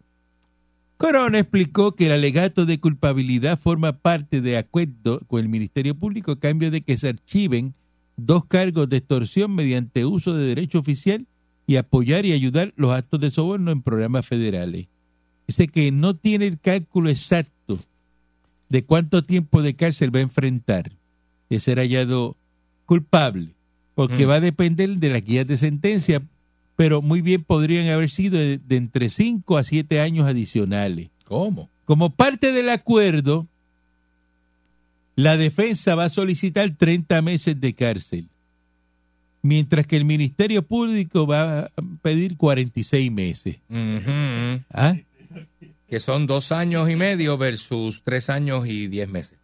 Corona 1.04 1.40
explicó 1.40 1.96
que 1.96 2.06
el 2.06 2.14
alegato 2.14 2.66
de 2.66 2.80
culpabilidad 2.80 3.60
forma 3.60 3.92
parte 3.92 4.40
de 4.40 4.58
acuerdo 4.58 5.20
con 5.28 5.42
el 5.42 5.50
Ministerio 5.50 5.96
Público 5.96 6.32
a 6.32 6.40
cambio 6.40 6.72
de 6.72 6.80
que 6.80 6.96
se 6.96 7.10
archiven 7.10 7.74
dos 8.16 8.46
cargos 8.46 8.88
de 8.88 8.96
extorsión 8.98 9.54
mediante 9.54 10.06
uso 10.06 10.34
de 10.34 10.46
derecho 10.46 10.80
oficial 10.80 11.26
y 11.68 11.76
apoyar 11.76 12.26
y 12.26 12.32
ayudar 12.32 12.72
los 12.78 12.94
actos 12.94 13.20
de 13.20 13.32
soborno 13.32 13.72
en 13.72 13.82
programas 13.82 14.26
federales. 14.26 14.88
Dice 15.46 15.68
que 15.68 15.92
no 15.92 16.16
tiene 16.16 16.48
el 16.48 16.58
cálculo 16.58 17.10
exacto 17.10 17.80
de 18.70 18.86
cuánto 18.86 19.26
tiempo 19.26 19.62
de 19.62 19.74
cárcel 19.74 20.16
va 20.16 20.20
a 20.20 20.24
enfrentar 20.24 20.90
de 21.50 21.60
ser 21.60 21.80
hallado 21.80 22.38
culpable, 22.86 23.50
porque 23.94 24.26
Mm. 24.26 24.30
va 24.30 24.36
a 24.36 24.40
depender 24.40 24.90
de 24.92 25.10
las 25.10 25.26
guías 25.26 25.48
de 25.48 25.58
sentencia, 25.58 26.22
pero 26.76 27.02
muy 27.02 27.22
bien 27.22 27.44
podrían 27.44 27.88
haber 27.88 28.10
sido 28.10 28.38
de, 28.38 28.58
de 28.58 28.76
entre 28.78 29.10
5 29.10 29.58
a 29.58 29.64
7 29.64 30.00
años 30.00 30.28
adicionales. 30.28 31.10
¿Cómo? 31.26 31.70
Como 31.86 32.10
parte 32.12 32.52
del 32.52 32.70
acuerdo, 32.70 33.48
la 35.16 35.38
defensa 35.38 35.96
va 35.96 36.06
a 36.06 36.10
solicitar 36.10 36.72
30 36.72 37.22
meses 37.22 37.60
de 37.60 37.74
cárcel, 37.74 38.30
mientras 39.42 39.86
que 39.86 39.98
el 39.98 40.06
Ministerio 40.06 40.64
Público 40.64 41.28
va 41.28 41.60
a 41.60 41.72
pedir 42.02 42.38
46 42.38 43.12
meses. 43.12 43.58
Ujú. 43.70 44.64
¿Ah? 44.72 44.96
Que 45.88 46.00
son 46.00 46.26
dos 46.26 46.52
años 46.52 46.90
y 46.90 46.96
medio 46.96 47.38
versus 47.38 48.02
tres 48.04 48.30
años 48.30 48.66
y 48.66 48.88
diez 48.88 49.10
meses. 49.10 49.38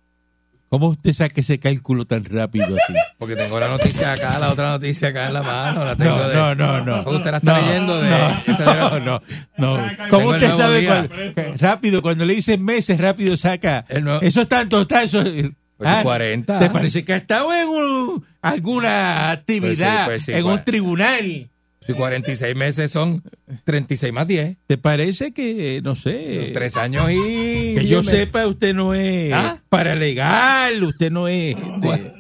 ¿Cómo 0.69 0.89
usted 0.89 1.13
saca 1.13 1.41
ese 1.41 1.59
cálculo 1.59 2.05
tan 2.05 2.23
rápido 2.25 2.65
así? 2.67 2.93
Porque 3.17 3.35
tengo 3.35 3.59
la 3.59 3.67
noticia 3.69 4.11
acá, 4.13 4.37
la 4.37 4.49
otra 4.51 4.69
noticia 4.69 5.07
acá 5.09 5.27
en 5.27 5.33
la 5.33 5.41
mano. 5.41 5.83
La 5.83 5.95
tengo 5.95 6.11
No, 6.17 6.27
de- 6.29 6.35
no, 6.35 6.55
no, 6.55 6.85
no. 7.03 7.11
Usted 7.11 7.31
la 7.31 7.37
está 7.37 7.59
No, 7.59 7.65
leyendo 7.67 8.01
de. 8.01 8.09
no, 8.09 8.99
no, 8.99 9.21
no, 9.57 9.87
¿Cómo 10.09 10.29
usted 10.29 10.51
sabe 10.51 10.85
cuál- 10.85 11.09
que 11.09 11.53
rápido 11.57 12.01
cuando 12.03 12.23
le 12.25 12.35
dicen 12.35 12.63
meses 12.63 12.99
rápido 12.99 13.35
saca? 13.35 13.83
Nuevo- 14.01 14.21
Eso 14.21 14.41
es 14.41 14.47
tanto, 14.47 14.81
está 14.81 15.01
eso. 15.03 15.23
Pues 15.23 15.89
Ah, 15.89 16.01
40. 16.03 16.59
¿Te 16.59 16.69
parece 16.69 17.05
que 17.05 17.13
ha 17.13 17.17
estado 17.17 17.53
en 17.53 17.67
un- 17.69 18.25
alguna 18.41 19.31
actividad, 19.31 20.05
Pues 20.05 20.23
sí, 20.23 20.25
pues 20.25 20.25
sí, 20.25 20.31
en 20.33 20.45
un 20.45 20.63
tribunal? 20.65 21.49
Si 21.89 21.95
46 21.95 22.55
meses 22.55 22.91
son 22.91 23.23
36 23.63 24.13
más 24.13 24.27
10. 24.27 24.57
¿Te 24.67 24.77
parece 24.77 25.31
que, 25.31 25.81
no 25.83 25.95
sé, 25.95 26.51
Tres 26.53 26.77
años 26.77 27.09
y. 27.11 27.15
que 27.15 27.79
10 27.79 27.87
yo 27.89 27.97
meses. 28.03 28.19
sepa, 28.19 28.45
usted 28.45 28.75
no 28.75 28.93
es 28.93 29.33
¿Ah? 29.33 29.59
paralegal, 29.69 30.83
usted 30.83 31.11
no 31.11 31.27
es 31.27 31.55
este, 31.55 32.13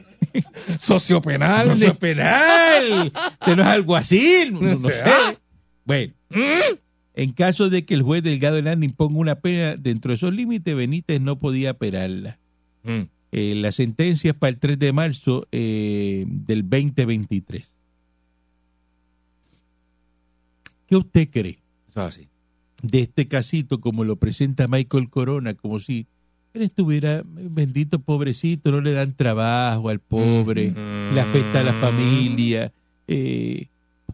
Sociopenal. 0.81 1.67
no 1.67 1.73
es 1.75 1.97
penal, 1.97 3.11
usted 3.13 3.55
no 3.55 3.61
es 3.61 3.67
algo 3.67 3.95
así, 3.95 4.49
no, 4.51 4.59
No 4.59 4.75
no 4.75 4.89
sé. 4.89 5.03
Bueno, 5.85 6.13
en 7.13 7.31
caso 7.33 7.69
de 7.69 7.85
que 7.85 7.93
el 7.93 8.01
juez 8.01 8.23
Delgado 8.23 8.57
Hernández 8.57 8.89
imponga 8.89 9.19
una 9.19 9.35
pena 9.35 9.75
dentro 9.75 10.09
de 10.09 10.15
esos 10.15 10.33
límites, 10.33 10.75
Benítez 10.75 11.21
no 11.21 11.37
podía 11.37 11.71
apelarla. 11.71 12.39
Mm. 12.83 13.01
Eh, 13.31 13.53
la 13.55 13.71
sentencia 13.71 14.31
es 14.31 14.37
para 14.37 14.49
el 14.49 14.57
3 14.57 14.79
de 14.79 14.93
marzo 14.93 15.47
eh, 15.51 16.25
del 16.27 16.63
2023. 16.63 17.71
¿Qué 20.89 20.95
usted 20.95 21.29
cree 21.31 21.59
de 22.81 22.99
este 23.01 23.27
casito 23.27 23.79
como 23.79 24.03
lo 24.03 24.15
presenta 24.15 24.67
Michael 24.67 25.09
Corona? 25.09 25.53
Como 25.53 25.79
si 25.79 26.07
él 26.53 26.63
estuviera, 26.63 27.21
bendito 27.25 27.99
pobrecito, 27.99 28.71
no 28.71 28.81
le 28.81 28.93
dan 28.93 29.13
trabajo 29.13 29.89
al 29.89 29.99
pobre, 29.99 30.71
Mm. 30.71 31.13
le 31.13 31.21
afecta 31.21 31.59
a 31.59 31.63
la 31.63 31.73
familia, 31.73 32.71
eh, 33.07 33.67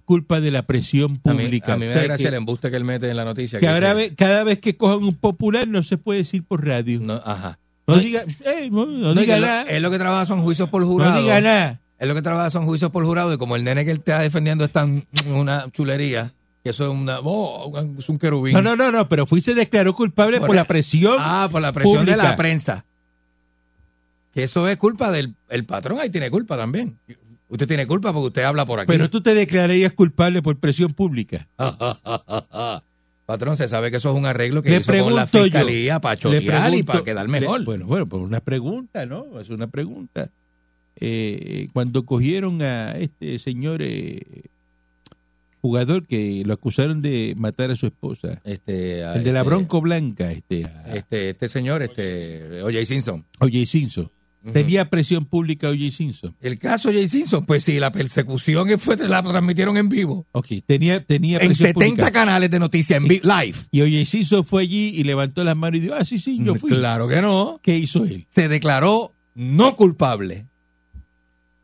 culpa 0.04 0.42
de 0.42 0.52
la 0.52 0.64
presión 0.64 1.20
A 1.26 1.34
mí, 1.34 1.44
pública. 1.44 1.74
a 1.74 1.78
mí 1.78 1.86
me 1.86 1.92
O 1.92 1.94
da 1.94 1.96
sea, 2.00 2.04
gracia 2.04 2.24
que- 2.26 2.28
el 2.28 2.34
embuste 2.36 2.70
que 2.70 2.78
él 2.78 2.84
mete 2.84 3.10
en 3.10 3.16
la 3.18 3.26
noticia. 3.26 3.60
que 3.60 3.66
que 3.66 3.72
ahora 3.72 3.94
dice- 3.96 4.10
ve- 4.10 4.16
cada 4.16 4.44
vez 4.44 4.60
que 4.60 4.76
cojan 4.76 5.04
un 5.04 5.16
popular 5.16 5.68
no 5.68 5.82
se 5.82 5.98
puede 5.98 6.20
decir 6.20 6.44
por 6.44 6.66
radio. 6.66 7.00
No, 7.00 7.14
ajá. 7.26 7.58
No 7.88 7.98
diga, 7.98 8.24
eh, 8.46 8.70
no, 8.72 9.14
diga 9.16 9.40
nada. 9.40 9.64
Es 9.64 9.82
lo 9.82 9.90
que 9.92 9.98
trabaja 10.00 10.26
son 10.26 10.42
juicios 10.42 10.70
por 10.70 10.84
jurado. 10.84 11.14
No 11.16 11.22
diga 11.22 11.40
nada. 11.40 11.82
Es 11.98 12.08
lo 12.08 12.14
que 12.16 12.22
trabaja 12.22 12.50
son 12.50 12.66
juicios 12.66 12.92
por 12.92 13.06
jurado 13.06 13.34
y 13.34 13.38
como 13.38 13.56
el 13.56 13.64
nene 13.64 13.86
que 13.86 13.92
él 13.92 13.98
está 14.00 14.20
defendiendo 14.20 14.66
es 14.66 14.72
tan 14.72 15.06
una 15.34 15.70
chulería, 15.72 16.34
eso 16.70 16.86
es 16.86 16.92
una 17.00 17.20
oh, 17.22 17.72
es 17.98 18.10
un 18.10 18.18
querubín. 18.20 18.54
No, 18.54 18.62
no, 18.62 18.76
no, 18.76 18.92
no, 18.92 19.08
pero 19.10 19.26
fui 19.26 19.42
se 19.42 19.54
declaró 19.54 19.94
culpable 19.96 20.40
por, 20.40 20.48
Por- 20.48 20.56
la 20.56 20.66
presión. 20.66 21.18
Ah, 21.20 21.48
por 21.52 21.62
la 21.62 21.72
presión 21.72 22.06
de 22.06 22.18
la 22.18 22.36
prensa. 22.36 22.86
Eso 24.34 24.68
es 24.68 24.76
culpa 24.78 25.12
del 25.12 25.36
el 25.50 25.66
patrón, 25.66 26.00
ahí 26.00 26.10
tiene 26.10 26.30
culpa 26.30 26.58
también. 26.58 26.98
Usted 27.48 27.68
tiene 27.68 27.86
culpa 27.88 28.12
porque 28.12 28.28
usted 28.28 28.44
habla 28.44 28.66
por 28.66 28.80
aquí. 28.80 28.88
Pero 28.88 29.10
tú 29.10 29.22
te 29.22 29.34
declararías 29.34 29.94
culpable 29.94 30.42
por 30.42 30.58
presión 30.58 30.94
pública. 30.94 31.48
Patrón, 33.26 33.58
se 33.58 33.68
sabe 33.68 33.90
que 33.90 33.98
eso 33.98 34.12
es 34.12 34.16
un 34.16 34.26
arreglo 34.28 34.62
que 34.62 34.70
Le 34.70 34.78
hizo 34.78 34.92
con 35.04 35.16
la 35.16 35.26
yo, 35.26 35.44
fiscalía 35.44 36.00
para 36.00 36.16
chotear 36.16 36.74
y 36.76 36.84
para 36.84 37.04
quedar 37.04 37.28
mejor. 37.28 37.60
le- 37.60 37.66
bueno, 37.66 37.86
bueno, 37.88 38.06
pues 38.06 38.22
una 38.22 38.40
pregunta, 38.40 39.06
¿no? 39.08 39.40
Es 39.40 39.50
una 39.50 39.68
pregunta. 39.68 40.30
Eh, 40.98 41.70
cuando 41.74 42.06
cogieron 42.06 42.62
a 42.62 42.98
este 42.98 43.40
señor 43.40 43.82
eh, 43.82 44.22
jugador 45.68 46.06
que 46.06 46.44
lo 46.46 46.54
acusaron 46.54 47.02
de 47.02 47.34
matar 47.38 47.72
a 47.72 47.76
su 47.76 47.88
esposa, 47.88 48.42
este, 48.44 49.02
el 49.02 49.24
de 49.24 49.32
la 49.34 49.40
este- 49.40 49.50
Bronco 49.50 49.82
Blanca, 49.82 50.32
este, 50.32 50.66
Este, 50.94 51.32
este 51.32 51.48
señor, 51.50 51.82
este, 51.84 52.62
O.J. 52.62 52.86
Simpson. 52.86 53.26
O.J. 53.40 53.66
Simpson. 53.66 54.12
Tenía 54.54 54.92
presión 54.92 55.26
pública 55.26 55.70
O.J. 55.70 55.90
Simpson. 55.90 56.36
El 56.40 56.60
caso 56.60 56.90
O.J. 56.90 57.08
Simpson, 57.08 57.46
pues 57.48 57.64
sí, 57.64 57.80
la 57.80 57.92
persecución 57.92 58.68
que 58.68 58.78
fue, 58.78 58.96
la 58.98 59.24
transmitieron 59.24 59.76
en 59.78 59.90
vivo. 59.90 60.28
Ok, 60.34 60.48
tenía, 60.68 61.04
tenía 61.04 61.40
En 61.40 61.48
presión 61.48 61.70
70 61.70 61.86
pública. 61.88 62.12
canales 62.12 62.52
de 62.52 62.60
noticias 62.60 63.02
en 63.02 63.08
live. 63.08 63.58
Y 63.72 63.82
O.J. 63.82 64.06
Simpson 64.06 64.46
fue 64.46 64.62
allí 64.62 64.90
y 64.96 65.04
levantó 65.04 65.44
las 65.44 65.56
manos 65.56 65.80
y 65.80 65.82
dijo, 65.82 65.96
ah, 65.98 66.06
sí, 66.06 66.20
sí, 66.20 66.38
yo 66.44 66.54
fui. 66.54 66.70
Claro 66.70 67.08
que 67.08 67.22
no. 67.24 67.60
¿Qué 67.64 67.76
hizo 67.76 68.06
él? 68.06 68.28
Se 68.36 68.48
declaró 68.48 69.12
no 69.34 69.76
culpable. 69.76 70.46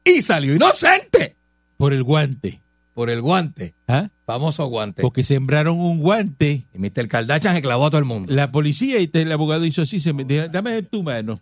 Y 0.04 0.24
salió 0.24 0.56
inocente 0.56 1.36
Por 1.78 1.94
el 1.94 2.02
guante. 2.02 2.62
Por 2.94 3.10
el 3.10 3.22
guante. 3.22 3.74
¿Ah? 3.88 4.10
Famoso 4.26 4.66
guante. 4.68 5.02
Porque 5.02 5.24
sembraron 5.24 5.80
un 5.80 6.00
guante. 6.00 6.64
Y 6.74 6.78
Mr. 6.80 7.08
Kardashian 7.08 7.56
se 7.56 7.62
clavó 7.62 7.86
a 7.86 7.90
todo 7.90 8.00
el 8.00 8.06
mundo. 8.06 8.34
La 8.34 8.52
policía 8.52 9.00
y 9.00 9.10
el 9.14 9.32
abogado 9.32 9.66
hizo 9.66 9.82
así, 9.82 10.00
se 10.00 10.14
me 10.14 10.24
dijo, 10.26 10.48
dame 10.50 10.82
tu 10.84 11.04
mano. 11.04 11.40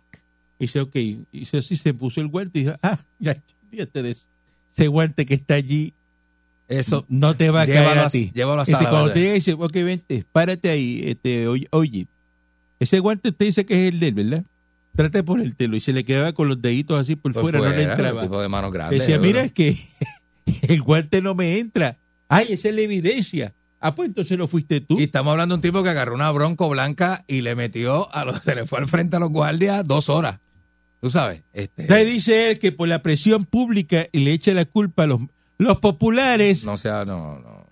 Y 0.58 0.64
dice, 0.64 0.80
ok. 0.80 0.94
Y 0.96 1.18
dice, 1.32 1.58
así 1.58 1.76
se 1.76 1.92
puso 1.94 2.20
el 2.20 2.28
guante 2.28 2.58
y 2.60 2.64
dijo, 2.64 2.76
ah, 2.82 2.98
ya, 3.18 3.36
fíjate 3.70 4.02
de 4.02 4.10
eso. 4.12 4.22
Ese 4.76 4.88
guante 4.88 5.26
que 5.26 5.34
está 5.34 5.54
allí 5.54 5.92
Eso. 6.68 7.04
no 7.08 7.34
te 7.34 7.50
va 7.50 7.62
a 7.62 7.66
caer 7.66 7.98
a 7.98 8.06
a- 8.06 8.10
ti. 8.10 8.30
llévalo 8.34 8.60
a 8.62 8.64
Dice, 8.64 8.76
sala, 8.76 8.90
cuando 8.90 9.06
¿verdad? 9.08 9.14
te 9.14 9.20
llegue, 9.20 9.34
dice, 9.34 9.52
ok, 9.54 9.72
vente, 9.72 10.24
párate 10.32 10.70
ahí. 10.70 11.02
Este, 11.04 11.48
oye, 11.48 11.66
oye, 11.70 12.06
ese 12.78 12.98
guante 13.00 13.30
usted 13.30 13.46
dice 13.46 13.66
que 13.66 13.88
es 13.88 13.92
el 13.94 14.00
de 14.00 14.08
él, 14.08 14.14
¿verdad? 14.14 14.44
Trata 14.94 15.18
de 15.18 15.24
ponértelo. 15.24 15.76
Y 15.76 15.80
se 15.80 15.92
le 15.92 16.04
quedaba 16.04 16.32
con 16.32 16.48
los 16.48 16.60
deditos 16.62 17.00
así 17.00 17.16
por, 17.16 17.32
Por 17.32 17.42
fuera, 17.42 17.58
no 17.58 17.68
le 17.70 17.82
entraba. 17.82 18.22
tipo 18.22 18.40
de 18.40 18.48
manos 18.48 18.72
grandes, 18.72 19.00
Decía, 19.00 19.18
mira, 19.18 19.42
es 19.42 19.52
que 19.52 19.76
el 20.68 20.82
guante 20.82 21.20
no 21.22 21.34
me 21.34 21.58
entra. 21.58 21.98
Ay, 22.28 22.46
esa 22.50 22.68
es 22.68 22.74
la 22.74 22.80
evidencia. 22.82 23.54
Ah, 23.80 23.94
pues 23.94 24.08
entonces 24.08 24.36
no 24.36 24.46
fuiste 24.46 24.80
tú. 24.82 25.00
Y 25.00 25.04
estamos 25.04 25.30
hablando 25.32 25.54
de 25.54 25.56
un 25.56 25.62
tipo 25.62 25.82
que 25.82 25.88
agarró 25.88 26.14
una 26.14 26.30
bronco 26.30 26.68
blanca 26.68 27.24
y 27.26 27.40
le 27.40 27.54
metió 27.54 28.12
a 28.14 28.24
los, 28.24 28.40
se 28.44 28.54
le 28.54 28.66
fue 28.66 28.78
al 28.78 28.88
frente 28.88 29.16
a 29.16 29.20
los 29.20 29.30
guardias 29.30 29.84
dos 29.86 30.08
horas. 30.08 30.38
Tú 31.00 31.08
sabes, 31.08 31.42
este, 31.54 32.04
dice 32.04 32.50
él 32.50 32.58
que 32.58 32.72
por 32.72 32.86
la 32.86 33.00
presión 33.02 33.46
pública 33.46 34.06
y 34.12 34.18
le 34.20 34.32
echa 34.34 34.52
la 34.52 34.66
culpa 34.66 35.04
a 35.04 35.06
los, 35.06 35.20
los 35.56 35.78
populares 35.78 36.66
no 36.66 36.76
sea, 36.76 37.06
no, 37.06 37.38
no. 37.40 37.66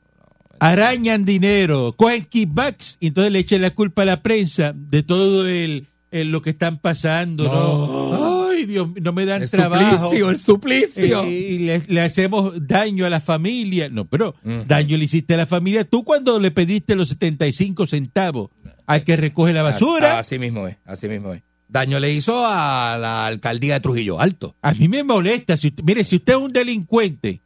arañan 0.61 1.27
dinero, 1.27 1.93
cogen 1.95 2.25
kickbacks 2.25 2.97
y 3.01 3.09
entonces 3.09 3.31
le 3.33 3.41
echan 3.41 3.61
la 3.61 3.71
culpa 3.75 4.01
a 4.03 4.07
la 4.07 4.23
prensa 4.23 4.73
de 4.75 5.03
todo 5.03 5.47
el, 5.47 5.89
el- 6.11 6.31
lo 6.33 6.41
que 6.41 6.49
están 6.51 6.79
pasando. 6.79 7.45
No. 7.45 8.28
Ay, 8.59 8.67
Dios, 8.67 8.89
no 9.01 9.13
me 9.13 9.25
dan 9.25 9.43
Es 9.43 9.51
trabajo. 9.51 9.97
suplicio, 9.99 10.31
es 10.31 10.41
suplicio. 10.41 11.23
Eh, 11.25 11.31
y 11.31 11.59
le, 11.59 11.83
le 11.89 12.01
hacemos 12.01 12.55
daño 12.67 13.07
a 13.07 13.11
la 13.11 13.21
familia. 13.21 13.89
No, 13.89 14.05
pero 14.07 14.35
daño 14.67 14.97
le 14.97 15.05
hiciste 15.05 15.35
a 15.35 15.37
la 15.37 15.47
familia 15.47 15.85
tú 15.85 16.05
cuando 16.05 16.39
le 16.41 16.51
pediste 16.51 16.95
los 16.97 17.09
75 17.09 17.87
centavos 17.87 18.51
al 18.87 19.05
que 19.05 19.17
recoge 19.17 19.53
la 19.53 19.63
basura. 19.63 20.19
Así, 20.19 20.35
así 20.35 20.39
mismo 20.39 20.67
es, 20.67 20.77
así 20.85 21.09
mismo 21.09 21.33
es. 21.35 21.43
Daño 21.69 22.01
le 22.01 22.13
hizo 22.13 22.45
a 22.47 22.97
la 22.99 23.27
alcaldía 23.27 23.75
de 23.75 23.81
Trujillo 23.81 24.19
Alto. 24.21 24.57
A 24.63 24.73
mí 24.73 24.89
me 24.89 25.05
molesta. 25.05 25.57
Si 25.57 25.69
usted- 25.69 25.85
mire, 25.85 26.03
si 26.03 26.17
usted 26.17 26.33
es 26.33 26.39
un 26.39 26.53
delincuente 26.53 27.43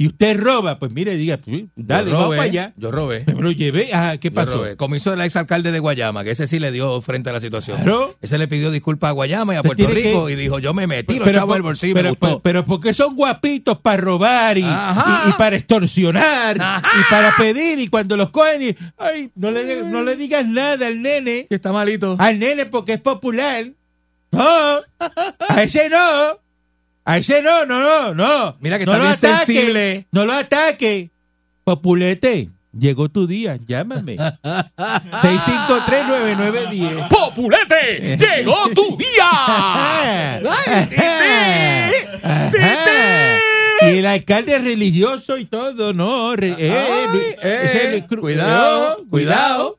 y 0.00 0.06
usted 0.06 0.38
roba, 0.38 0.78
pues 0.78 0.92
mire, 0.92 1.16
diga, 1.16 1.38
pues, 1.38 1.64
dale, 1.74 2.12
vamos 2.12 2.26
robé, 2.26 2.36
para 2.36 2.48
allá. 2.48 2.72
Yo 2.76 2.92
robé. 2.92 3.24
Me 3.34 3.42
lo 3.42 3.50
llevé. 3.50 3.92
Ajá, 3.92 4.16
¿qué 4.18 4.30
pasó? 4.30 4.64
Como 4.76 4.94
hizo 4.94 5.12
el 5.12 5.20
exalcalde 5.20 5.72
de 5.72 5.80
Guayama, 5.80 6.22
que 6.22 6.30
ese 6.30 6.46
sí 6.46 6.60
le 6.60 6.70
dio 6.70 7.00
frente 7.02 7.30
a 7.30 7.32
la 7.32 7.40
situación. 7.40 7.78
Claro. 7.78 8.16
Ese 8.22 8.38
le 8.38 8.46
pidió 8.46 8.70
disculpas 8.70 9.10
a 9.10 9.12
Guayama 9.12 9.54
y 9.54 9.56
a 9.56 9.62
Puerto 9.64 9.88
Rico 9.88 10.26
que- 10.26 10.34
y 10.34 10.36
dijo, 10.36 10.60
yo 10.60 10.72
me 10.72 10.86
metí 10.86 11.14
los 11.18 11.24
Pero 11.26 11.38
chavos 11.40 11.48
por- 11.48 11.56
del 11.56 11.62
bolsillo 11.62 11.94
pero, 11.94 12.04
me 12.04 12.10
gustó. 12.10 12.26
pero, 12.26 12.42
pero 12.42 12.64
porque 12.64 12.94
son 12.94 13.16
guapitos 13.16 13.78
para 13.80 13.96
robar 13.96 14.56
y, 14.56 14.62
Ajá. 14.62 15.24
y- 15.26 15.30
y 15.30 15.32
para 15.32 15.56
extorsionar 15.56 16.56
y 16.56 17.10
para 17.10 17.34
pedir 17.36 17.80
y 17.80 17.88
cuando 17.88 18.16
los 18.16 18.30
cogen 18.30 18.62
y 18.62 18.76
ay 18.98 19.32
no 19.34 19.50
le, 19.50 19.82
no 19.82 20.02
le 20.02 20.14
digas 20.16 20.46
nada 20.46 20.86
al 20.86 21.02
nene 21.02 21.46
que 21.48 21.54
está 21.56 21.72
malito 21.72 22.14
al 22.20 22.38
nene 22.38 22.66
porque 22.66 22.92
es 22.94 23.00
popular 23.00 23.64
no 24.30 24.40
a 25.48 25.62
ese 25.62 25.88
no 25.88 26.38
a 27.08 27.16
ese 27.18 27.42
no 27.42 27.64
no 27.64 27.80
no 27.80 28.14
no 28.14 28.56
Mira 28.60 28.78
que 28.78 28.84
no 28.86 28.92
está 28.92 29.02
lo 29.02 29.08
bien 29.08 29.16
ataque, 29.16 29.52
sensible. 29.54 30.06
no 30.12 30.24
lo 30.26 30.32
ataque 30.34 31.10
populete 31.64 32.50
llegó 32.78 33.08
tu 33.08 33.26
día 33.26 33.56
llámame 33.66 34.16
6539910 34.16 37.08
¡Populete! 37.08 38.16
¡Llegó 38.16 38.68
tu 38.74 38.96
día! 38.96 40.40
Y 43.80 43.98
el 43.98 44.06
alcalde 44.06 44.56
es 44.56 44.64
religioso 44.64 45.38
y 45.38 45.44
todo, 45.44 45.92
no. 45.92 46.34
re- 46.34 46.56
eh, 46.58 46.74
Ay, 46.76 47.36
eh, 47.42 48.02
cru- 48.08 48.20
cuidado, 48.20 49.04
cuidado. 49.08 49.77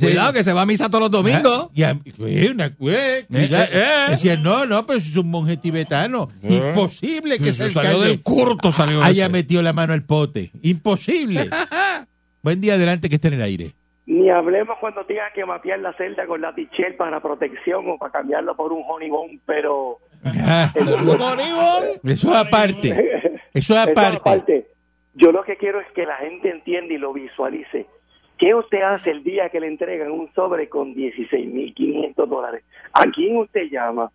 Cuidado 0.00 0.32
que 0.32 0.42
se 0.42 0.52
va 0.52 0.62
a 0.62 0.66
misa 0.66 0.88
todos 0.88 1.02
los 1.02 1.10
domingos. 1.10 1.68
Y 1.74 1.82
a- 1.84 1.90
eh, 2.18 2.50
una- 2.52 2.66
eh, 2.66 3.24
eh, 3.32 3.48
eh. 3.72 4.06
Decían, 4.10 4.42
no, 4.42 4.66
no, 4.66 4.84
pero 4.86 4.98
es 4.98 5.14
un 5.16 5.30
monje 5.30 5.56
tibetano. 5.56 6.28
Imposible 6.42 7.38
que 7.38 7.50
Eso 7.50 7.68
salió 7.70 8.00
del 8.00 8.22
curto, 8.22 8.72
salió 8.72 9.02
haya 9.02 9.24
ese. 9.26 9.32
metido 9.32 9.62
la 9.62 9.72
mano 9.72 9.92
al 9.92 10.02
pote. 10.04 10.50
Imposible. 10.62 11.48
Buen 12.42 12.60
día, 12.60 12.74
adelante, 12.74 13.08
que 13.08 13.16
esté 13.16 13.28
en 13.28 13.34
el 13.34 13.42
aire. 13.42 13.72
Ni 14.06 14.30
hablemos 14.30 14.76
cuando 14.80 15.04
tengas 15.04 15.32
que 15.34 15.44
mapear 15.44 15.80
la 15.80 15.92
celda 15.94 16.26
con 16.26 16.40
la 16.40 16.54
tichel 16.54 16.94
para 16.94 17.20
protección 17.20 17.88
o 17.90 17.98
para 17.98 18.12
cambiarlo 18.12 18.54
por 18.54 18.72
un 18.72 18.82
honeycomb, 18.88 19.40
pero... 19.44 19.98
Ajá. 20.24 20.72
Eso 22.04 22.30
es 22.30 22.36
aparte. 22.36 23.40
Eso 23.54 23.74
es 23.74 23.80
aparte. 23.88 24.66
Yo 25.14 25.32
lo 25.32 25.42
que 25.44 25.56
quiero 25.56 25.80
es 25.80 25.86
que 25.94 26.04
la 26.06 26.16
gente 26.16 26.50
entienda 26.50 26.92
y 26.94 26.98
lo 26.98 27.12
visualice. 27.12 27.86
¿Qué 28.38 28.54
usted 28.54 28.82
hace 28.82 29.10
el 29.10 29.24
día 29.24 29.48
que 29.48 29.60
le 29.60 29.66
entregan 29.68 30.10
un 30.10 30.28
sobre 30.34 30.68
con 30.68 30.94
16.500 30.94 32.26
dólares? 32.28 32.62
¿A 32.92 33.06
quién 33.10 33.36
usted 33.38 33.62
llama? 33.70 34.10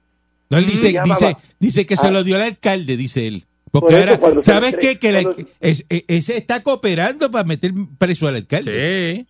No, 0.50 0.58
él 0.58 0.66
dice, 0.66 0.92
llama- 0.92 1.16
dice, 1.16 1.38
dice 1.60 1.86
que 1.86 1.96
se 1.96 2.08
Ah. 2.08 2.12
lo 2.12 2.24
dio 2.24 2.36
al 2.36 2.44
alcalde, 2.44 2.98
dice 2.98 3.28
él. 3.28 3.44
Por 3.72 3.82
Porque 3.82 4.00
eso, 4.02 4.26
ahora, 4.26 4.44
¿sabes 4.44 4.76
qué? 4.78 5.00
Que 5.00 5.12
la- 5.14 5.24
cuando- 5.24 5.44
es- 5.62 5.86
ese 5.90 6.38
está 6.38 6.62
cooperando 6.62 7.32
para 7.32 7.46
meter 7.46 7.72
preso 7.98 8.28
al 8.28 8.36
alcalde. 8.36 9.16
Sí. 9.16 9.28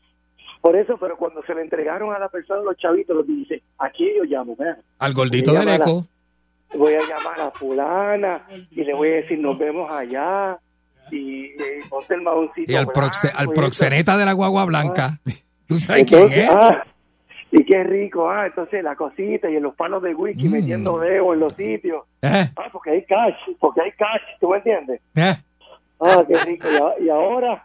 Por 0.62 0.76
eso, 0.76 0.98
pero 0.98 1.16
cuando 1.16 1.42
se 1.44 1.54
le 1.56 1.62
entregaron 1.62 2.14
a 2.14 2.20
la 2.20 2.28
persona 2.30 2.62
los 2.62 2.76
chavitos, 2.78 3.16
los 3.16 3.26
dice, 3.28 3.62
¿a 3.80 3.89
quién 3.92 4.10
yo 4.18 4.24
llamo? 4.24 4.56
Vean, 4.56 4.78
Al 5.00 5.14
gordito 5.14 5.54
del 5.54 5.70
eco. 5.70 6.06
voy 6.76 6.94
a 6.96 7.02
llamar 7.02 7.39
a 7.42 7.52
fulana 7.52 8.48
y 8.72 8.84
le 8.84 8.94
voy 8.94 9.10
a 9.10 9.16
decir, 9.18 9.39
nos 9.39 9.58
vemos 9.60 9.89
allá 9.92 10.58
y, 11.12 11.51
ponte 11.89 12.14
el 12.16 12.22
mahoncito 12.22 12.72
Y 12.72 12.76
al, 12.76 12.88
proxe- 12.88 13.22
blanco 13.24 13.38
al 13.39 13.45
y 13.45 13.53
proxeneta 13.53 14.18
de 14.18 14.26
la 14.26 14.34
guagua 14.34 14.66
blanca. 14.66 15.20
¿Tú 15.68 15.76
eso. 15.76 15.86
sabes 15.88 16.05
quién 16.05 16.22
Entonces, 16.22 16.43
es? 16.43 16.49
ah, 16.49 16.84
y 17.53 17.66
qué 17.66 17.84
rico, 17.84 18.30
ah, 18.30 18.45
entonces 18.45 18.82
la 18.84 18.95
cosita 18.95 19.49
y 19.49 19.57
en 19.57 19.64
los 19.64 19.76
palos 19.76 20.01
de 20.03 20.16
whisky 20.16 20.47
Mm. 20.47 20.51
metiendo 20.51 20.99
dedos 20.99 21.34
en 21.34 21.39
los 21.41 21.53
sitios. 21.53 22.03
Ah, 22.22 22.49
Ah, 22.55 22.70
porque 22.72 22.91
hay 22.91 23.05
cash, 23.05 23.36
porque 23.59 23.82
hay 23.82 23.91
cash, 23.91 24.22
¿tú 24.39 24.49
me 24.49 24.57
entiendes? 24.57 25.01
ah. 25.18 25.38
Ah, 26.03 26.24
qué 26.28 26.36
rico. 26.39 26.68
Y 26.99 27.09
ahora, 27.09 27.64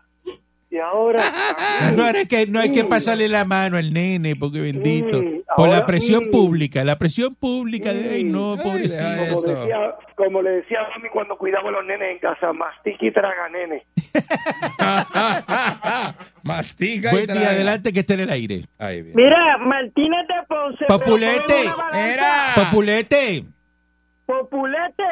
y 0.70 0.78
ahora, 0.78 1.22
No, 1.96 2.06
es 2.08 2.28
que 2.28 2.46
no 2.46 2.60
hay 2.60 2.70
que 2.72 2.84
pasarle 2.84 3.28
la 3.28 3.44
mano 3.44 3.76
al 3.76 3.92
nene, 3.92 4.36
porque 4.36 4.60
bendito. 4.60 5.22
Por 5.56 5.68
la 5.68 5.86
presión 5.86 6.30
pública, 6.30 6.84
la 6.84 6.98
presión 6.98 7.34
pública 7.34 7.92
de, 7.94 8.16
ay, 8.16 8.24
no, 8.24 8.56
pobrecito. 8.62 9.02
como 9.30 9.42
decía, 9.42 9.94
como 10.16 10.42
le 10.42 10.50
decía 10.50 10.80
a 10.80 10.90
mami 10.90 11.08
cuando 11.10 11.36
cuidaba 11.38 11.68
a 11.68 11.72
los 11.72 11.84
nenes 11.86 12.10
en 12.12 12.18
casa, 12.18 12.52
mastica 12.52 13.06
y 13.06 13.12
traga 13.12 13.48
nene. 13.48 13.86
Mastica 16.42 17.08
y 17.10 17.12
Buen 17.12 17.26
día, 17.26 17.34
traga. 17.34 17.50
adelante, 17.50 17.92
que 17.92 18.00
esté 18.00 18.14
en 18.14 18.20
el 18.20 18.30
aire. 18.30 18.64
Mira, 19.14 19.58
Martínez 19.58 20.26
de 20.28 20.34
Ponce. 20.48 20.84
una 21.64 21.74
balanza. 21.76 22.52
populete, 22.54 23.44
Populete 24.26 25.04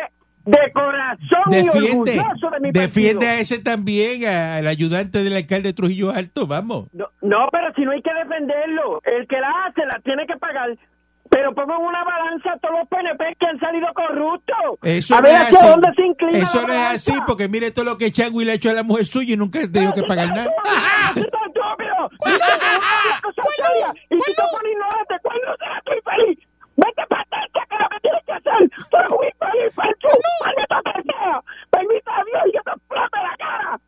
de 0.44 0.72
corazón 0.72 1.42
y 1.50 1.54
defiende, 1.62 2.18
orgulloso 2.20 2.50
de 2.50 2.60
mi 2.60 2.70
defiende 2.72 3.26
a 3.28 3.38
ese 3.38 3.58
también, 3.60 4.26
a- 4.26 4.56
al 4.56 4.66
ayudante 4.66 5.22
del 5.22 5.36
alcalde 5.36 5.68
de 5.70 5.72
Trujillo 5.72 6.10
Alto, 6.10 6.46
vamos. 6.46 6.88
No, 6.92 7.06
no, 7.22 7.48
pero 7.50 7.72
si 7.74 7.82
no 7.82 7.92
hay 7.92 8.02
que 8.02 8.12
defenderlo. 8.12 9.00
El 9.04 9.26
que 9.26 9.40
la 9.40 9.50
hace 9.66 9.84
la 9.86 9.98
tiene 10.04 10.26
que 10.26 10.36
pagar. 10.36 10.76
Pero 11.30 11.54
pongo 11.54 11.74
en 11.74 11.86
una 11.86 12.04
balanza 12.04 12.52
a 12.52 12.58
todos 12.58 12.78
los 12.80 12.88
PNP 12.88 13.36
que 13.40 13.46
han 13.46 13.58
salido 13.58 13.88
corruptos. 13.94 14.78
Eso 14.82 15.14
a 15.16 15.18
no 15.18 15.22
ver 15.24 15.32
es 15.34 15.40
hacia 15.40 15.58
así. 15.58 15.66
dónde 15.68 15.88
se 15.96 16.02
inclina 16.06 16.38
Eso 16.38 16.66
no 16.66 16.72
es 16.74 16.82
así, 16.82 17.12
porque 17.26 17.48
mire 17.48 17.70
todo 17.70 17.86
lo 17.86 17.98
que 17.98 18.12
Changui 18.12 18.44
le 18.44 18.52
ha 18.52 18.54
hecho 18.54 18.70
a 18.70 18.74
la 18.74 18.82
mujer 18.84 19.06
suya 19.06 19.34
y 19.34 19.36
nunca 19.36 19.60
ha 19.60 19.68
tenido 19.72 19.92
que 19.94 20.02
pagar 20.02 20.28
nada. 20.28 20.44
¡Tú 21.14 21.20
estás 21.20 21.40
estúpido! 21.48 22.10
¡Dice 22.26 22.38
que 22.38 22.66
una 23.08 23.20
cosa 23.22 23.42
seria! 23.56 23.94
¡Y 24.10 24.16
tú 24.18 24.24
te 24.36 24.42
pones 24.52 24.72
ignorante! 24.72 25.14
¿Cuándo 25.22 25.56
será 25.58 25.82
tu 25.84 25.92
infeliz? 25.94 26.38
¡Vete 26.76 27.02
para 27.08 27.22
atrás, 27.22 27.44
que 27.52 27.60
es 27.74 27.80
lo 27.80 27.88
que 27.88 28.00
tienes 28.02 28.22
que 28.26 28.32
hacer! 28.32 28.70
¡Tú 28.90 28.96
eres 28.98 29.10
un 29.10 29.24
infeliz, 29.24 29.74
Pancho! 29.74 30.08
¡Maldito 30.44 30.76
que 30.84 31.02
sea! 31.02 31.40
¡Permita 31.70 32.10
a 32.14 32.24
Dios 32.24 32.42
y 32.46 32.52
que 32.52 32.60
te 32.64 32.70
explote 32.70 33.18
la 33.18 33.36
cara! 33.38 33.80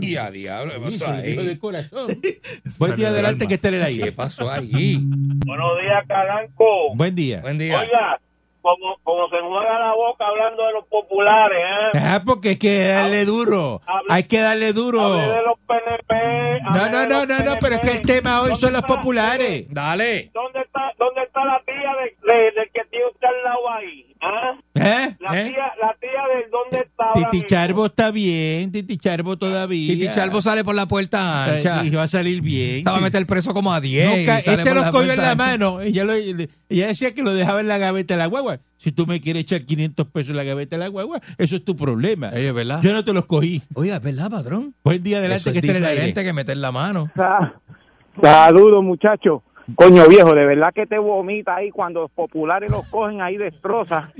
Y 0.00 0.13
a 0.26 0.30
diablo, 0.30 0.72
¿qué 0.74 0.80
pasó 0.80 0.96
Hijo 1.26 1.42
de 1.42 1.50
ahí? 1.50 1.56
corazón. 1.58 2.20
Buen 2.78 2.96
día, 2.96 3.08
adelante, 3.08 3.46
que 3.46 3.54
esté 3.54 3.68
en 3.68 3.74
el 3.74 3.80
¿Qué 3.80 3.86
aire. 3.86 4.12
pasó 4.12 4.50
ahí? 4.50 4.98
Buenos 5.46 5.80
días, 5.80 6.04
Calanco. 6.06 6.94
Buen 6.94 7.14
día. 7.14 7.40
Buen 7.42 7.58
día. 7.58 7.80
Oiga, 7.80 8.20
como, 8.62 8.96
como 9.02 9.28
se 9.28 9.40
mueva 9.42 9.78
la 9.78 9.92
boca 9.94 10.26
hablando 10.26 10.66
de 10.66 10.72
los 10.72 10.86
populares, 10.86 11.58
¿eh? 11.94 11.98
Ah, 12.00 12.22
porque 12.24 12.50
hay 12.50 12.56
que 12.56 12.84
darle 12.88 13.24
duro. 13.26 13.80
Hay 14.08 14.22
que 14.24 14.40
darle 14.40 14.72
duro. 14.72 15.16
De 15.18 15.42
los 15.42 15.58
PNP. 15.66 16.14
No, 16.72 16.88
no, 16.90 17.06
no, 17.06 17.26
no, 17.26 17.38
no, 17.44 17.54
pero 17.60 17.74
es 17.74 17.80
que 17.82 17.90
el 17.90 18.02
tema 18.02 18.40
hoy 18.40 18.56
son 18.56 18.72
los 18.72 18.80
¿Dónde 18.80 18.86
está- 18.86 18.86
populares. 18.86 19.66
Dale. 19.68 20.30
¿Dónde 20.32 20.60
está, 20.60 20.80
dónde 20.98 21.22
está 21.24 21.44
la 21.44 21.60
tía 21.66 21.92
de, 22.00 22.34
de- 22.34 22.50
del 22.52 22.70
que 22.72 22.80
tiene 22.90 23.04
usted 23.12 23.28
al 23.28 23.44
lado 23.44 23.70
ahí? 23.70 24.14
¿Ah? 24.22 24.54
¿Eh? 24.76 25.16
La, 25.20 25.40
¿Eh? 25.42 25.50
tía, 25.50 25.72
la 25.78 25.94
dónde 26.50 26.86
está 26.86 27.04
ahora 27.04 27.14
Titi 27.30 27.36
mismo? 27.36 27.48
Charbo 27.48 27.86
está 27.86 28.10
bien, 28.10 28.72
Titi 28.72 28.96
Charbo 28.98 29.36
todavía. 29.36 29.92
Titi 29.94 30.08
Charbo 30.08 30.40
sale 30.42 30.64
por 30.64 30.74
la 30.74 30.86
puerta 30.86 31.44
ancha. 31.44 31.84
Y 31.84 31.90
va 31.90 32.04
a 32.04 32.08
salir 32.08 32.40
bien. 32.40 32.78
Estaba 32.78 32.98
a 32.98 33.00
meter 33.00 33.26
preso 33.26 33.52
como 33.54 33.72
a 33.72 33.80
10. 33.80 34.18
Nunca- 34.18 34.38
y 34.38 34.42
sale 34.42 34.62
este 34.62 34.74
los 34.74 34.84
cogió 34.90 35.12
en 35.12 35.18
la 35.18 35.30
ancha. 35.32 35.44
mano. 35.46 35.80
Ella, 35.80 36.04
lo- 36.04 36.12
ella 36.14 36.86
decía 36.86 37.14
que 37.14 37.22
lo 37.22 37.32
dejaba 37.34 37.60
en 37.60 37.68
la 37.68 37.78
gaveta 37.78 38.14
de 38.14 38.18
la 38.18 38.26
guagua. 38.26 38.58
Si 38.78 38.92
tú 38.92 39.06
me 39.06 39.18
quieres 39.20 39.42
echar 39.44 39.62
500 39.62 40.06
pesos 40.08 40.30
en 40.30 40.36
la 40.36 40.44
gaveta 40.44 40.76
de 40.76 40.80
la 40.80 40.88
guagua, 40.88 41.20
eso 41.38 41.56
es 41.56 41.64
tu 41.64 41.74
problema. 41.74 42.30
Oye, 42.34 42.52
¿verdad? 42.52 42.80
Yo 42.82 42.92
no 42.92 43.02
te 43.02 43.12
los 43.14 43.24
cogí. 43.24 43.62
Oye, 43.74 43.94
¿es 43.94 44.00
verdad, 44.02 44.30
patrón? 44.30 44.74
Buen 44.84 45.02
día, 45.02 45.16
Eso 45.18 45.24
adelante, 45.26 45.48
es 45.48 45.52
que 45.54 45.58
esté 45.60 45.70
en 45.70 45.76
el 45.76 45.84
aire. 45.84 45.94
diferente 45.94 46.22
que 46.24 46.32
meter 46.34 46.56
la 46.58 46.70
mano. 46.70 47.10
Saludos, 48.20 48.82
muchachos. 48.84 49.42
Coño 49.76 50.06
viejo, 50.08 50.34
de 50.34 50.44
verdad 50.44 50.72
que 50.74 50.86
te 50.86 50.98
vomita 50.98 51.56
ahí 51.56 51.70
cuando 51.70 52.02
los 52.02 52.10
populares 52.10 52.70
los 52.70 52.86
cogen 52.88 53.22
ahí 53.22 53.36
destroza. 53.38 54.10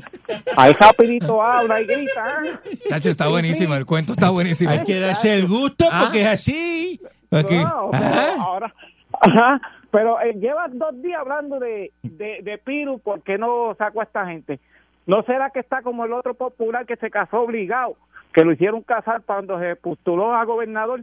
Ahí 0.57 0.73
rapidito 0.73 1.43
habla 1.43 1.81
y 1.83 1.87
grita. 1.87 2.25
¿ah? 2.27 2.59
Chacho, 2.89 3.11
está 3.11 3.29
buenísimo, 3.29 3.75
el 3.75 3.85
cuento 3.85 4.13
está 4.15 4.31
buenísimo. 4.31 4.71
Hay 4.73 4.85
que 4.85 4.99
darse 5.01 5.35
el 5.35 5.47
gusto 5.47 5.85
Ah. 5.93 6.03
porque 6.05 6.23
es 6.23 6.27
así. 6.29 7.01
Porque- 7.29 7.63
No, 7.63 7.91
pero 7.91 8.05
Ajá. 8.05 8.43
ahora, 8.43 8.75
ajá, 9.21 9.61
pero 9.91 10.21
eh, 10.23 10.35
llevas 10.41 10.71
dos 10.73 11.01
días 11.03 11.21
hablando 11.21 11.59
de, 11.59 11.93
de, 12.03 12.39
de 12.43 12.59
Piru, 12.59 12.99
¿por 13.01 13.23
qué 13.23 13.37
no 13.39 13.75
sacó 13.77 14.01
a 14.01 14.05
esta 14.05 14.27
gente? 14.27 14.61
¿No 15.07 15.23
será 15.25 15.51
que 15.51 15.61
está 15.61 15.83
como 15.83 16.05
el 16.07 16.13
otro 16.15 16.35
popular 16.35 16.87
que 16.87 16.97
se 16.97 17.11
casó 17.11 17.43
obligado, 17.43 17.97
que 18.33 18.45
lo 18.45 18.53
hicieron 18.53 18.83
casar 18.83 19.23
cuando 19.27 19.59
se 19.61 19.77
postuló 19.77 20.35
a 20.35 20.45
gobernador, 20.45 21.03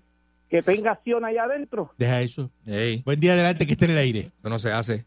que 0.52 0.62
tenga 0.62 0.92
acción 0.92 1.26
allá 1.26 1.46
adentro? 1.46 1.90
Deja 1.98 2.22
eso. 2.22 2.50
Ey, 2.68 3.02
Buen 3.06 3.20
día 3.20 3.34
adelante 3.34 3.66
que 3.66 3.72
esté 3.74 3.86
en 3.86 3.92
el 3.92 3.98
aire. 3.98 4.20
eso 4.40 4.50
no 4.50 4.60
se 4.60 4.72
hace. 4.72 5.06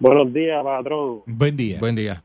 Buenos 0.00 0.32
días, 0.32 0.64
patrón. 0.64 1.20
Buen 1.26 1.56
día. 1.56 1.78
Buen 1.78 1.94
día. 1.94 2.22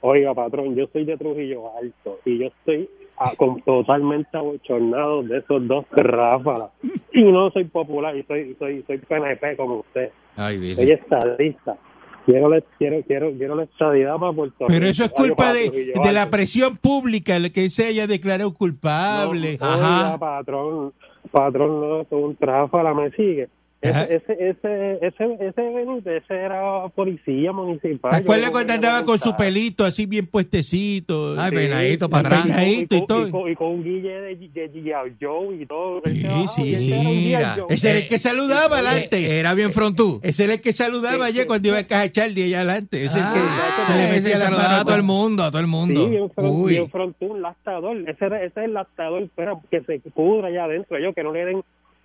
Oiga, 0.00 0.34
patrón, 0.34 0.74
yo 0.74 0.86
soy 0.92 1.04
de 1.04 1.16
Trujillo 1.16 1.76
Alto 1.76 2.18
y 2.24 2.38
yo 2.38 2.46
estoy 2.46 2.88
ah, 3.18 3.32
con- 3.36 3.60
totalmente 3.62 4.36
abochornado 4.36 5.22
de 5.22 5.38
esos 5.38 5.68
dos 5.68 5.84
ráfagas. 5.92 6.70
Y 7.12 7.22
no 7.22 7.50
soy 7.50 7.64
popular 7.64 8.16
y 8.16 8.22
soy 8.24 8.56
soy 8.58 8.82
soy 8.86 8.98
PNP 8.98 9.56
como 9.56 9.80
usted. 9.80 10.10
Ay, 10.36 10.56
Soy 10.56 10.74
Billy. 10.76 10.92
estadista. 10.92 11.76
Quiero 12.24 12.48
la, 12.48 12.60
quiero, 12.78 13.02
quiero, 13.02 13.32
quiero 13.36 13.56
la 13.56 13.64
estadidad 13.64 14.16
para 14.16 14.32
Puerto 14.32 14.56
Rico. 14.60 14.68
Pero 14.68 14.86
eso 14.86 15.04
es 15.04 15.10
culpa 15.10 15.52
de, 15.52 15.68
Trujillo 15.68 15.92
de 16.02 16.12
la 16.12 16.30
presión 16.30 16.76
pública, 16.76 17.34
el 17.36 17.52
que 17.52 17.68
se 17.68 17.86
haya 17.88 18.06
declarado 18.06 18.54
culpable. 18.54 19.58
Oiga, 19.60 20.16
patrón, 20.18 20.92
patrón, 21.32 21.80
no, 21.80 22.00
es 22.02 22.12
un 22.12 22.36
tráfala, 22.36 22.94
me 22.94 23.10
sigue. 23.10 23.48
Ese, 23.82 24.14
ese, 24.14 24.32
ese, 24.48 24.98
ese, 25.06 25.36
ese 25.48 25.60
Benítez, 25.74 26.22
ese 26.22 26.34
era 26.34 26.86
policía 26.94 27.50
municipal. 27.52 28.12
¿Te 28.12 28.16
acuerdas 28.18 28.50
cuando 28.50 28.72
andaba 28.74 29.04
con 29.04 29.18
su 29.18 29.34
pelito 29.36 29.84
así 29.84 30.06
bien 30.06 30.26
puestecito? 30.28 31.34
Ay, 31.38 31.50
Sí. 31.50 31.56
peinadito 31.56 32.08
para 32.08 32.28
atrás. 32.28 32.42
Peinadito 32.44 32.96
y 32.96 33.06
todo. 33.06 33.48
y 33.48 33.54
con 33.56 33.66
un 33.72 33.82
guille 33.84 34.20
de, 34.20 34.38
G.I. 34.38 35.16
Joe 35.20 35.56
y 35.56 35.66
todo. 35.66 36.00
Sí, 36.04 36.20
Ese- 36.24 36.46
sí, 36.54 36.74
ese 36.74 36.88
era 36.88 36.98
un 37.00 37.06
G.I. 37.06 37.24
Mira. 37.26 37.54
Joe. 37.58 37.66
Ese 37.70 37.90
era 37.90 37.98
el 37.98 38.06
que 38.06 38.18
saludaba 38.18 38.78
adelante. 38.78 39.38
Era 39.40 39.54
bien 39.54 39.72
frontú. 39.72 40.20
Ese 40.22 40.44
era 40.44 40.52
el 40.54 40.60
que 40.60 40.72
saludaba 40.72 41.24
ayer 41.26 41.46
cuando 41.48 41.68
iba 41.68 41.78
a 41.78 41.86
Caja 41.86 42.08
Charlie 42.10 42.44
allá 42.44 42.58
adelante. 42.60 43.04
Ese 43.04 43.18
es 43.18 43.26
el 43.26 43.32
que 44.24 44.34
Ah, 44.34 44.38
saludaba 44.38 44.80
a 44.80 44.84
todo 44.84 44.96
el 44.96 45.02
mundo, 45.02 45.42
a 45.42 45.50
todo 45.50 45.60
el 45.60 45.66
mundo. 45.66 46.04
Sí, 46.04 46.10
bien, 46.10 46.30
front, 46.30 46.50
Uy. 46.52 46.70
bien 46.72 46.88
frontú, 46.90 47.26
un 47.26 47.42
lastador. 47.42 47.96
Ese, 48.08 48.24
era- 48.24 48.38
ese 48.44 48.60
es 48.60 48.66
el 48.66 48.74
lastador, 48.74 49.28
pero 49.34 49.60
que 49.70 49.80
se 49.82 49.98
pudra 50.10 50.48
allá 50.48 50.64
adentro. 50.64 50.98
Yo, 50.98 51.12
que 51.12 51.22
no 51.22 51.32
le 51.32 51.44
den 51.44 51.62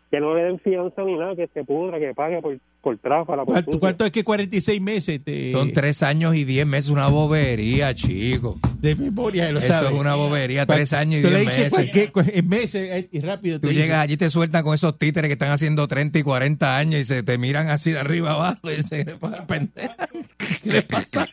que 0.10 0.20
no 0.20 0.34
le 0.36 0.44
den 0.44 0.60
fianza 0.60 1.04
ni 1.04 1.18
nada, 1.18 1.36
que 1.36 1.48
se 1.54 1.64
pudra, 1.66 2.00
que 2.00 2.14
pague 2.14 2.42
por, 2.42 2.58
por 2.82 2.98
tráfala. 2.98 3.44
Por 3.44 3.54
¿Cuánto, 3.56 3.80
cuánto 3.80 4.06
es 4.06 4.12
que 4.12 4.24
46 4.24 4.80
meses 4.82 5.20
te- 5.24 5.52
Son 5.52 5.74
tres 5.74 6.02
años 6.04 6.34
y 6.36 6.46
diez 6.46 6.66
meses, 6.66 6.90
una 6.92 7.08
bobería, 7.08 7.94
chico. 7.94 8.58
de 8.80 8.96
memoria? 8.96 9.52
Lo 9.52 9.60
Eso 9.60 9.68
sabes. 9.68 9.92
es 9.92 10.00
una 10.00 10.16
bobería, 10.16 10.66
tres 10.66 10.94
años 10.94 11.20
y 11.20 11.24
tú 11.24 11.30
le 11.30 11.40
diez 11.42 11.48
dices 11.48 11.64
meses. 11.66 11.74
cualquier- 11.74 12.12
cu- 12.14 12.24
en 12.26 12.48
meses 12.48 12.90
eh, 12.90 13.10
y 13.12 13.20
rápido. 13.20 13.60
Tú 13.60 13.68
te 13.68 13.74
llegas 13.74 13.88
dice. 13.90 13.96
allí, 14.02 14.18
te 14.18 14.30
sueltan 14.30 14.64
con 14.64 14.74
esos 14.76 14.98
títeres 14.98 15.28
que 15.28 15.34
están 15.34 15.50
haciendo 15.52 15.88
30 15.88 16.20
y 16.20 16.24
40 16.24 16.78
años 16.78 17.02
y 17.02 17.04
se 17.04 17.24
te 17.24 17.38
miran 17.38 17.68
así 17.70 17.92
de 17.92 18.00
arriba 18.00 18.32
abajo 18.32 18.72
y 18.72 18.82
se 18.84 19.04
le 19.04 19.16
pasa 19.16 19.46
pendejo. 19.46 19.94
¿Qué 20.64 20.72
le 20.72 20.82
pasa? 20.84 21.28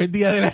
Buen 0.00 0.12
día 0.12 0.30
aire. 0.30 0.52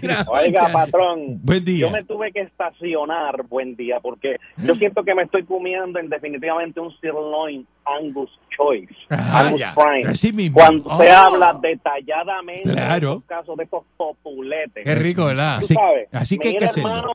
Mira, 0.00 0.24
Oiga, 0.26 0.68
patrón, 0.72 1.38
Buen 1.42 1.62
día. 1.66 1.80
yo 1.86 1.90
me 1.90 2.02
tuve 2.02 2.32
que 2.32 2.40
estacionar, 2.40 3.42
buen 3.46 3.76
día, 3.76 4.00
porque 4.00 4.36
yo 4.56 4.74
siento 4.76 5.04
que 5.04 5.14
me 5.14 5.24
estoy 5.24 5.44
comiendo 5.44 5.98
en 5.98 6.08
definitivamente 6.08 6.80
un 6.80 6.90
sirloin 6.98 7.66
Angus 7.84 8.30
Choice, 8.56 8.94
Ajá, 9.10 9.40
Angus 9.48 9.60
ya. 9.60 9.74
Prime. 9.74 10.08
Así 10.10 10.32
mismo. 10.32 10.54
Cuando 10.56 10.96
se 10.96 11.10
Oh. 11.10 11.14
habla 11.14 11.58
detalladamente 11.60 12.62
Claro. 12.72 13.08
de 13.10 13.14
estos 13.16 13.24
casos 13.26 13.56
de 13.58 13.64
estos 13.64 13.82
populetes. 13.98 14.82
Qué 14.82 14.94
rico, 14.94 15.26
¿verdad? 15.26 15.60
Tú 15.60 15.66
sabes, 15.74 16.08
así 16.12 16.38
que 16.38 16.48
hay 16.48 16.56
que 16.56 16.64
hermano, 16.64 17.12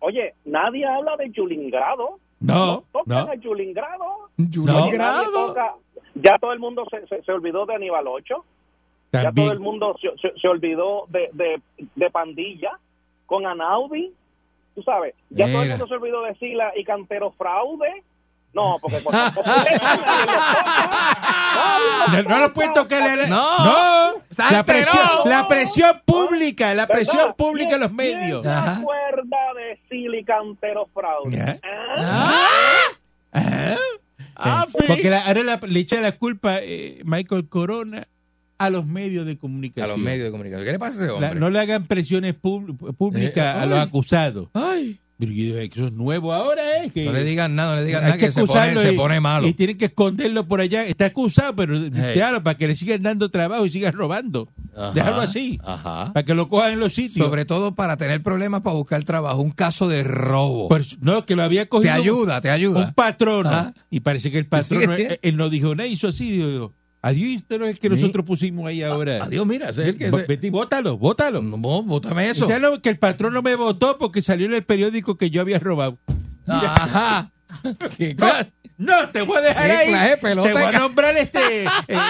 oye, 0.00 0.34
nadie 0.44 0.84
habla 0.86 1.16
de 1.16 1.30
Chulingrado. 1.30 2.18
No, 2.40 2.82
tocan 2.90 3.26
no. 3.26 3.32
a 3.32 3.38
Chulingrado. 3.40 4.04
Yulín 4.38 4.74
Oye, 4.74 4.98
nadie 4.98 5.28
Grado. 5.30 5.46
toca- 5.46 5.74
ya 6.16 6.36
todo 6.40 6.52
el 6.52 6.58
mundo 6.58 6.84
se, 6.90 7.06
se, 7.06 7.22
se 7.22 7.30
olvidó 7.30 7.64
de 7.64 7.76
Aníbal 7.76 8.08
Ocho. 8.08 8.44
Ya 9.22 9.32
todo 9.32 9.52
el 9.52 9.60
mundo 9.60 9.96
se, 10.00 10.08
se- 10.20 10.34
se 10.40 10.48
olvidó 10.48 11.06
de, 11.08 11.30
de, 11.32 11.60
de 11.94 12.10
Pandilla 12.10 12.72
con 13.26 13.46
Anaudi. 13.46 14.12
Tú 14.74 14.82
sabes, 14.82 15.14
ya 15.30 15.46
todo 15.46 15.62
el 15.62 15.68
mundo 15.70 15.86
se 15.86 15.94
olvidó 15.94 16.22
de 16.22 16.34
Sila 16.36 16.72
y 16.76 16.84
Cantero 16.84 17.30
Fraude. 17.38 18.02
No, 18.52 18.78
porque 18.80 18.98
No, 22.12 22.22
no 22.22 22.38
lo 22.38 22.52
pueden 22.52 22.72
tocar. 22.72 23.02
la- 23.16 23.26
No. 23.26 23.64
no. 23.64 24.22
Salte, 24.30 24.54
La 24.54 24.64
presión, 24.64 25.02
no. 25.24 25.30
la 25.30 25.48
presión 25.48 26.02
pública, 26.04 26.74
la 26.74 26.86
presión 26.86 27.16
¿Verdad? 27.18 27.36
pública 27.36 27.74
en 27.74 27.80
los 27.80 27.88
¿Quién- 27.90 28.18
medios. 28.18 28.42
¿Quién 28.42 28.52
se 28.54 28.58
Ajá. 28.58 28.76
acuerda 28.78 29.38
de 29.56 29.80
Sila 29.88 30.16
y 30.18 30.24
Cantero 30.24 30.86
Fraude? 30.92 31.60
¿Ah? 31.62 32.36
Ajá. 33.32 33.76
Ah, 34.36 34.64
Eh, 34.66 34.70
sí. 34.78 34.84
Porque 34.88 35.10
la- 35.10 35.20
ahora 35.26 35.42
la- 35.42 35.60
le 35.66 35.80
echa 35.80 36.00
la 36.00 36.12
culpa 36.12 36.56
eh, 36.60 37.00
Michael 37.04 37.48
Corona 37.48 38.06
a 38.58 38.70
los 38.70 38.86
medios 38.86 39.26
de 39.26 39.32
A 39.32 39.38
comunicación. 39.38 39.88
los 39.96 39.98
medios 40.04 40.24
de 40.26 40.30
comunicación. 40.30 40.64
¿Qué 40.66 40.72
le 40.72 40.78
pasa 40.78 40.98
a 41.00 41.02
ese 41.02 41.06
La- 41.08 41.14
hombre? 41.14 41.40
no 41.40 41.50
le 41.50 41.58
hagan 41.58 41.86
presiones 41.86 42.34
públicas 42.34 43.56
Eh, 43.56 43.60
a 43.60 43.66
los 43.66 43.78
acusados. 43.78 44.48
Ay. 44.54 45.00
Eso 45.16 45.86
es 45.86 45.92
nuevo 45.92 46.32
ahora, 46.34 46.82
¿eh? 46.84 46.90
Que 46.92 47.04
No 47.04 47.12
le 47.12 47.22
digan 47.24 47.54
nada, 47.54 47.74
no 47.76 47.80
le 47.80 47.86
digan 47.86 48.02
nada, 48.02 48.16
que, 48.16 48.30
se, 48.32 48.44
pone, 48.44 48.78
se 49.14 49.20
malo. 49.20 49.46
Y 49.46 49.54
tienen 49.54 49.78
que 49.78 49.84
esconderlo 49.86 50.46
por 50.48 50.60
allá. 50.60 50.84
Está 50.84 51.06
acusado, 51.06 51.54
pero 51.54 51.76
Hey. 51.78 51.90
déjalo 51.92 52.42
para 52.42 52.58
que 52.58 52.66
le 52.66 52.74
sigan 52.76 53.02
dando 53.02 53.30
trabajo 53.30 53.64
y 53.64 53.70
sigan 53.70 53.92
robando. 53.94 54.48
Ajá, 54.76 54.90
Déjalo 54.92 55.20
así. 55.20 55.58
Ajá. 55.64 56.12
Para 56.12 56.24
que 56.24 56.34
lo 56.34 56.48
cojan 56.48 56.72
en 56.72 56.80
los 56.80 56.94
sitios. 56.94 57.24
Sobre 57.24 57.44
todo 57.44 57.74
para 57.76 57.96
tener 57.96 58.22
problemas 58.22 58.62
para 58.62 58.74
buscar 58.74 59.02
trabajo. 59.04 59.40
Un 59.40 59.52
caso 59.52 59.88
de 59.88 60.02
robo. 60.02 60.68
Su- 60.82 60.96
no, 61.00 61.24
que 61.24 61.36
lo 61.36 61.44
había 61.44 61.66
cogido. 61.68 61.94
te 61.94 62.00
ayuda, 62.00 62.40
te 62.40 62.50
ayuda. 62.50 62.80
Un 62.88 62.92
patrono. 62.92 63.48
Ajá. 63.48 63.74
Y 63.90 64.00
parece 64.00 64.30
que 64.32 64.38
el 64.38 64.46
patrono, 64.48 64.94
él 65.22 65.36
no 65.36 65.48
dijo 65.48 65.74
nada, 65.76 65.86
hizo 65.86 66.08
así. 66.08 66.32
Digo, 66.32 66.72
adiós, 67.08 67.42
no 67.50 67.64
es 67.66 67.72
el 67.72 67.78
que 67.78 67.88
nosotros 67.88 68.24
pusimos 68.24 68.66
ahí 68.66 68.82
ahora. 68.82 69.24
Adiós, 69.24 69.46
mira, 69.46 69.70
es 69.70 69.78
el 69.78 69.96
que... 69.96 70.06
Ese- 70.06 70.24
Vete 70.26 70.50
bótalo, 70.50 70.96
bótalo. 70.96 71.42
No, 71.42 71.56
bótame 71.82 72.30
eso. 72.30 72.44
O 72.44 72.48
sea, 72.48 72.58
no, 72.58 72.80
que 72.80 72.88
el 72.90 72.98
patrón 72.98 73.34
no 73.34 73.42
me 73.42 73.54
votó 73.54 73.98
porque 73.98 74.22
salió 74.22 74.46
en 74.46 74.54
el 74.54 74.64
periódico 74.64 75.16
que 75.16 75.30
yo 75.30 75.40
había 75.40 75.58
robado. 75.58 75.98
Ajá. 76.46 77.32
¿Qué 77.98 78.16
No, 78.76 79.08
te 79.10 79.22
voy 79.22 79.38
a 79.38 79.40
dejar 79.40 79.66
¿Qué 79.66 79.76
ahí. 79.76 79.88
clase 79.88 80.16
te 80.16 80.34
voy 80.34 80.62
a 80.62 80.72
nombrar 80.72 81.16
este. 81.16 81.64
eh, 81.64 81.68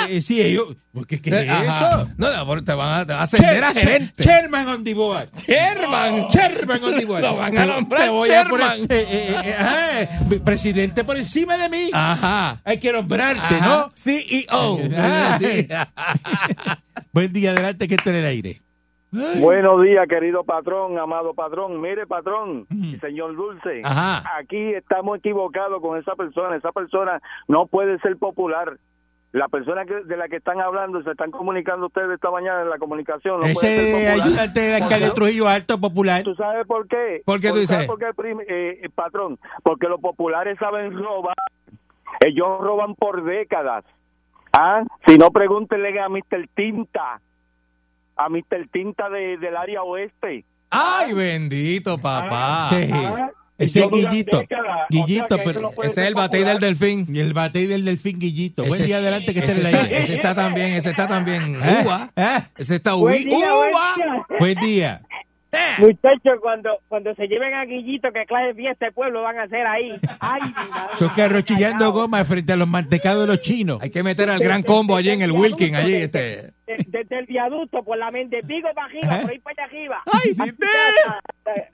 eh, 0.08 0.22
sí, 0.22 0.40
ellos. 0.40 0.76
¿Qué, 1.08 1.20
qué 1.20 1.30
es 1.42 1.50
Ajá. 1.50 1.88
eso? 1.88 2.10
No, 2.16 2.44
no, 2.46 2.64
te 2.64 2.72
van 2.72 3.00
a, 3.00 3.04
te 3.06 3.12
van 3.12 3.20
a 3.20 3.22
ascender 3.24 3.64
a 3.64 3.72
gerente. 3.74 4.24
Sherman 4.24 4.68
on 4.68 4.84
the 4.84 4.94
board. 4.94 5.28
Sherman. 5.46 6.28
Sherman 6.28 6.84
on 6.84 6.96
the 6.96 7.04
board. 7.04 7.22
Lo 7.22 7.36
van 7.36 7.58
a 7.58 7.66
nombrar 7.66 8.02
te 8.04 8.08
voy 8.08 8.30
a 8.30 8.44
poner, 8.44 8.66
Sherman. 8.66 8.80
eh, 8.90 9.06
eh, 9.10 9.42
eh, 9.44 9.54
ajá, 9.58 10.40
presidente 10.44 11.04
por 11.04 11.16
encima 11.16 11.58
de 11.58 11.68
mí. 11.68 11.90
Ajá. 11.92 12.60
Hay 12.64 12.78
que 12.78 12.92
nombrarte, 12.92 13.56
Ajá. 13.56 13.66
¿no? 13.66 13.92
CEO. 13.96 14.78
Sí. 15.38 15.68
Buen 17.12 17.32
día, 17.32 17.50
adelante, 17.50 17.88
que 17.88 17.96
esté 17.96 18.10
en 18.10 18.16
el 18.16 18.26
aire. 18.26 18.62
Buenos 19.38 19.82
días, 19.82 20.08
querido 20.08 20.42
patrón, 20.44 20.98
amado 20.98 21.34
patrón. 21.34 21.80
Mire, 21.80 22.06
patrón, 22.06 22.66
señor 23.00 23.36
Dulce, 23.36 23.82
Ajá. 23.84 24.24
aquí 24.38 24.74
estamos 24.74 25.18
equivocados 25.18 25.80
con 25.80 25.98
esa 25.98 26.14
persona. 26.16 26.56
Esa 26.56 26.72
persona 26.72 27.20
no 27.48 27.66
puede 27.66 27.98
ser 28.00 28.16
popular. 28.16 28.76
La 29.32 29.48
persona 29.48 29.84
que, 29.84 29.94
de 30.04 30.16
la 30.16 30.28
que 30.28 30.36
están 30.36 30.60
hablando, 30.60 31.02
se 31.02 31.10
están 31.10 31.32
comunicando 31.32 31.86
ustedes 31.86 32.10
esta 32.10 32.30
mañana 32.30 32.62
en 32.62 32.70
la 32.70 32.78
comunicación, 32.78 33.40
no 33.40 33.46
puede 33.52 33.54
ser 33.54 33.70
Ese 33.72 33.92
popular. 33.92 34.26
ayudante 34.26 34.60
del 34.60 34.82
alcalde 34.82 35.10
Trujillo 35.10 35.48
Alto 35.48 35.80
Popular. 35.80 36.22
¿Tú 36.22 36.34
sabes 36.36 36.64
por 36.68 36.86
qué? 36.86 37.22
¿Por 37.24 37.40
qué 37.40 37.48
tú 37.48 37.56
¿Sabes 37.66 37.68
dices? 37.70 37.86
por 37.88 37.98
qué, 37.98 38.06
eh, 38.48 38.80
eh, 38.84 38.88
patrón? 38.94 39.38
Porque 39.64 39.88
los 39.88 40.00
populares 40.00 40.56
saben 40.60 40.92
robar. 40.96 41.34
Ellos 42.20 42.46
roban 42.60 42.94
por 42.94 43.24
décadas. 43.24 43.84
¿Ah? 44.52 44.84
Si 45.04 45.18
no, 45.18 45.30
pregúntenle 45.32 45.98
a 46.00 46.08
Mr. 46.08 46.48
Tinta. 46.54 47.20
A 48.16 48.28
Mr. 48.28 48.68
Tinta 48.72 49.08
de, 49.10 49.36
del 49.38 49.56
área 49.56 49.82
oeste. 49.82 50.44
Ay, 50.70 51.12
bendito 51.12 51.98
papá. 51.98 52.68
Sí. 52.70 52.88
Ah, 52.92 53.30
Ese 53.58 53.80
es 53.80 53.88
Guillito. 53.90 54.38
o 54.40 54.44
Guillito, 54.90 55.34
sea 55.36 55.44
pero 55.44 55.60
no 55.60 55.70
Ese 55.82 56.02
es 56.02 56.08
el 56.08 56.14
batey 56.14 56.40
popular. 56.42 56.60
del 56.60 56.76
delfín. 56.78 57.06
y 57.14 57.20
el 57.20 57.32
batey 57.32 57.66
del 57.66 57.84
delfín 57.84 58.18
Guillito. 58.18 58.64
Buen 58.64 58.84
día, 58.84 58.96
adelante, 58.96 59.32
que 59.32 59.40
esté 59.40 59.52
en 59.52 59.66
está, 59.66 59.82
aire. 59.82 59.98
ese 59.98 60.14
está 60.16 60.34
también, 60.34 60.66
ese 60.74 60.90
está 60.90 61.06
también. 61.06 61.54
¿Eh? 61.62 61.82
Uva. 61.84 62.10
¿Eh? 62.16 62.38
Ese 62.56 62.76
está 62.76 62.94
Buen 62.94 63.22
día, 63.22 63.36
buen 63.36 63.70
Uva. 63.72 63.94
día. 63.96 64.38
Buen 64.40 64.54
día. 64.60 65.00
Muchachos, 65.78 66.40
cuando, 66.42 66.70
cuando 66.88 67.14
se 67.14 67.28
lleven 67.28 67.54
a 67.54 67.64
Guillito, 67.64 68.10
que 68.12 68.24
clase 68.26 68.46
de 68.48 68.54
fiesta 68.54 68.86
de 68.86 68.90
pueblo 68.92 69.22
van 69.22 69.38
a 69.38 69.44
hacer 69.44 69.64
ahí. 69.64 69.92
Ay. 70.18 70.40
Son 70.98 71.10
carros 71.10 71.44
chillando 71.44 71.92
goma 71.92 72.24
frente 72.24 72.52
a 72.52 72.56
los 72.56 72.66
mantecados 72.66 73.20
de 73.20 73.26
los 73.28 73.40
chinos. 73.40 73.78
Hay 73.80 73.90
que 73.90 74.02
meter 74.02 74.28
al 74.30 74.40
gran 74.40 74.64
combo 74.64 74.96
allí 74.96 75.10
en 75.10 75.22
el 75.22 75.30
Wilkin, 75.30 75.76
allí, 75.76 75.94
este. 75.94 76.53
De- 76.66 76.84
Desde 76.88 77.18
el 77.18 77.26
viaducto, 77.26 77.82
por 77.82 77.98
la 77.98 78.10
mente 78.10 78.40
pico 78.42 78.68
para 78.74 78.86
arriba, 78.86 79.08
Ajá. 79.12 79.20
por 79.22 79.30
ahí 79.30 79.38
para 79.38 79.62
allá 79.64 79.70
arriba. 79.70 80.02
¡Ay! 80.12 80.34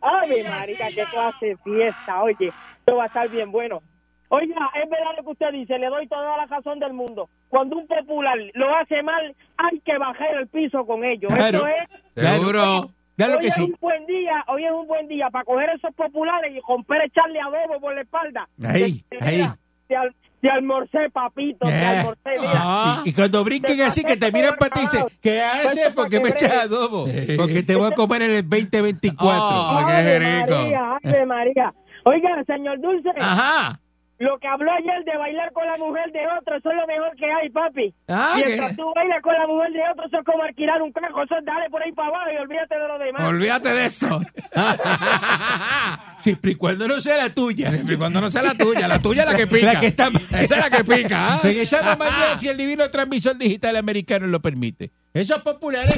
Ay, 0.00 0.42
marica, 0.44 0.88
qué 0.88 1.04
clase 1.10 1.46
de 1.46 1.56
fiesta. 1.58 2.22
Oye, 2.22 2.52
esto 2.78 2.96
va 2.96 3.04
a 3.04 3.06
estar 3.06 3.28
bien 3.28 3.50
bueno. 3.52 3.82
Oiga, 4.28 4.70
es 4.82 4.88
verdad 4.88 5.10
lo 5.16 5.24
que 5.24 5.30
usted 5.30 5.52
dice, 5.52 5.78
le 5.78 5.86
doy 5.88 6.06
toda 6.06 6.36
la 6.36 6.46
razón 6.46 6.78
del 6.78 6.92
mundo. 6.92 7.28
Cuando 7.48 7.76
un 7.76 7.86
popular 7.88 8.36
lo 8.54 8.74
hace 8.76 9.02
mal, 9.02 9.34
hay 9.56 9.80
que 9.80 9.98
bajar 9.98 10.34
el 10.36 10.46
piso 10.48 10.86
con 10.86 11.04
ellos. 11.04 11.32
Claro. 11.34 11.66
Eso 11.66 11.66
es. 11.66 12.24
Seguro. 12.36 12.90
Claro 13.16 13.34
hoy 13.34 13.40
que 13.40 13.48
es 13.48 13.54
sí. 13.54 13.62
un 13.64 13.76
buen 13.80 14.06
día, 14.06 14.44
hoy 14.46 14.64
es 14.64 14.70
un 14.72 14.86
buen 14.86 15.06
día 15.08 15.28
para 15.30 15.44
coger 15.44 15.68
esos 15.70 15.94
populares 15.94 16.54
y 16.54 16.60
romper, 16.66 17.02
echarle 17.02 17.38
adobo 17.40 17.78
por 17.80 17.94
la 17.94 18.00
espalda. 18.02 18.48
Ahí, 18.64 19.04
ahí. 19.20 19.36
mira, 19.36 19.56
Te, 19.88 19.96
al- 19.96 20.14
te 20.40 20.48
almorcé, 20.50 21.10
papito, 21.12 21.66
te 21.66 21.70
Yeah. 21.72 22.00
almorcé, 22.00 22.30
mira. 22.40 23.02
Y, 23.04 23.10
y 23.10 23.12
cuando 23.12 23.44
brinquen 23.44 23.80
así, 23.82 24.02
que 24.04 24.16
te 24.16 24.32
miran 24.32 24.56
para 24.58 24.70
ti 24.74 24.80
y 24.80 24.82
dicen, 24.84 25.04
¿qué 25.20 25.42
haces? 25.42 25.90
¿Por 25.94 26.08
qué 26.08 26.20
me 26.20 26.30
echas 26.30 26.64
adobo? 26.64 27.06
Porque 27.36 27.62
te 27.62 27.76
voy 27.76 27.90
a 27.92 27.94
comer 27.94 28.22
en 28.22 28.30
el 28.30 28.48
2024. 28.48 29.30
Ave 29.30 30.20
María, 30.20 30.96
Ave 31.02 31.26
María. 31.26 31.74
Oiga, 32.04 32.42
señor 32.46 32.80
Dulce. 32.80 33.10
Ajá. 33.18 33.78
Lo 34.20 34.38
que 34.38 34.46
habló 34.46 34.70
ayer 34.70 35.02
de 35.06 35.16
bailar 35.16 35.50
con 35.54 35.66
la 35.66 35.78
mujer 35.78 36.12
de 36.12 36.20
otro, 36.38 36.54
eso 36.54 36.70
es 36.70 36.76
lo 36.76 36.86
mejor 36.86 37.16
que 37.16 37.24
hay, 37.24 37.48
papi. 37.48 37.94
Ah, 38.06 38.34
Mientras 38.36 38.72
¿qué? 38.72 38.76
tú 38.76 38.92
bailas 38.94 39.22
con 39.22 39.32
la 39.32 39.46
mujer 39.46 39.72
de 39.72 39.80
otro, 39.90 40.06
eso 40.06 40.18
es 40.18 40.24
como 40.26 40.42
alquilar 40.42 40.82
un 40.82 40.92
carro. 40.92 41.24
Eso 41.24 41.38
es 41.38 41.44
dale 41.46 41.70
por 41.70 41.82
ahí 41.82 41.90
para 41.92 42.08
abajo 42.08 42.30
y 42.30 42.36
olvídate 42.36 42.74
de 42.74 42.86
lo 42.86 42.98
demás. 42.98 43.22
Olvídate 43.22 43.68
de 43.70 43.84
eso. 43.86 44.20
Siempre 46.22 46.50
y 46.50 46.54
cuando 46.56 46.86
no 46.86 47.00
sea 47.00 47.16
la 47.16 47.30
tuya. 47.30 47.70
Siempre 47.70 47.94
y 47.94 47.96
cuando 47.96 48.20
no 48.20 48.30
sea 48.30 48.42
la 48.42 48.54
tuya. 48.54 48.86
La 48.86 48.98
tuya 48.98 49.22
es 49.22 49.28
la 49.30 49.36
que 49.36 49.46
pica. 49.46 49.72
La 49.72 49.80
que 49.80 49.86
está... 49.86 50.08
Esa 50.08 50.38
es 50.38 50.50
la 50.50 50.70
que 50.70 50.84
pica. 50.84 51.36
¿ah? 51.36 51.40
Regresamos 51.42 51.96
mañana 51.96 52.38
si 52.38 52.48
el 52.48 52.58
divino 52.58 52.90
transmisor 52.90 53.38
digital 53.38 53.76
americano 53.76 54.26
lo 54.26 54.40
permite. 54.40 54.90
Esos 55.14 55.40
populares... 55.40 55.94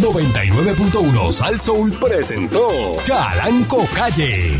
99.1 0.00 1.30
Sal 1.30 1.60
Soul 1.60 1.92
presentó 1.92 2.96
Calanco 3.06 3.86
Calle. 3.94 4.58